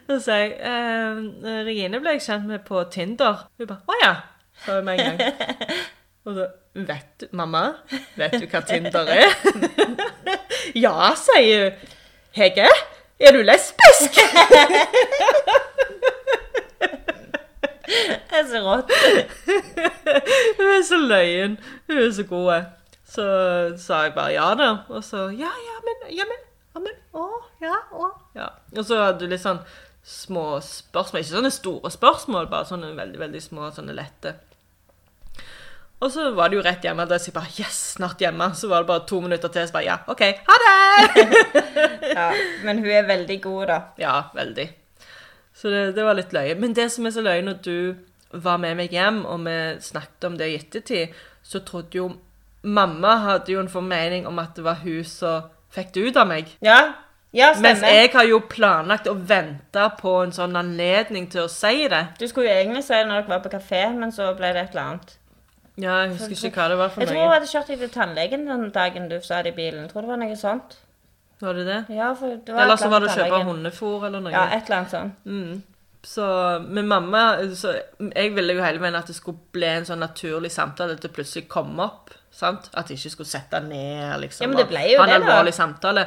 så 0.07 0.15
sier 0.23 0.39
jeg 0.39 0.55
eh, 0.71 1.19
Regine 1.67 1.99
ble 1.99 2.15
jeg 2.15 2.23
kjent 2.29 2.47
med 2.47 2.63
på 2.69 2.79
Tinder. 2.95 3.35
Hun 3.59 3.67
bare 3.73 3.83
Å 3.91 3.93
ja, 4.05 4.15
sa 4.63 4.79
hun 4.79 4.87
med 4.87 4.95
en 5.03 5.19
gang. 5.19 5.35
Og 6.31 6.39
så 6.39 6.47
Vet 6.79 7.11
du, 7.19 7.27
mamma, 7.35 7.75
vet 8.15 8.39
du 8.39 8.47
hva 8.47 8.63
Tinder 8.63 9.03
er? 9.11 9.35
ja, 10.85 11.11
sier 11.19 11.65
hun. 11.65 11.75
Hege, 12.39 12.71
er 13.19 13.35
du 13.35 13.43
lesbisk? 13.43 14.15
Det 17.91 18.39
er 18.39 18.47
så 18.49 18.61
rått. 18.65 18.93
Hun 20.59 20.69
er 20.71 20.83
så 20.87 20.99
løyen. 21.01 21.57
Hun 21.89 21.99
er 21.99 22.11
så 22.15 22.25
god. 22.29 22.69
Så 23.11 23.25
sa 23.83 24.05
jeg 24.07 24.15
bare 24.15 24.35
ja 24.37 24.49
da. 24.59 24.71
Og 24.89 25.03
så 25.05 25.27
ja, 25.35 25.51
ja, 25.51 25.79
men, 25.87 26.05
ja, 26.15 26.27
men, 26.29 26.45
ja, 26.75 26.83
men, 26.85 26.99
å, 27.17 27.27
ja, 27.63 27.81
å. 27.91 28.11
Ja. 28.39 28.53
Og 28.77 28.85
så 28.87 29.01
hadde 29.03 29.25
du 29.25 29.33
litt 29.33 29.43
sånn 29.43 29.63
små 30.07 30.61
spørsmål. 30.65 31.25
Ikke 31.25 31.35
sånne 31.35 31.55
store 31.55 31.91
spørsmål, 31.93 32.49
bare 32.53 32.71
sånne 32.71 32.95
veldig, 32.99 33.21
veldig 33.25 33.43
små, 33.43 33.73
sånne 33.75 33.97
lette. 33.99 34.37
Og 36.01 36.09
så 36.15 36.31
var 36.33 36.49
det 36.49 36.57
jo 36.57 36.65
rett 36.65 36.85
hjemme. 36.87 37.05
Da 37.09 37.19
jeg 37.21 37.35
bare 37.37 37.51
Yes, 37.59 37.81
snart 37.99 38.23
hjemme. 38.23 38.53
Så 38.57 38.71
var 38.71 38.85
det 38.85 38.89
bare 38.89 39.07
to 39.09 39.21
minutter 39.21 39.53
til. 39.53 39.67
Så 39.69 39.75
bare 39.75 39.89
Ja, 39.91 39.99
OK, 40.09 40.23
ha 40.47 40.61
det! 40.65 40.79
Ja, 42.17 42.31
men 42.65 42.81
hun 42.81 42.91
er 42.91 43.05
veldig 43.09 43.37
god, 43.43 43.67
da. 43.69 43.81
Ja, 44.01 44.15
veldig. 44.35 44.71
Så 45.61 45.69
det, 45.69 45.83
det 45.97 46.05
var 46.07 46.17
litt 46.17 46.33
løye. 46.33 46.57
Men 46.57 46.73
det 46.77 46.89
som 46.95 47.07
er 47.07 47.13
så 47.13 47.25
løye 47.25 47.45
når 47.45 47.61
du 47.65 47.77
var 48.31 48.61
med 48.63 48.79
meg 48.79 48.95
hjem, 48.95 49.25
og 49.29 49.45
vi 49.45 49.57
snakket 49.85 50.27
om 50.29 50.39
det 50.41 50.49
i 50.49 50.59
ettertid, 50.61 51.23
så 51.43 51.63
trodde 51.67 51.99
jo 51.99 52.11
Mamma 52.61 53.15
hadde 53.23 53.55
jo 53.55 53.61
en 53.63 53.71
formening 53.73 54.27
om 54.29 54.37
at 54.39 54.53
det 54.53 54.65
var 54.67 54.83
hun 54.83 55.05
som 55.09 55.47
fikk 55.73 55.95
det 55.95 56.03
ut 56.11 56.19
av 56.21 56.27
meg. 56.29 56.51
Ja, 56.61 56.93
ja 57.33 57.55
Mens 57.57 57.81
jeg 57.81 58.11
har 58.13 58.27
jo 58.29 58.43
planlagt 58.53 59.09
å 59.09 59.15
vente 59.17 59.87
på 59.97 60.13
en 60.27 60.35
sånn 60.37 60.59
anledning 60.61 61.31
til 61.33 61.47
å 61.47 61.49
si 61.49 61.87
det. 61.89 62.03
Du 62.21 62.27
skulle 62.29 62.51
jo 62.51 62.59
egentlig 62.59 62.85
si 62.85 62.93
det 62.93 63.07
når 63.09 63.23
dere 63.23 63.33
var 63.33 63.41
på 63.47 63.55
kafé, 63.55 63.87
men 63.97 64.13
så 64.13 64.29
ble 64.37 64.53
det 64.53 64.67
et 64.67 64.77
eller 64.77 64.91
annet. 64.91 65.17
Ja, 65.81 66.03
jeg 66.03 66.19
husker 66.19 66.51
ikke 66.51 66.61
hva 66.61 66.69
det 66.69 66.79
var 66.83 66.93
for 66.93 67.01
Jeg 67.01 67.13
tror 67.15 67.23
hun 67.25 67.33
hadde 67.33 67.49
kjørt 67.49 67.73
deg 67.73 67.81
til 67.81 67.93
tannlegen 67.95 68.47
den 68.51 68.69
dagen 68.75 69.09
du 69.09 69.17
sa 69.25 69.41
det 69.41 69.55
i 69.55 69.57
bilen. 69.57 69.87
Jeg 69.87 69.95
tror 69.95 70.05
det 70.05 70.13
var 70.13 70.21
noe 70.21 70.37
sånt. 70.37 70.77
Var 71.41 71.55
det 71.55 71.65
det? 71.65 71.81
Ja, 71.97 72.15
for 72.15 72.37
det 72.47 72.53
var 72.53 72.63
Eller 72.63 72.77
så 72.77 72.89
var 72.93 73.01
det 73.01 73.11
å 73.11 73.17
kjøpe 73.17 73.45
hundefôr 73.49 74.07
eller 74.07 74.25
noe. 74.25 74.33
Ja, 74.35 74.47
et 74.53 74.67
eller 74.69 74.83
annet 74.83 74.91
sånt. 74.95 75.21
Mm. 75.25 75.63
Så 76.03 76.25
med 76.65 76.85
mamma 76.89 77.23
så 77.55 77.75
Jeg 78.15 78.33
ville 78.33 78.55
jo 78.57 78.63
hele 78.65 78.81
veien 78.81 78.97
at 78.97 79.09
det 79.11 79.17
skulle 79.19 79.39
bli 79.53 79.69
en 79.69 79.89
sånn 79.89 80.01
naturlig 80.05 80.53
samtale. 80.53 80.97
At 80.97 81.05
det 81.05 81.13
plutselig 81.17 81.49
kom 81.49 81.79
opp. 81.81 82.13
sant? 82.31 82.69
At 82.75 82.91
jeg 82.91 83.01
ikke 83.01 83.15
skulle 83.17 83.29
sette 83.29 83.61
ned 83.65 84.21
liksom, 84.21 84.45
Ja, 84.45 84.49
men 84.49 84.61
det 84.61 84.69
ble 84.71 84.85
jo 84.93 85.01
det, 85.05 85.17
alvorlig 85.21 85.55
samtale. 85.57 86.07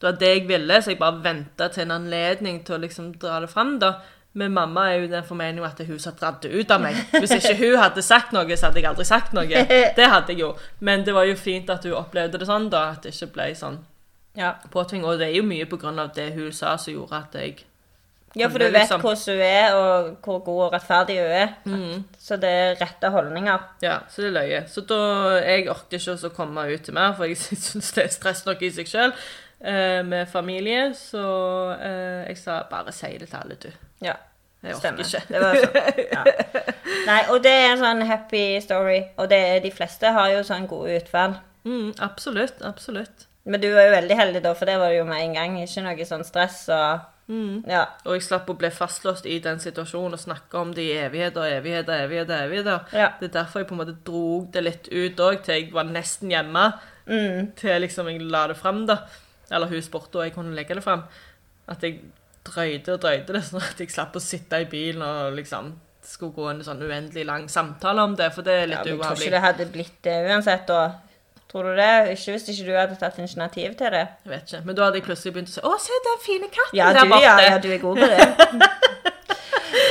Det 0.00 0.08
var 0.08 0.16
det 0.20 0.30
jeg 0.32 0.46
ville, 0.48 0.80
så 0.82 0.90
jeg 0.90 0.98
bare 0.98 1.20
venta 1.22 1.68
til 1.68 1.84
en 1.84 1.92
anledning 1.98 2.62
til 2.64 2.78
å 2.78 2.80
liksom 2.80 3.12
dra 3.20 3.40
det 3.40 3.50
fram. 3.52 3.78
da. 3.78 3.92
Men 4.32 4.52
mamma 4.54 4.86
er 4.90 5.00
jo 5.02 5.10
den 5.10 5.24
formeningen 5.26 5.66
at 5.66 5.78
det 5.78 5.86
hun 5.88 5.98
som 5.98 6.14
dratt 6.16 6.42
det 6.42 6.52
ut 6.54 6.70
av 6.70 6.80
meg. 6.80 6.96
Hvis 7.12 7.34
ikke 7.36 7.56
hun 7.58 7.78
hadde 7.82 8.02
sagt 8.02 8.32
noe, 8.32 8.56
så 8.56 8.68
hadde 8.68 8.80
jeg 8.80 8.88
aldri 8.88 9.04
sagt 9.04 9.32
noe. 9.36 9.64
Det 9.98 10.06
hadde 10.06 10.32
jeg 10.32 10.40
jo. 10.40 10.52
Men 10.80 11.04
det 11.04 11.14
var 11.14 11.26
jo 11.26 11.34
fint 11.36 11.70
at 11.70 11.84
hun 11.84 11.96
opplevde 11.98 12.38
det 12.38 12.46
sånn, 12.46 12.68
da. 12.70 12.90
At 12.94 13.02
det 13.02 13.12
ikke 13.14 13.32
ble 13.34 13.48
sånn 13.58 13.80
Ja. 14.36 14.52
påtving. 14.70 15.04
Og 15.04 15.18
det 15.18 15.28
er 15.28 15.36
jo 15.36 15.42
mye 15.42 15.66
av 15.98 16.14
det 16.14 16.32
hun 16.34 16.52
sa 16.52 16.76
som 16.76 16.94
gjorde 16.94 17.16
at 17.16 17.34
jeg 17.34 17.64
ja, 18.36 18.46
for 18.46 18.58
du 18.58 18.64
vet 18.64 18.72
liksom- 18.74 19.00
hvordan 19.00 19.34
hun 19.34 19.42
er, 19.42 19.74
og 19.74 20.16
hvor 20.22 20.38
god 20.44 20.64
og 20.64 20.72
rettferdig 20.72 21.16
hun 21.18 21.30
er. 21.30 21.48
Mm. 21.64 22.04
Så 22.18 22.36
det 22.36 22.48
er 22.50 22.76
rette 22.80 23.10
holdninger. 23.10 23.58
Ja, 23.82 23.98
så 24.08 24.22
det 24.22 24.28
er 24.28 24.40
løye. 24.40 24.68
Så 24.68 24.80
da, 24.86 24.98
jeg 25.42 25.68
orket 25.68 25.92
ikke 26.00 26.28
å 26.28 26.34
komme 26.34 26.74
ut 26.74 26.82
til 26.84 26.94
mer, 26.94 27.12
for 27.14 27.24
jeg 27.24 27.36
syns 27.38 27.92
det 27.92 28.04
er 28.04 28.08
stress 28.08 28.46
nok 28.46 28.62
i 28.62 28.70
seg 28.70 28.86
sjøl 28.86 29.12
med 30.04 30.28
familie. 30.28 30.94
Så 30.94 31.22
eh, 31.80 32.28
jeg 32.28 32.38
sa 32.38 32.62
bare 32.70 32.92
si 32.92 33.18
det 33.18 33.28
til 33.28 33.38
alle, 33.42 33.54
du. 33.54 33.70
Ja, 34.00 34.14
Jeg 34.62 34.74
orker 34.76 34.98
ikke. 34.98 35.22
Det 35.28 35.40
var 35.40 35.54
sånn. 35.56 36.06
Ja. 36.14 36.24
Nei, 37.06 37.20
og 37.32 37.42
det 37.42 37.50
er 37.50 37.72
en 37.72 37.78
sånn 37.80 38.06
happy 38.06 38.60
story, 38.60 39.00
og 39.16 39.28
det 39.30 39.38
er, 39.38 39.60
de 39.64 39.70
fleste 39.72 40.06
har 40.12 40.30
jo 40.30 40.42
sånn 40.46 40.68
gode 40.68 41.00
utfall. 41.00 41.34
Mm, 41.64 41.94
absolutt. 41.98 42.62
Absolutt. 42.62 43.26
Men 43.44 43.62
du 43.62 43.70
var 43.72 43.88
jo 43.88 43.94
veldig 43.94 44.16
heldig 44.18 44.42
da, 44.44 44.52
for 44.54 44.68
det 44.68 44.76
var 44.80 44.92
det 44.92 44.98
jo 44.98 45.06
med 45.08 45.22
en 45.22 45.38
gang. 45.38 45.56
Ikke 45.62 45.84
noe 45.86 46.06
sånn 46.08 46.26
stress 46.28 46.66
og 46.74 47.08
Mm. 47.30 47.62
Ja. 47.70 47.84
Og 48.08 48.16
jeg 48.16 48.24
slapp 48.26 48.48
å 48.50 48.56
bli 48.58 48.68
fastlåst 48.74 49.26
i 49.30 49.36
den 49.42 49.60
situasjonen 49.62 50.16
og 50.16 50.22
snakke 50.22 50.58
om 50.58 50.72
det 50.74 50.82
i 50.82 50.96
evigheter, 50.98 51.44
evigheter, 51.60 52.04
evigheter. 52.08 52.46
evigheter. 52.48 52.88
Ja. 52.96 53.12
Det 53.20 53.28
er 53.28 53.36
derfor 53.36 53.62
jeg 53.62 53.68
på 53.68 53.76
en 53.76 53.82
måte 53.84 53.94
dro 54.06 54.22
det 54.50 54.64
litt 54.64 54.88
ut 54.90 55.22
òg, 55.22 55.44
til 55.46 55.54
jeg 55.54 55.68
var 55.72 55.86
nesten 55.86 56.32
hjemme. 56.34 56.64
Mm. 57.06 57.52
Til 57.60 57.84
liksom 57.84 58.10
jeg 58.10 58.24
la 58.26 58.48
det 58.50 58.56
fram, 58.58 58.82
da. 58.88 59.04
Eller 59.50 59.70
hun 59.70 59.82
spurte, 59.82 60.18
og 60.18 60.26
jeg 60.26 60.34
kunne 60.34 60.56
legge 60.58 60.74
det 60.74 60.82
fram. 60.82 61.04
At 61.70 61.86
jeg 61.86 62.00
drøyde 62.46 62.96
og 62.96 63.04
drøyde 63.04 63.36
det, 63.36 63.44
sånn 63.46 63.62
at 63.62 63.78
jeg 63.78 63.94
slapp 63.94 64.18
å 64.18 64.24
sitte 64.24 64.64
i 64.64 64.66
bilen 64.70 65.06
og 65.06 65.38
liksom 65.38 65.70
skulle 66.10 66.34
gå 66.34 66.48
en 66.50 66.64
sånn 66.66 66.82
uendelig 66.82 67.22
lang 67.28 67.46
samtale 67.52 68.02
om 68.02 68.16
det, 68.18 68.30
for 68.34 68.42
det 68.42 68.54
er 68.56 68.64
ja 68.64 68.68
litt 68.72 68.86
men 68.88 68.96
jeg 68.96 69.02
tror 69.04 69.20
ikke 69.20 69.34
det 69.36 69.42
hadde 69.44 69.66
blitt 69.70 69.98
det 70.02 70.16
uansett. 70.26 70.66
da. 70.66 70.80
Tror 71.50 71.62
du 71.66 71.76
det? 71.76 72.10
Ikke 72.14 72.30
hvis 72.36 72.48
ikke 72.48 72.66
du 72.70 72.76
hadde 72.78 72.96
tatt 73.00 73.18
initiativ 73.18 73.74
til 73.74 73.90
det. 73.90 74.06
Jeg 74.24 74.30
vet 74.30 74.42
ikke. 74.52 74.62
Men 74.66 74.76
da 74.76 74.84
hadde 74.84 74.94
jeg 75.00 75.02
plutselig 75.08 75.32
begynt 75.34 75.48
å 75.48 75.52
si 75.52 75.60
'Å, 75.60 75.78
se 75.80 75.92
den 76.06 76.20
fine 76.26 76.48
katten 76.48 76.76
Ja, 76.78 76.92
der 76.92 77.08
borte'. 77.10 77.22
ja, 77.22 77.38
ja, 77.50 77.58
du 77.58 77.68
er 77.72 77.78
god 77.78 77.96
på 77.96 78.06
det. 78.06 78.68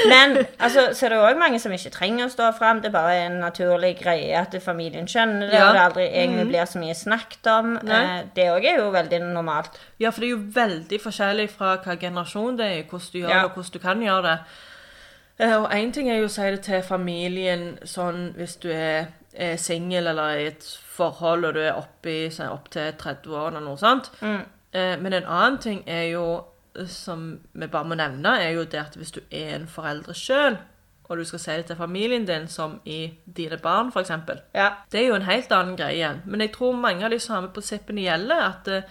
Men 0.10 0.38
altså, 0.60 0.89
så 0.93 1.06
er 1.06 1.10
det 1.10 1.17
òg 1.19 1.38
mange 1.39 1.60
som 1.60 1.72
ikke 1.72 1.91
trenger 1.91 2.26
å 2.26 2.32
stå 2.32 2.50
fram. 2.58 2.80
Det 2.82 2.89
er 2.89 2.95
bare 2.95 3.15
en 3.26 3.38
naturlig 3.43 3.98
greie 4.02 4.36
at 4.39 4.56
familien 4.63 5.08
skjønner 5.08 5.50
det, 5.50 5.54
Ja. 5.60 5.67
og 5.67 5.74
det 5.76 5.82
aldri 5.82 6.06
egentlig 6.10 6.48
blir 6.48 6.65
så 6.65 6.80
mye 6.80 6.95
snakket 6.95 7.48
om. 7.52 7.74
Nei. 7.84 8.19
Eh, 8.19 8.24
Det 8.36 8.48
òg 8.50 8.65
er 8.65 8.78
jo 8.78 8.91
veldig 8.91 9.19
normalt. 9.34 9.78
Ja, 10.00 10.10
for 10.12 10.22
det 10.22 10.28
er 10.30 10.36
jo 10.38 10.43
veldig 10.54 11.00
forskjellig 11.02 11.50
fra 11.50 11.78
hva 11.78 11.95
generasjon 12.00 12.58
det 12.58 12.65
er, 12.65 12.84
hvordan 12.84 13.12
du 13.13 13.19
gjør 13.19 13.30
Ja. 13.30 13.36
det, 13.41 13.45
og 13.45 13.52
hvordan 13.56 13.72
du 13.74 13.80
kan 13.80 14.02
gjøre 14.02 14.24
det. 14.24 14.39
Eh, 15.39 15.56
Og 15.62 15.69
én 15.72 15.93
ting 15.93 16.10
er 16.10 16.17
jo 16.19 16.26
å 16.26 16.30
si 16.30 16.41
det 16.41 16.62
til 16.63 16.82
familien 16.82 17.80
sånn 17.86 18.34
hvis 18.36 18.56
du 18.60 18.69
er, 18.72 19.08
er 19.34 19.58
singel 19.62 20.08
eller 20.08 20.38
i 20.39 20.48
et 20.48 20.65
forhold 20.96 21.46
og 21.46 21.54
du 21.54 21.60
er 21.63 21.78
oppe 21.78 22.15
sånn, 22.34 22.52
opp 22.54 22.70
til 22.74 22.92
30 22.98 23.36
år 23.36 23.52
eller 23.52 23.65
noe 23.65 23.78
sånt. 23.78 24.12
Mm. 24.22 24.42
Eh, 24.72 24.96
Men 25.00 25.13
en 25.13 25.26
annen 25.30 25.60
ting 25.62 25.84
er 25.88 26.10
jo, 26.12 26.26
eh, 26.76 26.86
som 26.86 27.39
vi 27.54 27.68
bare 27.68 27.86
må 27.86 27.96
nevne, 27.96 28.38
er 28.42 28.52
jo 28.58 28.65
det 28.65 28.80
at 28.80 28.96
hvis 29.00 29.12
du 29.12 29.22
er 29.32 29.56
en 29.56 29.68
forelder 29.68 30.13
sjøl, 30.13 30.58
og 31.10 31.18
du 31.18 31.24
skal 31.26 31.39
si 31.42 31.52
det 31.58 31.65
til 31.65 31.76
familien 31.76 32.26
din, 32.26 32.48
som 32.48 32.80
i 32.86 33.18
dine 33.26 33.58
barn, 33.58 33.88
f.eks. 33.89 34.12
Ja. 34.54 34.68
Det 34.92 35.00
er 35.00 35.08
jo 35.08 35.15
en 35.15 35.26
helt 35.26 35.52
annen 35.52 35.76
greie 35.76 35.96
igjen. 35.98 36.20
Men 36.26 36.44
jeg 36.46 36.52
tror 36.54 36.76
mange 36.78 37.06
av 37.06 37.10
de 37.10 37.18
samme 37.20 37.50
prinsippene 37.50 38.04
gjelder. 38.04 38.44
At, 38.46 38.68
eh, 38.68 38.84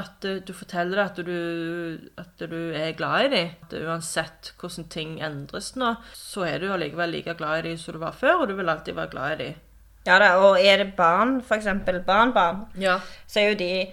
at 0.00 0.24
eh, 0.24 0.38
du 0.40 0.54
forteller 0.56 1.02
at 1.04 1.20
du, 1.20 1.98
at 2.16 2.40
du 2.48 2.72
er 2.72 2.96
glad 2.96 3.26
i 3.26 3.28
dem. 3.34 3.50
At 3.66 3.76
uansett 3.76 4.54
hvordan 4.56 4.88
ting 4.88 5.18
endres 5.20 5.74
nå, 5.76 5.96
så 6.16 6.46
er 6.48 6.62
du 6.64 6.70
allikevel 6.72 7.12
like 7.12 7.34
glad 7.36 7.58
i 7.58 7.68
dem 7.68 7.76
som 7.82 7.92
du 7.92 8.00
var 8.06 8.16
før, 8.16 8.40
og 8.40 8.48
du 8.48 8.54
vil 8.56 8.72
alltid 8.72 8.96
være 8.96 9.12
glad 9.12 9.34
i 9.34 9.42
dem. 9.44 9.60
Ja 10.06 10.18
da, 10.18 10.30
og 10.36 10.58
er 10.60 10.76
det 10.84 10.94
barn, 10.96 11.40
f.eks. 11.42 11.66
barnbarn, 12.06 12.66
Ja. 12.78 12.98
så 13.26 13.40
er 13.40 13.48
jo 13.50 13.54
de 13.54 13.86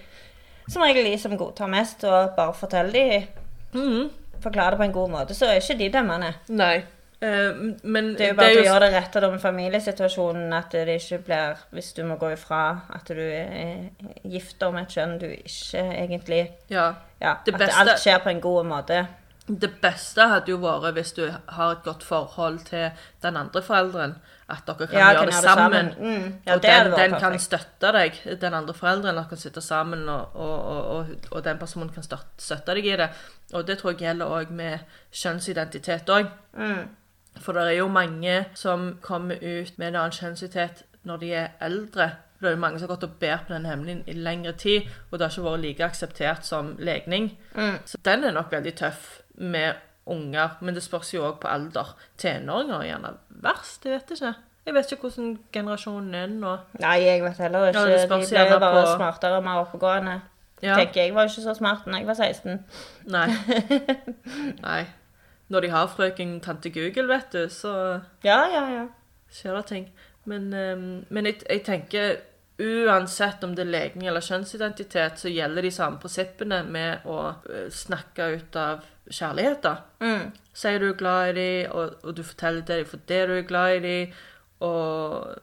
som 0.68 0.82
regel 0.82 1.04
de 1.04 1.18
som 1.18 1.36
godtar 1.38 1.68
mest, 1.68 2.04
og 2.04 2.34
bare 2.36 2.54
forteller 2.54 2.92
de 2.92 3.26
Mhm. 3.74 4.10
Forklarer 4.40 4.70
det 4.70 4.78
på 4.78 4.84
en 4.84 4.92
god 4.92 5.08
måte, 5.10 5.34
så 5.34 5.46
er 5.46 5.54
ikke 5.60 5.78
de 5.78 5.88
dømmende. 5.98 6.34
Nei. 6.48 6.84
Uh, 7.20 7.74
men 7.82 8.12
Det 8.14 8.20
er 8.20 8.28
jo 8.28 8.34
bare 8.34 8.50
at 8.50 8.56
du 8.56 8.62
gjør 8.62 8.78
det 8.80 8.92
rette 8.94 9.30
med 9.30 9.40
familiesituasjonen, 9.40 10.52
at 10.54 10.70
det 10.70 10.88
ikke 11.00 11.18
blir 11.24 11.56
Hvis 11.72 11.92
du 11.96 12.04
må 12.04 12.14
gå 12.16 12.28
ifra 12.32 12.80
at 12.94 13.08
du 13.08 13.18
er 13.18 13.88
gifter 14.24 14.70
med 14.70 14.82
et 14.82 14.88
kjønn 14.94 15.18
du 15.18 15.26
ikke 15.26 15.82
egentlig 15.82 16.50
Ja. 16.70 16.92
Ja, 17.20 17.34
Det 17.44 17.54
at 17.54 17.60
beste- 17.60 17.80
alt 17.80 17.98
skjer 17.98 18.18
på 18.22 18.30
en 18.30 18.40
god 18.40 18.64
måte. 18.66 19.06
Det 19.48 19.80
beste 19.82 20.28
hadde 20.28 20.46
jo 20.48 20.58
vært 20.58 20.92
hvis 20.94 21.12
du 21.16 21.28
har 21.48 21.72
et 21.72 21.82
godt 21.82 22.04
forhold 22.04 22.58
til 22.64 22.90
den 23.22 23.36
andre 23.36 23.62
forelderen. 23.62 24.14
At 24.48 24.64
dere 24.66 24.86
kan 24.86 24.98
Ja, 24.98 25.08
gjøre 25.12 25.18
kan 25.18 25.26
det 25.26 25.34
det 25.34 25.42
sammen. 25.42 25.90
sammen. 25.92 26.20
Mm. 26.22 26.34
Ja, 26.46 26.54
og 26.54 26.62
det 26.62 26.70
den, 26.70 26.92
den 26.92 27.20
kan 27.20 27.38
støtte 27.38 27.92
deg, 27.92 28.20
den 28.40 28.54
andre 28.54 28.74
forelderen. 28.74 29.16
Dere 29.16 29.28
kan 29.28 29.36
sitte 29.36 29.60
sammen, 29.60 30.08
og, 30.08 30.36
og, 30.36 30.86
og, 30.96 31.06
og, 31.30 31.44
den 31.44 31.58
personen 31.58 31.88
kan 31.88 32.02
støtte, 32.02 32.74
deg 32.74 32.86
i 32.86 32.96
det. 32.96 33.08
Og 33.52 33.66
det 33.66 33.78
tror 33.78 33.90
jeg 33.90 33.98
gjelder 33.98 34.26
òg 34.26 34.50
med 34.50 34.78
kjønnsidentitet 35.12 36.08
òg. 36.08 36.30
Mm. 36.56 36.88
For 37.36 37.52
det 37.52 37.62
er 37.62 37.76
jo 37.78 37.88
mange 37.88 38.44
som 38.54 38.98
kommer 39.02 39.36
ut 39.36 39.78
med 39.78 39.88
en 39.88 39.96
annen 39.96 40.12
kjønnsidentitet 40.16 40.84
når 41.04 41.16
de 41.16 41.32
er 41.32 41.48
eldre. 41.60 42.10
Det 42.40 42.46
er 42.46 42.50
jo 42.54 42.62
mange 42.62 42.78
som 42.78 42.88
har 42.88 42.96
gått 42.96 43.04
og 43.04 43.18
båret 43.20 43.46
på 43.46 43.54
den 43.54 43.66
hemmeligheten 43.66 44.08
i 44.08 44.12
lengre 44.12 44.52
tid, 44.52 44.88
og 45.10 45.18
det 45.18 45.26
har 45.26 45.32
ikke 45.34 45.50
vært 45.50 45.60
like 45.60 45.84
akseptert 45.84 46.46
som 46.46 46.76
legning. 46.78 47.32
Mm. 47.54 47.78
Så 47.84 47.98
den 48.04 48.24
er 48.24 48.32
nok 48.32 48.52
veldig 48.52 48.74
tøff 48.78 49.20
med 49.34 49.74
unger, 50.10 50.56
men 50.60 50.74
det 50.74 50.82
spørs 50.82 51.14
jo 51.14 51.24
òg 51.28 51.38
på 51.42 51.48
alder. 51.48 51.94
Tenåringer 52.18 52.80
er 52.80 52.86
gjerne 52.92 53.12
verst, 53.44 53.84
jeg 53.84 53.92
vet 53.98 54.10
ikke. 54.16 54.34
Jeg 54.66 54.74
vet 54.74 54.90
ikke 54.92 55.02
hvordan 55.08 55.38
generasjonen 55.52 56.14
er 56.14 56.26
nå. 56.32 56.56
Nei, 56.80 56.96
jeg 57.04 57.22
vet 57.24 57.38
heller 57.40 57.68
ikke. 57.70 57.80
Ja, 57.88 58.02
de 58.02 58.08
ble 58.08 58.42
jo 58.52 58.58
bare 58.60 58.82
på- 58.84 58.96
smartere 58.96 59.36
og 59.40 59.44
mer 59.44 59.62
oppegående. 59.62 60.20
Ja, 60.62 60.74
Tenker 60.74 61.02
jeg 61.02 61.14
var 61.14 61.28
ikke 61.30 61.42
så 61.44 61.54
smart 61.54 61.84
da 61.86 61.96
jeg 61.96 62.06
var 62.06 62.14
16. 62.18 62.64
nei. 63.06 63.28
nei. 64.66 64.80
Når 65.48 65.60
de 65.64 65.70
har 65.70 65.86
frøken 65.88 66.40
tante 66.44 66.70
Google, 66.74 67.08
vet 67.08 67.32
du, 67.32 67.46
så 67.48 68.00
Ja, 68.24 68.40
ja, 68.52 68.64
ja. 68.74 68.86
skjer 69.32 69.56
det 69.56 69.66
ting. 69.66 69.86
Men, 70.28 70.52
ehm, 70.52 71.04
men 71.08 71.26
jeg, 71.26 71.38
jeg 71.50 71.62
tenker 71.64 72.16
uansett 72.58 73.44
om 73.46 73.54
det 73.54 73.64
er 73.66 73.70
legning 73.70 74.08
eller 74.10 74.24
kjønnsidentitet, 74.24 75.20
så 75.20 75.30
gjelder 75.30 75.66
de 75.66 75.74
samme 75.74 76.00
prinsippene 76.02 76.62
med 76.66 77.06
å 77.06 77.18
eh, 77.46 77.68
snakke 77.70 78.32
ut 78.34 78.58
av 78.58 78.86
kjærlighet, 79.08 79.60
da. 79.64 79.74
Mm. 80.02 80.32
Sier 80.58 80.82
du 80.82 80.88
er 80.90 80.98
glad 80.98 81.30
i 81.30 81.36
dem, 81.38 81.76
og, 81.76 82.00
og 82.02 82.16
du 82.18 82.24
forteller 82.26 82.66
til 82.66 82.82
dem 82.82 83.04
det 83.12 83.20
du 83.30 83.34
er 83.36 83.46
glad 83.48 83.76
i 83.76 83.84
dem, 83.84 84.16
og 84.66 85.38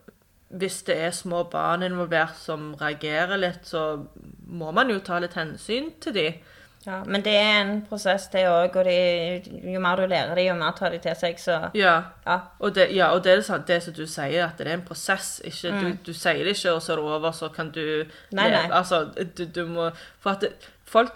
hvis 0.55 0.81
det 0.87 0.97
er 1.07 1.15
små 1.15 1.43
barn 1.51 1.83
involvert 1.87 2.35
som 2.39 2.73
reagerer 2.79 3.39
litt, 3.39 3.63
så 3.67 4.05
må 4.47 4.71
man 4.75 4.91
jo 4.91 4.99
ta 5.03 5.19
litt 5.19 5.35
hensyn 5.39 5.91
til 6.03 6.15
dem. 6.15 6.43
Ja. 6.85 7.03
Men 7.05 7.21
det 7.25 7.33
er 7.33 7.61
en 7.61 7.81
prosess, 7.89 8.27
det 8.33 8.43
òg. 8.47 8.75
Og 8.75 8.85
det, 8.85 9.47
jo 9.73 9.79
mer 9.79 9.95
du 9.97 10.05
lærer 10.07 10.35
det, 10.35 10.45
jo 10.47 10.55
mer 10.59 10.71
tar 10.77 10.89
de 10.93 10.99
til 11.03 11.15
seg. 11.15 11.39
Så 11.39 11.57
Ja, 11.73 11.95
ja. 12.25 12.39
og 12.59 12.75
det, 12.75 12.87
ja, 12.95 13.09
og 13.13 13.23
det 13.23 13.31
er 13.31 13.35
det, 13.41 13.45
sant, 13.45 13.67
det 13.67 13.81
som 13.83 13.93
du 13.93 14.05
sier, 14.05 14.45
at 14.47 14.57
det 14.57 14.67
er 14.67 14.73
en 14.77 14.85
prosess. 14.85 15.41
Ikke, 15.43 15.71
du, 15.81 15.91
du 16.05 16.13
sier 16.13 16.43
det 16.43 16.55
ikke, 16.57 16.73
og 16.77 16.81
så 16.81 16.93
er 16.93 17.01
det 17.01 17.05
over, 17.17 17.31
så 17.31 17.49
kan 17.49 17.71
du 17.71 17.81
Mm. 18.05 18.11
Nei, 18.37 18.49
nei. 18.51 18.63
Altså, 18.71 19.03
du, 19.37 19.45
du 19.45 19.65
må 19.65 19.89
For 20.19 20.29
at 20.37 20.45
folk 20.85 21.13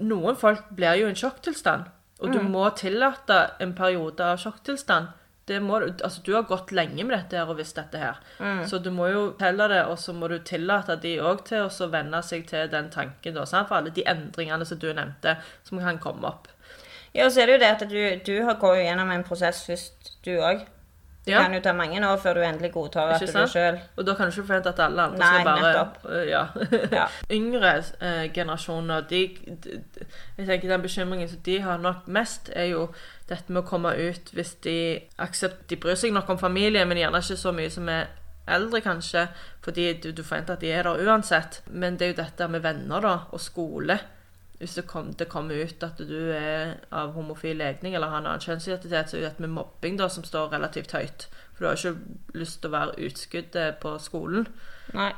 Noen 0.00 0.36
folk 0.36 0.62
blir 0.76 0.94
jo 0.96 1.06
i 1.06 1.10
en 1.10 1.16
sjokktilstand, 1.16 1.82
og 2.20 2.28
Mm. 2.28 2.32
du 2.32 2.42
må 2.48 2.70
tillate 2.76 3.50
en 3.60 3.74
periode 3.74 4.20
av 4.24 4.38
sjokktilstand. 4.38 5.06
Det 5.50 5.58
må, 5.62 5.80
altså, 5.82 6.20
du 6.22 6.30
har 6.36 6.44
gått 6.46 6.70
lenge 6.76 7.02
med 7.02 7.16
dette 7.16 7.40
her 7.40 7.50
og 7.50 7.58
visst 7.58 7.74
dette 7.80 7.98
her. 7.98 8.20
Mm. 8.38 8.62
Så 8.70 8.78
du 8.84 8.90
må 8.94 9.08
jo 9.10 9.24
telle 9.40 9.66
det, 9.72 9.80
og 9.90 9.98
så 9.98 10.14
må 10.14 10.28
du 10.30 10.36
tillate 10.46 10.94
de 11.02 11.16
òg 11.26 11.42
til 11.50 11.64
å 11.66 11.70
så 11.74 11.88
venne 11.90 12.22
seg 12.22 12.46
til 12.46 12.70
den 12.70 12.90
tanken. 12.94 13.34
Da, 13.34 13.44
sant? 13.50 13.66
For 13.68 13.80
alle 13.80 13.90
de 13.96 14.06
endringene 14.06 14.68
som 14.68 14.78
du 14.78 14.86
nevnte, 14.94 15.36
som 15.66 15.82
kan 15.82 15.98
komme 15.98 16.30
opp. 16.30 16.46
ja, 17.14 17.24
og 17.26 17.32
så 17.34 17.42
er 17.42 17.46
det 17.50 17.56
jo 17.58 17.62
det 17.64 17.70
at 17.74 17.88
du, 17.90 18.02
du 18.30 18.36
har 18.46 18.60
går 18.62 18.76
jo 18.78 18.84
gjennom 18.86 19.10
en 19.10 19.24
prosess 19.26 19.64
først, 19.66 20.12
du 20.24 20.36
òg. 20.38 20.68
Det 21.26 21.34
Ja. 21.34 21.42
kan 21.44 21.52
jo 21.52 21.60
ta 21.60 21.72
mange 21.76 21.98
år 22.00 22.16
før 22.16 22.38
du 22.38 22.40
endelig 22.46 22.70
godtar 22.72 23.10
at 23.12 23.20
du 23.20 23.26
er 23.38 23.46
sjøl. 23.46 23.76
Og 23.98 24.06
da 24.06 24.14
kan 24.16 24.30
du 24.30 24.32
ikke 24.32 24.46
forvente 24.46 24.70
at 24.72 24.78
alle 24.80 25.02
andre 25.02 25.18
Nei, 25.20 25.26
skal 25.34 25.44
bare 25.44 25.66
nettopp. 25.66 25.98
Ja. 26.30 26.44
Ja. 26.98 27.06
Yngre 27.36 27.72
eh, 28.00 28.30
generasjoner, 28.32 29.04
de, 29.10 29.20
de 29.66 29.74
Jeg 30.38 30.46
tenker 30.48 30.68
den 30.72 30.82
bekymringen 30.86 31.28
som 31.28 31.42
de 31.44 31.58
har 31.60 31.76
nok 31.78 32.08
mest, 32.08 32.48
er 32.56 32.70
jo 32.72 32.86
dette 33.30 33.52
med 33.52 33.62
å 33.62 33.68
komme 33.68 33.92
ut 33.96 34.32
hvis 34.34 34.56
de 34.64 34.76
aksept, 35.22 35.68
De 35.70 35.78
bryr 35.80 35.98
seg 35.98 36.12
nok 36.14 36.30
om 36.34 36.38
familie, 36.40 36.84
men 36.84 36.98
gjerne 36.98 37.22
ikke 37.22 37.38
så 37.38 37.52
mye 37.54 37.70
som 37.72 37.88
er 37.88 38.08
eldre, 38.50 38.80
kanskje, 38.82 39.28
fordi 39.64 39.92
du, 40.02 40.10
du 40.12 40.22
forventer 40.22 40.56
at 40.56 40.64
de 40.64 40.72
er 40.74 40.86
der 40.88 41.04
uansett. 41.06 41.60
Men 41.70 41.98
det 41.98 42.06
er 42.06 42.12
jo 42.14 42.22
dette 42.22 42.48
med 42.50 42.64
venner 42.64 43.04
da, 43.04 43.14
og 43.30 43.42
skole. 43.42 43.98
Hvis 44.60 44.74
det, 44.76 44.84
kom, 44.90 45.12
det 45.16 45.30
kommer 45.32 45.56
ut 45.56 45.84
at 45.86 46.00
du 46.04 46.32
er 46.36 46.74
av 46.92 47.14
homofil 47.16 47.56
legning 47.62 47.94
eller 47.96 48.12
har 48.12 48.20
en 48.20 48.26
annen 48.28 48.44
kjønnsidentitet, 48.44 49.08
så 49.08 49.16
er 49.16 49.22
det 49.22 49.28
dette 49.30 49.44
med 49.46 49.54
mobbing 49.54 49.96
da, 49.96 50.10
som 50.12 50.26
står 50.26 50.52
relativt 50.52 50.92
høyt. 50.92 51.28
For 51.54 51.64
du 51.64 51.70
har 51.70 51.78
ikke 51.78 52.40
lyst 52.42 52.60
til 52.60 52.68
å 52.68 52.74
være 52.74 53.06
utskuddet 53.08 53.78
på 53.80 53.94
skolen. 54.02 54.48
Nei. 54.92 55.12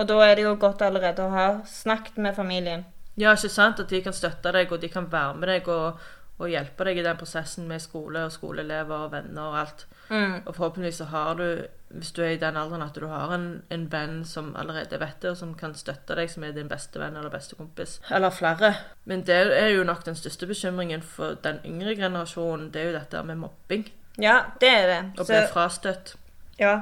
Og 0.00 0.08
da 0.08 0.16
er 0.24 0.34
det 0.38 0.48
jo 0.48 0.56
godt 0.58 0.82
allerede 0.82 1.22
å 1.22 1.34
ha 1.34 1.46
snakket 1.68 2.18
med 2.24 2.34
familien. 2.34 2.86
Ja, 3.20 3.34
ikke 3.36 3.52
sant? 3.52 3.82
At 3.82 3.90
de 3.92 4.00
kan 4.02 4.16
støtte 4.16 4.52
deg, 4.54 4.72
og 4.72 4.80
de 4.82 4.88
kan 4.90 5.06
være 5.12 5.36
med 5.36 5.50
deg 5.50 5.68
og, 5.70 6.00
og 6.40 6.48
hjelpe 6.48 6.86
deg 6.88 6.98
i 7.00 7.04
den 7.04 7.18
prosessen 7.20 7.66
med 7.68 7.82
skole 7.84 8.24
og 8.26 8.32
skoleelever 8.32 9.06
og 9.06 9.12
venner 9.12 9.50
og 9.50 9.58
alt. 9.60 9.84
Mm. 10.08 10.40
Og 10.46 10.54
forhåpentligvis 10.56 11.00
så 11.02 11.08
har 11.12 11.34
du, 11.38 11.44
hvis 11.92 12.12
du 12.16 12.22
er 12.24 12.34
i 12.34 12.40
den 12.40 12.56
alderen, 12.56 12.82
at 12.82 12.96
du 12.96 13.06
har 13.10 13.34
en, 13.34 13.48
en 13.70 13.86
venn 13.92 14.22
som 14.24 14.54
allerede 14.58 15.00
vet 15.00 15.20
det, 15.22 15.34
og 15.34 15.36
som 15.36 15.52
kan 15.58 15.74
støtte 15.76 16.16
deg, 16.16 16.30
som 16.32 16.46
er 16.46 16.56
din 16.56 16.70
beste 16.70 17.02
venn 17.02 17.18
eller 17.18 17.32
beste 17.32 17.58
kompis. 17.60 17.98
Eller 18.10 18.32
flere. 18.34 18.72
Men 19.04 19.26
det 19.28 19.40
er 19.58 19.68
jo 19.74 19.84
nok 19.84 20.06
den 20.08 20.16
største 20.18 20.48
bekymringen 20.48 21.04
for 21.04 21.36
den 21.44 21.60
yngre 21.68 21.94
generasjonen. 21.98 22.70
Det 22.72 22.82
er 22.82 22.88
jo 22.90 22.96
dette 22.96 23.26
med 23.28 23.42
mobbing. 23.44 23.84
Ja, 24.20 24.40
det 24.60 24.72
er 24.72 24.88
det. 24.88 25.02
Å 25.20 25.28
bli 25.28 25.44
frastøtt. 25.52 26.16
ja, 26.60 26.80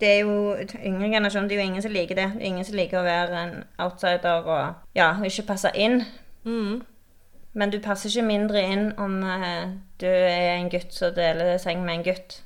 det 0.00 0.08
er 0.08 0.18
jo 0.26 0.56
yngre 0.84 1.08
generasjon, 1.08 1.46
det 1.48 1.56
er 1.56 1.62
jo 1.62 1.68
ingen 1.70 1.82
som 1.82 1.94
liker 1.94 2.18
det. 2.18 2.26
Ingen 2.44 2.66
som 2.68 2.76
liker 2.76 3.00
å 3.00 3.06
være 3.06 3.44
en 3.46 3.54
outsider 3.80 4.44
og 4.44 4.98
ja, 4.98 5.14
ikke 5.24 5.46
passe 5.54 5.72
inn. 5.72 6.02
Mm. 6.44 6.82
Men 7.56 7.72
du 7.72 7.78
passer 7.80 8.12
ikke 8.12 8.26
mindre 8.28 8.60
inn 8.68 8.90
om 9.00 9.22
eh, 9.24 9.70
du 10.00 10.06
er 10.06 10.58
en 10.58 10.68
gutt 10.72 10.92
som 10.92 11.14
deler 11.16 11.56
seng 11.62 11.84
med 11.86 12.00
en 12.00 12.06
gutt. 12.10 12.40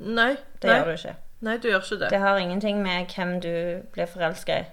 Nei. 0.00 0.32
Det 0.58 0.70
nei. 0.70 0.78
gjør 0.80 0.90
du 0.90 0.96
ikke. 0.98 1.14
Nei, 1.46 1.56
du 1.62 1.68
gjør 1.70 1.84
ikke 1.84 1.98
det. 2.02 2.10
Det 2.12 2.20
har 2.20 2.38
ingenting 2.42 2.82
med 2.82 3.14
hvem 3.14 3.36
du 3.40 3.52
blir 3.94 4.10
forelska 4.10 4.58
i. 4.60 4.68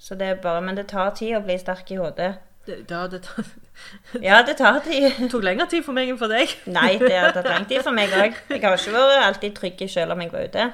Så 0.00 0.16
det 0.18 0.26
er 0.26 0.40
bare, 0.42 0.60
Men 0.64 0.76
det 0.76 0.88
tar 0.90 1.12
tid 1.14 1.36
å 1.36 1.42
bli 1.44 1.58
sterk 1.60 1.90
i 1.92 2.00
hodet. 2.00 2.34
det, 2.66 2.78
ja, 2.90 3.06
det 3.06 3.22
tar, 3.22 3.44
Ja, 4.28 4.42
det 4.42 4.56
tar 4.58 4.80
tid. 4.84 5.30
tok 5.30 5.44
lengre 5.44 5.66
tid 5.70 5.84
for 5.84 5.96
meg 5.96 6.10
enn 6.10 6.18
for 6.18 6.32
deg. 6.32 6.50
Nei, 6.66 6.96
det 6.98 7.12
har 7.14 7.32
tatt 7.36 7.48
lang 7.48 7.66
tid 7.68 7.84
for 7.86 7.94
meg 7.96 8.10
òg. 8.12 8.34
Jeg 8.50 8.62
har 8.64 8.76
ikke 8.76 8.96
vært 8.96 9.26
alltid 9.28 9.56
trygg 9.56 9.84
selv 9.90 10.16
om 10.16 10.24
jeg 10.24 10.32
var 10.32 10.48
ute. 10.50 10.70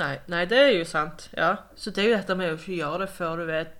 Nei, 0.00 0.14
nei, 0.32 0.44
det 0.50 0.58
er 0.58 0.72
jo 0.74 0.84
sant. 0.88 1.28
Ja. 1.36 1.54
Så 1.76 1.92
det 1.94 2.04
er 2.04 2.08
jo 2.10 2.16
dette 2.16 2.36
med 2.38 2.52
å 2.52 2.58
ikke 2.58 2.78
gjøre 2.78 3.04
det 3.04 3.12
før 3.14 3.42
du 3.44 3.52
er 3.52 3.70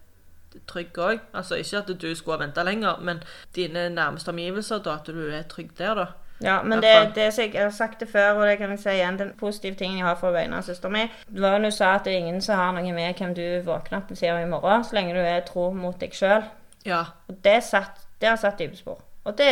trygg 0.66 0.98
òg. 0.98 1.20
Altså 1.34 1.60
ikke 1.60 1.82
at 1.82 1.92
du 2.02 2.14
skulle 2.14 2.38
ha 2.38 2.44
venta 2.44 2.62
lenger, 2.66 2.98
men 3.00 3.22
dine 3.56 3.88
nærmeste 3.88 4.28
omgivelser, 4.28 4.82
da, 4.84 4.98
at 5.00 5.06
du 5.06 5.28
er 5.28 5.42
trygg 5.48 5.76
der, 5.78 5.94
da. 5.94 6.06
Ja, 6.42 6.62
men 6.62 6.80
det, 6.82 7.12
det 7.14 7.38
jeg 7.38 7.52
har 7.54 7.70
sagt 7.70 8.00
det 8.00 8.08
før, 8.08 8.30
og 8.30 8.46
det 8.48 8.58
kan 8.58 8.70
jeg 8.70 8.78
si 8.78 8.88
igjen, 8.88 9.18
den 9.18 9.32
positive 9.38 9.74
tingen 9.74 9.98
jeg 9.98 10.06
har 10.06 10.16
for 10.16 10.32
vegne 10.32 10.56
av 10.56 10.64
søsteren 10.64 10.94
min, 10.96 11.10
det 11.28 11.42
var 11.42 11.58
at 11.58 11.66
du 11.66 11.70
sa 11.70 11.90
at 11.94 12.06
det 12.08 12.14
er 12.14 12.22
ingen 12.22 12.40
som 12.40 12.56
har 12.56 12.72
noe 12.72 12.94
med 12.96 13.18
hvem 13.18 13.34
du 13.36 13.44
våkner 13.66 13.98
opp 14.00 14.10
og 14.10 14.16
sier 14.16 14.40
i 14.40 14.48
morgen, 14.48 14.84
så 14.84 14.96
lenge 14.96 15.14
du 15.14 15.20
er 15.20 15.44
tro 15.44 15.68
mot 15.76 16.00
deg 16.00 16.16
sjøl. 16.16 16.46
Ja. 16.88 17.02
Og 17.28 17.36
det, 17.44 17.58
satt, 17.64 18.06
det 18.20 18.32
har 18.32 18.40
satt 18.40 18.58
dype 18.58 18.78
spor. 18.78 19.02
Og 19.28 19.36
det, 19.36 19.50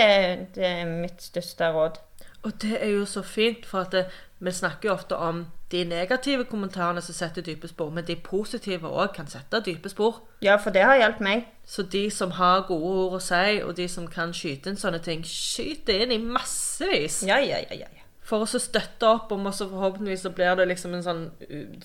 det 0.56 0.64
er 0.64 0.88
mitt 0.88 1.20
største 1.22 1.68
råd. 1.76 2.00
Og 2.48 2.56
det 2.62 2.78
er 2.80 2.94
jo 2.94 3.04
så 3.04 3.22
fint, 3.22 3.66
for 3.68 3.84
at 3.84 3.92
det, 3.92 4.06
vi 4.38 4.54
snakker 4.54 4.88
jo 4.88 4.94
ofte 4.94 5.16
om 5.16 5.44
de 5.70 5.84
negative 5.84 6.44
kommentarene 6.48 7.02
som 7.04 7.14
setter 7.14 7.42
dype 7.44 7.68
spor, 7.68 7.90
men 7.92 8.04
de 8.08 8.16
positive 8.16 8.88
òg 8.88 9.12
kan 9.14 9.26
sette 9.28 9.60
dype 9.66 9.88
spor. 9.92 10.22
Ja, 10.40 10.56
for 10.56 10.70
det 10.72 10.82
har 10.88 10.96
hjulpet 10.96 11.20
meg. 11.20 11.44
Så 11.68 11.82
de 11.82 12.06
som 12.10 12.30
har 12.38 12.62
gode 12.68 12.88
ord 13.04 13.18
å 13.18 13.20
si, 13.20 13.60
og 13.62 13.74
de 13.76 13.88
som 13.88 14.06
kan 14.08 14.32
skyte 14.32 14.70
inn 14.72 14.80
sånne 14.80 15.02
ting, 15.04 15.22
skyt 15.28 15.84
det 15.86 15.98
inn 16.06 16.12
i 16.12 16.18
massevis. 16.18 17.22
Ja, 17.28 17.36
ja, 17.38 17.58
ja, 17.68 17.74
ja. 17.82 17.88
ja. 17.92 18.04
For 18.28 18.44
å 18.44 18.48
så 18.48 18.58
støtte 18.60 19.08
opp 19.08 19.30
om, 19.32 19.46
og 19.48 19.54
så 19.56 19.68
forhåpentligvis 19.70 20.24
så 20.26 20.30
blir 20.36 20.56
det 20.56 20.66
liksom 20.68 20.94
en 20.96 21.04
sånn, 21.04 21.22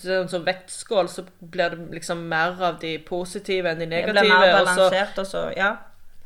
sånn 0.04 0.30
som 0.32 0.44
vektskål, 0.44 1.08
så 1.12 1.24
blir 1.40 1.72
det 1.76 1.86
liksom 2.00 2.24
mer 2.28 2.60
av 2.60 2.80
de 2.82 2.98
positive 3.08 3.72
enn 3.72 3.80
de 3.80 3.86
Det 3.88 3.96
negative. 3.96 4.26
blir 4.28 4.40
mer 4.40 4.58
balansert, 4.64 5.20
og 5.20 5.28
så 5.28 5.50
Ja. 5.58 5.76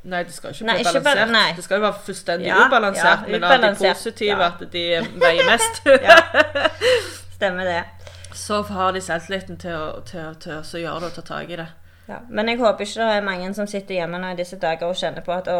Nei, 0.08 0.24
det 0.24 0.32
skal 0.34 0.53
ikke 0.53 0.64
Nei, 0.66 0.76
bli 0.78 0.84
ikke 0.86 1.03
balansert. 1.03 1.32
nei. 1.34 1.53
Det 1.58 1.64
skal 1.66 1.78
jo 1.78 1.84
være 1.84 1.99
fullstendig 2.05 2.47
Ja, 2.47 2.68
ubalansert, 2.68 3.26
ja, 3.28 3.32
men 3.32 3.43
av 3.43 3.62
de 3.62 3.72
positive 3.76 4.39
ja. 4.39 4.47
at 4.47 4.60
de 4.72 4.84
veier 5.20 5.45
mest. 5.49 5.82
Stemmer 7.38 7.66
det. 7.70 7.84
Så 8.36 8.62
har 8.68 8.94
de 8.94 9.02
selvtilliten 9.02 9.58
til 9.62 9.74
å, 9.78 10.02
til, 10.06 10.34
til 10.42 10.58
å 10.60 10.82
gjøre 10.84 11.06
det 11.06 11.12
og 11.14 11.18
ta 11.20 11.26
tak 11.30 11.54
i 11.54 11.60
det. 11.62 11.70
Ja. 12.08 12.20
Men 12.30 12.48
jeg 12.50 12.60
håper 12.62 12.86
ikke 12.86 13.04
det 13.04 13.16
er 13.18 13.26
mange 13.26 13.54
som 13.56 13.68
sitter 13.68 14.00
hjemme 14.00 14.20
nå 14.22 14.34
i 14.34 14.38
disse 14.40 14.60
dager 14.62 14.88
og 14.90 14.98
kjenner 15.00 15.26
på 15.26 15.34
at 15.36 15.50
å 15.52 15.60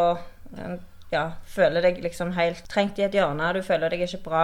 ja, 1.12 1.24
føler 1.48 1.84
deg 1.86 2.02
liksom 2.04 2.34
helt 2.36 2.66
trengt 2.72 3.00
i 3.00 3.06
et 3.06 3.16
hjørne, 3.16 3.54
du 3.56 3.62
føler 3.64 3.92
deg 3.94 4.04
ikke 4.04 4.20
bra. 4.26 4.44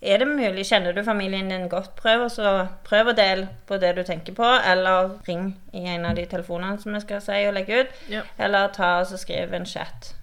Er 0.00 0.22
det 0.22 0.28
mulig, 0.28 0.64
kjenner 0.68 0.96
du 0.96 1.02
familien 1.04 1.50
din 1.52 1.68
godt, 1.72 1.92
prøv, 1.98 2.26
så, 2.32 2.54
prøv 2.86 3.12
å 3.12 3.16
dele 3.16 3.48
på 3.68 3.76
det 3.82 3.94
du 3.98 4.02
tenker 4.08 4.36
på, 4.36 4.48
eller 4.72 5.16
ring 5.28 5.50
i 5.76 5.84
en 5.92 6.08
av 6.08 6.16
de 6.16 6.24
telefonene 6.30 6.80
som 6.80 6.96
jeg 6.96 7.04
skal 7.06 7.24
si 7.24 7.42
og 7.48 7.54
legge 7.58 7.82
ut, 7.84 8.02
Ja. 8.12 8.24
eller 8.38 8.72
ta 8.72 8.94
og 9.02 9.12
skriv 9.20 9.52
en 9.56 9.68
chat. 9.68 10.14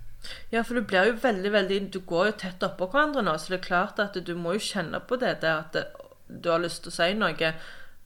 Ja, 0.51 0.63
for 0.63 0.75
du 0.75 0.81
blir 0.85 1.07
jo 1.07 1.13
veldig, 1.21 1.51
veldig 1.53 1.77
Du 1.93 1.99
går 2.05 2.25
jo 2.27 2.31
tett 2.41 2.63
oppå 2.65 2.89
hverandre 2.91 3.21
nå, 3.23 3.37
så 3.39 3.53
det 3.53 3.61
er 3.61 3.67
klart 3.69 3.99
at 4.03 4.17
du 4.25 4.35
må 4.35 4.57
jo 4.57 4.59
kjenne 4.59 4.99
på 4.99 5.17
det 5.21 5.39
der 5.41 5.63
at 5.63 5.77
du 6.29 6.49
har 6.53 6.61
lyst 6.61 6.83
til 6.85 6.93
å 6.93 6.95
si 6.95 7.13
noe. 7.17 7.53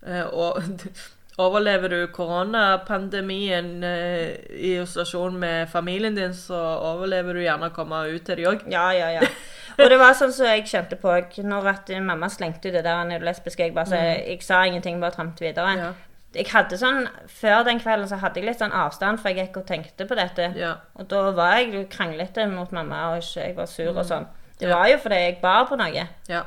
eh, 0.08 0.24
Og 0.32 0.62
overlever 1.44 1.90
du 1.90 2.00
koronapandemien 2.14 3.84
eh, 3.84 4.36
i 4.54 4.76
isolasjon 4.82 5.36
med 5.40 5.70
familien 5.70 6.16
din, 6.16 6.34
så 6.34 6.58
overlever 6.94 7.34
du 7.34 7.42
gjerne 7.44 7.70
å 7.72 7.76
komme 7.76 8.04
ut 8.14 8.24
til 8.28 8.40
de 8.42 8.48
òg. 8.52 8.66
Ja, 8.72 8.90
ja, 8.96 9.10
ja. 9.20 9.28
Og 9.74 9.90
det 9.90 9.98
var 9.98 10.14
sånn 10.14 10.34
som 10.36 10.46
jeg 10.46 10.68
kjente 10.70 10.98
på 11.02 11.10
når 11.50 11.70
at 11.72 11.90
mamma 12.06 12.30
slengte 12.30 12.70
ut 12.70 12.76
det 12.76 12.84
der 12.86 13.06
når 13.10 13.24
du 13.24 13.26
lesbisk. 13.26 13.60
Jeg 13.60 13.74
bare 13.74 13.90
sa, 13.90 14.02
jeg 14.20 14.42
sa 14.46 14.60
ingenting, 14.70 15.00
bare 15.02 15.16
tramte 15.16 15.42
videre. 15.42 15.74
Ja. 15.80 15.94
Jeg 16.34 16.48
hadde 16.50 16.78
sånn, 16.82 17.08
Før 17.30 17.64
den 17.66 17.80
kvelden 17.82 18.10
så 18.10 18.18
hadde 18.22 18.40
jeg 18.42 18.48
litt 18.50 18.62
sånn 18.62 18.74
avstand, 18.74 19.20
for 19.22 19.30
jeg 19.30 19.48
gikk 19.48 19.60
og 19.62 19.68
tenkte 19.70 20.06
på 20.10 20.18
dette. 20.18 20.52
Ja. 20.58 20.76
Og 20.98 21.10
da 21.10 21.28
var 21.34 21.58
jeg 21.62 21.88
kranglete 21.94 22.46
mot 22.50 22.72
mamma, 22.74 23.16
og 23.16 23.26
jeg 23.26 23.54
var 23.58 23.70
sur 23.70 23.92
og 23.98 24.06
sånn. 24.10 24.26
Det 24.62 24.70
var 24.70 24.88
jo 24.90 24.98
fordi 25.02 25.20
jeg 25.24 25.40
bar 25.42 25.66
på 25.70 25.78
noe. 25.82 26.06
ja. 26.30 26.44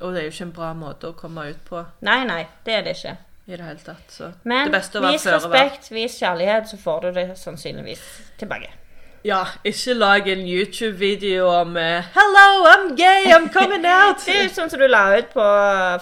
Og 0.00 0.12
det 0.14 0.20
er 0.20 0.28
jo 0.28 0.34
ikke 0.34 0.46
en 0.48 0.52
bra 0.52 0.72
måte 0.78 1.08
å 1.10 1.16
komme 1.18 1.48
ut 1.50 1.62
på 1.66 1.80
Nei, 2.06 2.20
nei, 2.28 2.42
det 2.64 2.74
er 2.74 2.82
det 2.86 2.96
ikke. 2.98 3.16
i 3.48 3.56
det 3.56 3.64
hele 3.64 3.80
tatt. 3.80 4.10
Så 4.12 4.32
Men 4.44 4.68
det 4.68 4.74
beste 4.78 4.98
å 4.98 5.02
være 5.02 5.12
vis 5.16 5.24
føre 5.24 5.40
var. 5.40 5.54
respekt, 5.56 5.90
vis 5.90 6.18
kjærlighet, 6.20 6.68
så 6.68 6.76
får 6.76 7.00
du 7.00 7.12
det 7.16 7.26
sannsynligvis 7.40 8.02
tilbake. 8.38 8.70
Ja, 9.24 9.40
ikke 9.64 9.94
lag 9.98 10.28
en 10.30 10.44
YouTube-video 10.46 11.46
om 11.46 11.76
uh, 11.76 11.82
'Hello, 11.82 12.66
I'm 12.66 12.96
gay, 12.96 13.32
I'm 13.34 13.48
coming 13.52 13.84
out'. 13.86 14.22
Det 14.26 14.34
er 14.36 14.44
jo 14.44 14.52
sånn 14.54 14.70
som 14.70 14.78
du 14.78 14.86
la 14.86 15.18
ut 15.18 15.32
på 15.34 15.46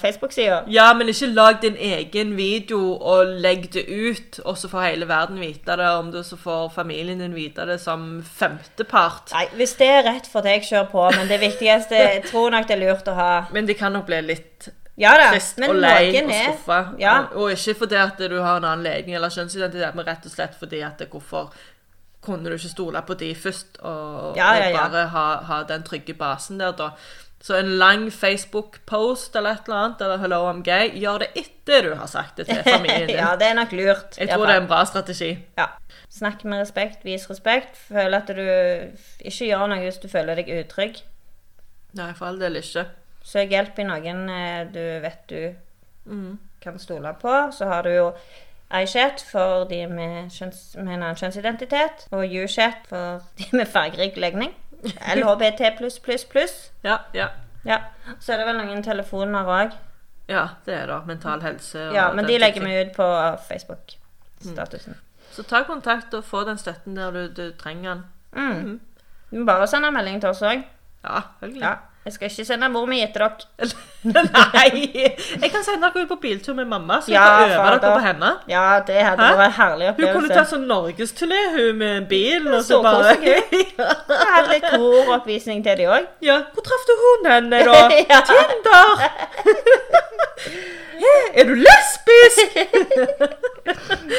Facebook-sida. 0.03 0.59
Ja, 0.69 0.91
men 0.93 1.09
ikke 1.09 1.31
lag 1.33 1.63
din 1.63 1.77
egen 1.81 2.35
video 2.37 2.93
og 2.93 3.33
legg 3.41 3.71
det 3.73 3.87
ut, 3.89 4.41
og 4.45 4.59
så 4.61 4.69
får 4.69 4.89
hele 4.91 5.09
verden 5.09 5.41
vite 5.41 5.77
det, 5.81 5.89
om 5.89 6.11
du 6.13 6.23
så 6.23 6.37
får 6.37 6.69
familien 6.75 7.23
din 7.25 7.35
vite 7.35 7.65
det 7.67 7.79
som 7.81 8.23
femtepart. 8.39 9.33
Nei, 9.33 9.47
hvis 9.57 9.77
det 9.81 9.89
er 9.89 10.03
rett 10.11 10.29
for 10.33 10.45
deg, 10.45 10.67
kjør 10.69 10.91
på. 10.93 11.07
Men 11.17 11.29
det 11.29 11.41
viktigste 11.41 11.97
Jeg 11.97 12.25
tror 12.29 12.51
nok 12.53 12.69
det 12.69 12.77
er 12.77 12.83
lurt 12.83 13.09
å 13.09 13.15
ha 13.17 13.31
Men 13.53 13.67
det 13.69 13.79
kan 13.79 13.95
nok 13.95 14.07
bli 14.09 14.19
litt 14.27 14.69
Ja 15.01 15.15
da, 15.17 15.31
trist 15.33 15.59
men 15.61 15.71
og 15.73 15.81
lei 15.81 16.11
og 16.21 16.31
skuffa. 16.33 16.79
Ja. 17.01 17.17
Og, 17.33 17.47
og 17.47 17.57
ikke 17.57 17.75
fordi 17.81 17.97
at 18.01 18.21
du 18.21 18.37
har 18.41 18.61
en 18.61 18.65
annen 18.65 18.85
legning 18.85 19.17
eller 19.17 19.33
kjønnsidentitet, 19.33 19.97
men 19.97 20.07
rett 20.09 20.29
og 20.29 20.33
slett 20.33 20.57
fordi 20.61 20.83
at 20.85 21.01
det, 21.01 21.09
hvorfor 21.13 21.53
kunne 22.27 22.51
du 22.51 22.57
ikke 22.59 22.69
stole 22.75 23.03
på 23.07 23.15
de 23.21 23.31
først, 23.39 23.79
og, 23.81 24.35
Ja, 24.37 24.51
ja, 24.59 24.69
ja. 24.69 24.85
og 24.85 24.91
bare 24.91 25.07
ha, 25.15 25.27
ha 25.49 25.63
den 25.69 25.83
trygge 25.87 26.15
basen 26.19 26.59
der, 26.61 26.73
da. 26.77 26.91
Så 27.47 27.55
en 27.61 27.69
lang 27.79 28.09
Facebook-post 28.13 29.37
eller 29.37 29.51
et 29.55 29.67
eller 29.69 29.77
annet, 29.77 30.01
eller 30.01 30.19
'Hello, 30.19 30.39
I'm 30.51 30.63
gay', 30.67 30.91
gjør 30.99 31.19
det 31.19 31.29
etter 31.37 31.83
du 31.89 31.95
har 31.95 32.07
sagt 32.07 32.37
det 32.37 32.47
til 32.47 32.63
familien 32.77 33.07
din. 33.09 33.17
ja, 33.17 33.37
det 33.37 33.47
er 33.51 33.55
nok 33.55 33.73
lurt. 33.73 34.19
Jeg 34.19 34.29
tror 34.29 34.47
det 34.47 34.55
er 34.57 34.61
en 34.61 34.67
bra 34.69 34.85
strategi. 34.85 35.39
Ja. 35.59 35.67
Snakk 36.11 36.45
med 36.45 36.61
respekt, 36.61 37.05
vis 37.05 37.31
respekt. 37.31 37.77
Føl 37.77 38.15
at 38.15 38.27
du 38.29 38.43
ikke 39.21 39.47
gjør 39.51 39.67
noe 39.69 39.79
hvis 39.85 39.99
du 40.03 40.09
føler 40.09 40.35
deg 40.35 40.49
utrygg. 40.65 41.03
Nei, 41.95 42.13
for 42.17 42.27
all 42.27 42.41
del 42.41 42.57
ikke. 42.57 42.87
Søk 43.27 43.49
hjelp 43.51 43.79
i 43.79 43.85
noen 43.85 44.29
eh, 44.31 44.65
du 44.73 45.01
vet 45.03 45.29
du 45.29 45.55
Mm. 46.07 46.39
kan 46.63 46.79
stole 46.79 47.15
på. 47.21 47.51
Så 47.53 47.67
har 47.67 47.83
du 47.83 47.89
jo 47.91 48.13
iChat 48.75 49.23
for 49.31 49.65
de 49.71 49.87
med, 49.87 50.31
kjønns, 50.35 50.75
med 50.77 50.95
en 50.95 51.03
annen 51.03 51.17
kjønnsidentitet, 51.17 52.07
og 52.11 52.27
UChat 52.27 52.89
for 52.91 53.23
de 53.39 53.47
med 53.53 53.67
fargerik 53.71 54.17
legning. 54.17 54.55
LHBT+++. 55.15 55.71
Ja, 56.85 56.99
ja. 57.15 57.29
Ja. 57.67 57.79
Så 58.21 58.33
er 58.33 58.43
det 58.43 58.47
vel 58.47 58.59
noen 58.61 58.83
telefoner 58.83 59.49
òg. 59.51 59.75
Ja, 60.31 60.47
det 60.67 60.75
er 60.75 60.87
det. 60.91 61.01
Mental 61.07 61.43
helse. 61.43 61.89
og 61.89 61.95
Ja, 61.95 62.13
men 62.15 62.27
de 62.27 62.39
legger 62.39 62.65
vi 62.65 62.75
ut 62.81 62.93
på 62.97 63.07
Facebook-statusen. 63.49 64.99
Så 65.31 65.43
ta 65.43 65.63
kontakt 65.67 66.15
og 66.15 66.25
få 66.25 66.45
den 66.49 66.59
støtten 66.59 66.97
der 66.97 67.11
du, 67.11 67.27
du 67.29 67.51
trenger 67.59 67.95
den. 67.95 68.05
Mm. 68.33 68.81
Må 69.31 69.45
bare 69.45 69.67
sende 69.67 69.91
melding 69.91 70.21
til 70.23 70.31
oss 70.31 70.43
òg. 70.43 70.63
Ja, 71.05 71.21
selvfølgelig. 71.41 71.63
Ja. 71.63 71.75
Jeg 72.07 72.13
skal 72.15 72.29
ikke 72.31 72.45
sende 72.47 72.69
mor 72.71 72.85
mi 72.87 73.01
etter 73.03 73.25
dere. 73.27 73.69
Nei! 74.07 74.91
Jeg 74.95 75.49
kan 75.51 75.65
sende 75.67 75.89
dere 75.89 76.05
ut 76.05 76.09
på 76.13 76.19
biltur 76.23 76.55
med 76.55 76.69
mamma, 76.71 77.01
så 77.03 77.11
Ja, 77.11 77.25
kan 77.27 77.51
øve 77.51 77.57
fader. 77.59 77.79
dere 77.83 77.97
på 77.97 78.05
henne. 78.05 78.29
Ja, 78.53 78.67
det 78.87 79.01
hadde 79.03 79.23
Hæ? 79.27 79.33
vært 79.41 79.47
en 79.51 79.57
herlig 79.57 79.89
opplevelse. 79.91 80.13
Hun 80.13 80.21
kunne 80.21 80.35
ta 80.35 80.39
tatt 80.45 80.53
sånn 80.53 80.67
norgesturné, 80.71 81.41
hun 81.57 81.81
med 81.81 81.97
en 81.97 82.07
bil, 82.13 82.47
og 82.53 82.61
så 82.63 82.77
Så 82.77 82.83
bare. 82.87 83.17
Jeg 83.25 84.31
hadde 84.37 84.53
litt 84.55 84.69
koroppvisning 84.71 85.65
til 85.67 85.77
de 85.83 85.89
òg. 85.97 86.07
Ja, 86.29 86.39
hvor 86.55 86.63
traff 86.71 86.87
du 86.87 86.95
hun 87.03 87.31
henne, 87.33 87.65
da? 87.67 87.83
Ja. 88.13 88.21
Tinder! 88.31 88.87
Er 91.37 91.45
du 91.45 91.55
lesbisk? 91.55 92.57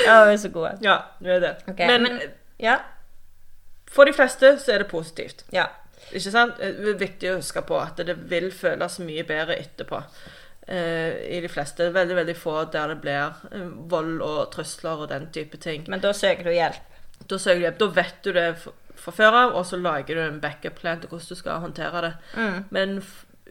Ja, 0.06 0.20
hun 0.26 0.34
er 0.36 0.38
så 0.38 0.50
god. 0.54 0.84
Ja, 0.84 0.98
hun 1.20 1.30
er 1.30 1.40
det. 1.40 1.56
Okay. 1.72 1.88
men, 1.88 2.04
men- 2.04 2.22
Ja. 2.60 2.76
for 3.92 4.04
de 4.06 4.14
fleste 4.14 4.58
så 4.60 4.72
er 4.74 4.78
det 4.84 4.88
positivt. 4.92 5.44
ja. 5.54 5.66
Ikke 6.12 6.32
sant? 6.32 6.60
Det 6.60 6.94
er 6.94 7.00
viktig 7.00 7.32
å 7.32 7.38
huske 7.40 7.64
på 7.68 7.80
at 7.82 8.00
det 8.08 8.16
vil 8.30 8.50
føles 8.56 9.00
mye 9.04 9.26
bedre 9.28 9.58
etterpå. 9.60 10.02
Eh, 10.68 11.38
I 11.38 11.42
de 11.44 11.52
fleste. 11.52 11.90
Veldig 11.96 12.16
veldig 12.16 12.36
få 12.38 12.58
der 12.72 12.94
det 12.94 13.00
blir 13.04 13.38
eh, 13.52 13.70
vold 13.92 14.22
og 14.26 14.42
trusler 14.56 15.06
og 15.06 15.12
den 15.14 15.30
type 15.36 15.60
ting. 15.64 15.86
Men 15.88 16.04
da 16.04 16.14
søker 16.16 16.48
du 16.48 16.56
hjelp. 16.56 16.98
Da 17.28 17.40
søker 17.40 17.62
du 17.62 17.68
hjelp. 17.68 17.80
Da 17.80 17.92
vet 18.02 18.20
du 18.24 18.34
det 18.36 18.50
fra 18.98 19.14
før 19.14 19.38
av, 19.38 19.56
og 19.56 19.66
så 19.70 19.78
lager 19.80 20.18
du 20.18 20.24
en 20.24 20.42
backup-plan 20.44 21.00
til 21.02 21.12
hvordan 21.12 21.30
du 21.30 21.40
skal 21.40 21.64
håndtere 21.64 22.04
det. 22.08 22.14
Mm. 22.36 22.58
Men 22.76 22.98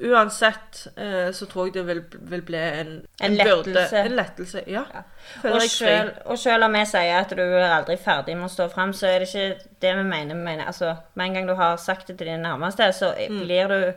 uansett 0.02 0.86
eh, 0.96 1.30
så 1.32 1.46
tror 1.46 1.66
jeg 1.66 1.74
det 1.74 1.84
vil, 1.86 2.00
vil 2.30 2.42
bli 2.42 2.58
en, 2.58 2.90
En 3.20 3.30
en 3.30 3.36
lettelse. 3.36 3.98
En 3.98 4.16
lettelse, 4.16 4.62
ja. 4.66 4.82
ja. 4.94 5.02
Og 5.50 5.62
selv, 5.62 6.10
og 6.24 6.38
selv 6.38 6.64
om 6.64 6.72
vi 6.76 6.84
sier 6.86 7.20
at 7.20 7.30
du 7.36 7.42
er 7.42 7.68
aldri 7.78 7.96
ferdig 7.96 8.36
med 8.36 8.48
å 8.50 8.52
stå 8.52 8.68
fram, 8.72 8.92
så 8.92 9.06
er 9.06 9.18
det 9.24 9.28
ikke 9.30 9.70
det 9.82 9.94
vi 9.96 10.02
mener. 10.04 10.34
Vi 10.34 10.42
mener 10.50 10.66
altså, 10.66 10.96
med 11.14 11.26
en 11.26 11.34
gang 11.38 11.48
du 11.48 11.54
har 11.54 11.76
sagt 11.76 12.06
det 12.08 12.18
til 12.18 12.26
dine 12.32 12.42
nærmeste, 12.42 12.92
så 12.92 13.14
Mm. 13.28 13.40
blir 13.44 13.68
du 13.68 13.92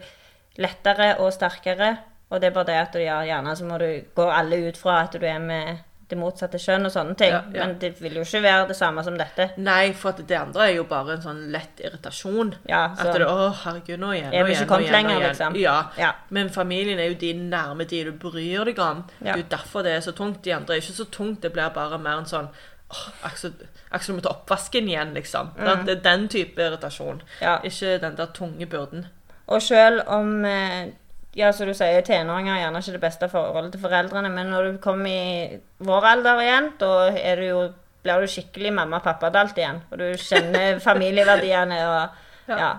lettere 0.62 1.16
og 1.20 1.34
sterkere. 1.34 1.98
Og 2.30 2.42
det 2.42 2.48
er 2.50 2.54
bare 2.54 2.66
det 2.70 2.78
at 2.78 2.94
du 2.94 3.00
gjør 3.00 3.26
gjerne 3.26 3.56
så 3.58 3.66
må 3.66 3.78
du 3.82 3.88
gå 4.16 4.26
alle 4.30 4.68
ut 4.70 4.78
fra 4.78 5.00
at 5.04 5.16
du 5.18 5.26
er 5.26 5.40
med 5.40 5.78
det 6.10 6.18
motsatte 6.18 6.58
kjønn 6.62 6.88
og 6.88 6.94
sånne 6.94 7.14
ting. 7.20 7.32
Ja, 7.34 7.42
ja. 7.54 7.66
Men 7.68 7.76
det 7.82 7.92
vil 8.02 8.16
jo 8.18 8.24
ikke 8.26 8.42
være 8.42 8.68
det 8.72 8.78
samme 8.80 9.04
som 9.06 9.18
dette. 9.20 9.50
Nei, 9.62 9.92
for 9.94 10.10
at 10.16 10.24
det 10.30 10.38
andre 10.40 10.66
er 10.70 10.74
jo 10.80 10.86
bare 10.90 11.16
en 11.18 11.22
sånn 11.26 11.44
lett 11.54 11.82
irritasjon. 11.84 12.56
Ja, 12.70 12.86
At 12.96 13.04
så 13.04 13.14
det, 13.20 13.28
å 13.30 13.52
herregud, 13.64 14.00
nå 14.02 14.10
igjen, 14.18 14.32
nå 14.34 14.48
igjen, 14.50 14.66
nå 14.66 14.80
igjen, 14.80 14.90
nå 14.90 14.96
lenger, 14.98 15.16
igjen. 15.20 15.28
liksom. 15.28 15.60
Ja. 15.62 16.12
Men 16.34 16.50
familien 16.54 17.00
er 17.00 17.12
jo 17.12 17.20
de 17.22 17.34
nærme, 17.38 17.86
de 17.90 18.04
du 18.10 18.12
bryr 18.26 18.66
deg 18.72 18.82
om. 18.84 19.04
Det 19.20 19.34
er 19.36 19.44
jo 19.44 19.48
derfor 19.54 19.86
det 19.86 19.94
er 20.00 20.04
så 20.08 20.16
tungt. 20.18 20.42
De 20.44 20.54
andre 20.56 20.76
er 20.78 20.82
ikke 20.84 20.98
så 21.04 21.06
tungt, 21.14 21.42
det 21.46 21.54
blir 21.54 21.70
bare 21.76 22.02
mer 22.02 22.24
en 22.24 22.30
sånn 22.30 22.50
åh, 22.90 23.06
Aksel 23.30 23.54
Aksel 23.94 24.16
må 24.18 24.22
ta 24.22 24.30
oppvasken 24.34 24.90
igjen, 24.90 25.14
liksom. 25.18 25.54
Sant? 25.58 25.86
Det 25.88 25.96
er 25.98 26.02
den 26.06 26.28
type 26.30 26.62
irritasjon. 26.62 27.22
Mm. 27.42 27.64
Ikke 27.70 27.96
den 28.02 28.18
der 28.18 28.34
tunge 28.38 28.68
byrden. 28.70 29.08
Og 29.50 29.62
selv 29.66 30.04
om 30.14 30.46
eh, 30.46 30.92
ja, 31.36 31.52
som 31.54 31.68
du 31.68 31.74
sier, 31.78 32.02
tenåringer 32.02 32.56
er 32.56 32.62
gjerne 32.64 32.80
ikke 32.82 32.92
det 32.98 33.02
beste 33.04 33.30
forholdet 33.30 33.72
til 33.76 33.82
foreldrene, 33.84 34.30
men 34.34 34.50
når 34.50 34.64
du 34.72 34.78
kommer 34.82 35.10
i 35.10 35.60
vår 35.86 36.06
alder 36.14 36.42
igjen, 36.42 36.72
da 36.82 36.92
er 37.16 37.36
du 37.36 37.46
jo, 37.48 37.60
blir 38.04 38.22
du 38.24 38.28
skikkelig 38.32 38.72
mamma-pappa-dalt 38.74 39.58
igjen. 39.58 39.82
Og 39.92 40.00
du 40.00 40.06
kjenner 40.18 40.80
familieverdiene 40.90 41.82
og 41.88 42.26
Ja. 42.50 42.58
ja. 42.58 42.70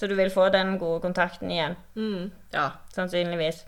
Så 0.00 0.06
du 0.08 0.14
vil 0.16 0.30
få 0.32 0.48
den 0.48 0.78
gode 0.78 1.00
kontakten 1.00 1.50
igjen, 1.52 1.76
Mm. 1.94 2.30
Ja, 2.52 2.70
sannsynligvis. 2.94 3.64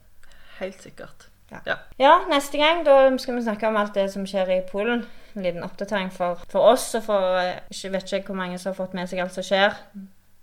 helt 0.58 0.82
sikkert. 0.82 1.28
Ja. 1.50 1.58
Ja. 1.66 1.74
Ja, 1.98 2.12
neste 2.30 2.56
gang 2.58 2.84
da 2.86 3.16
skal 3.18 3.34
vi 3.36 3.42
snakke 3.42 3.68
om 3.68 3.76
alt 3.76 3.94
det 3.94 4.10
som 4.12 4.24
skjer 4.26 4.48
i 4.50 4.60
Polen. 4.70 5.04
En 5.36 5.42
liten 5.42 5.62
oppdatering 5.62 6.10
for, 6.12 6.40
for 6.48 6.60
oss, 6.72 6.94
og 6.94 7.02
for 7.04 7.36
Jeg 7.70 7.92
vet 7.92 8.12
ikke 8.12 8.26
hvor 8.32 8.34
mange 8.36 8.58
som 8.58 8.70
har 8.72 8.76
fått 8.86 8.94
med 8.94 9.08
seg 9.08 9.20
alt 9.20 9.32
som 9.34 9.42
skjer. 9.44 9.74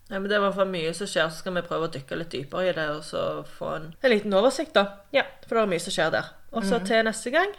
Ja, 0.09 0.17
men 0.17 0.25
Det 0.29 0.35
er 0.35 0.41
i 0.41 0.45
hvert 0.47 0.57
fall 0.57 0.71
mye 0.71 0.93
som 0.97 1.07
skjer, 1.09 1.29
så 1.29 1.43
skal 1.43 1.53
vi 1.53 1.61
prøve 1.67 1.85
å 1.87 1.93
dykke 1.93 2.17
litt 2.17 2.31
dypere 2.33 2.69
i 2.69 2.73
det 2.73 2.87
og 2.95 3.03
så 3.05 3.25
få 3.45 3.73
en, 3.75 3.89
en 4.01 4.13
liten 4.13 4.33
oversikt. 4.33 4.73
da. 4.73 4.85
Ja. 5.13 5.23
For 5.45 5.55
det 5.55 5.63
er 5.63 5.73
mye 5.75 5.83
som 5.85 5.93
skjer 5.93 6.15
der. 6.17 6.31
Og 6.51 6.65
så 6.65 6.79
til 6.85 7.05
neste 7.05 7.29
gang 7.33 7.51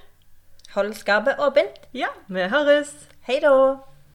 Hold 0.74 0.94
skapet 0.94 1.38
åpent. 1.42 1.80
Ja, 1.94 2.12
vi 2.30 2.44
høres! 2.46 2.92
Hei 3.26 3.40
da! 3.42 3.50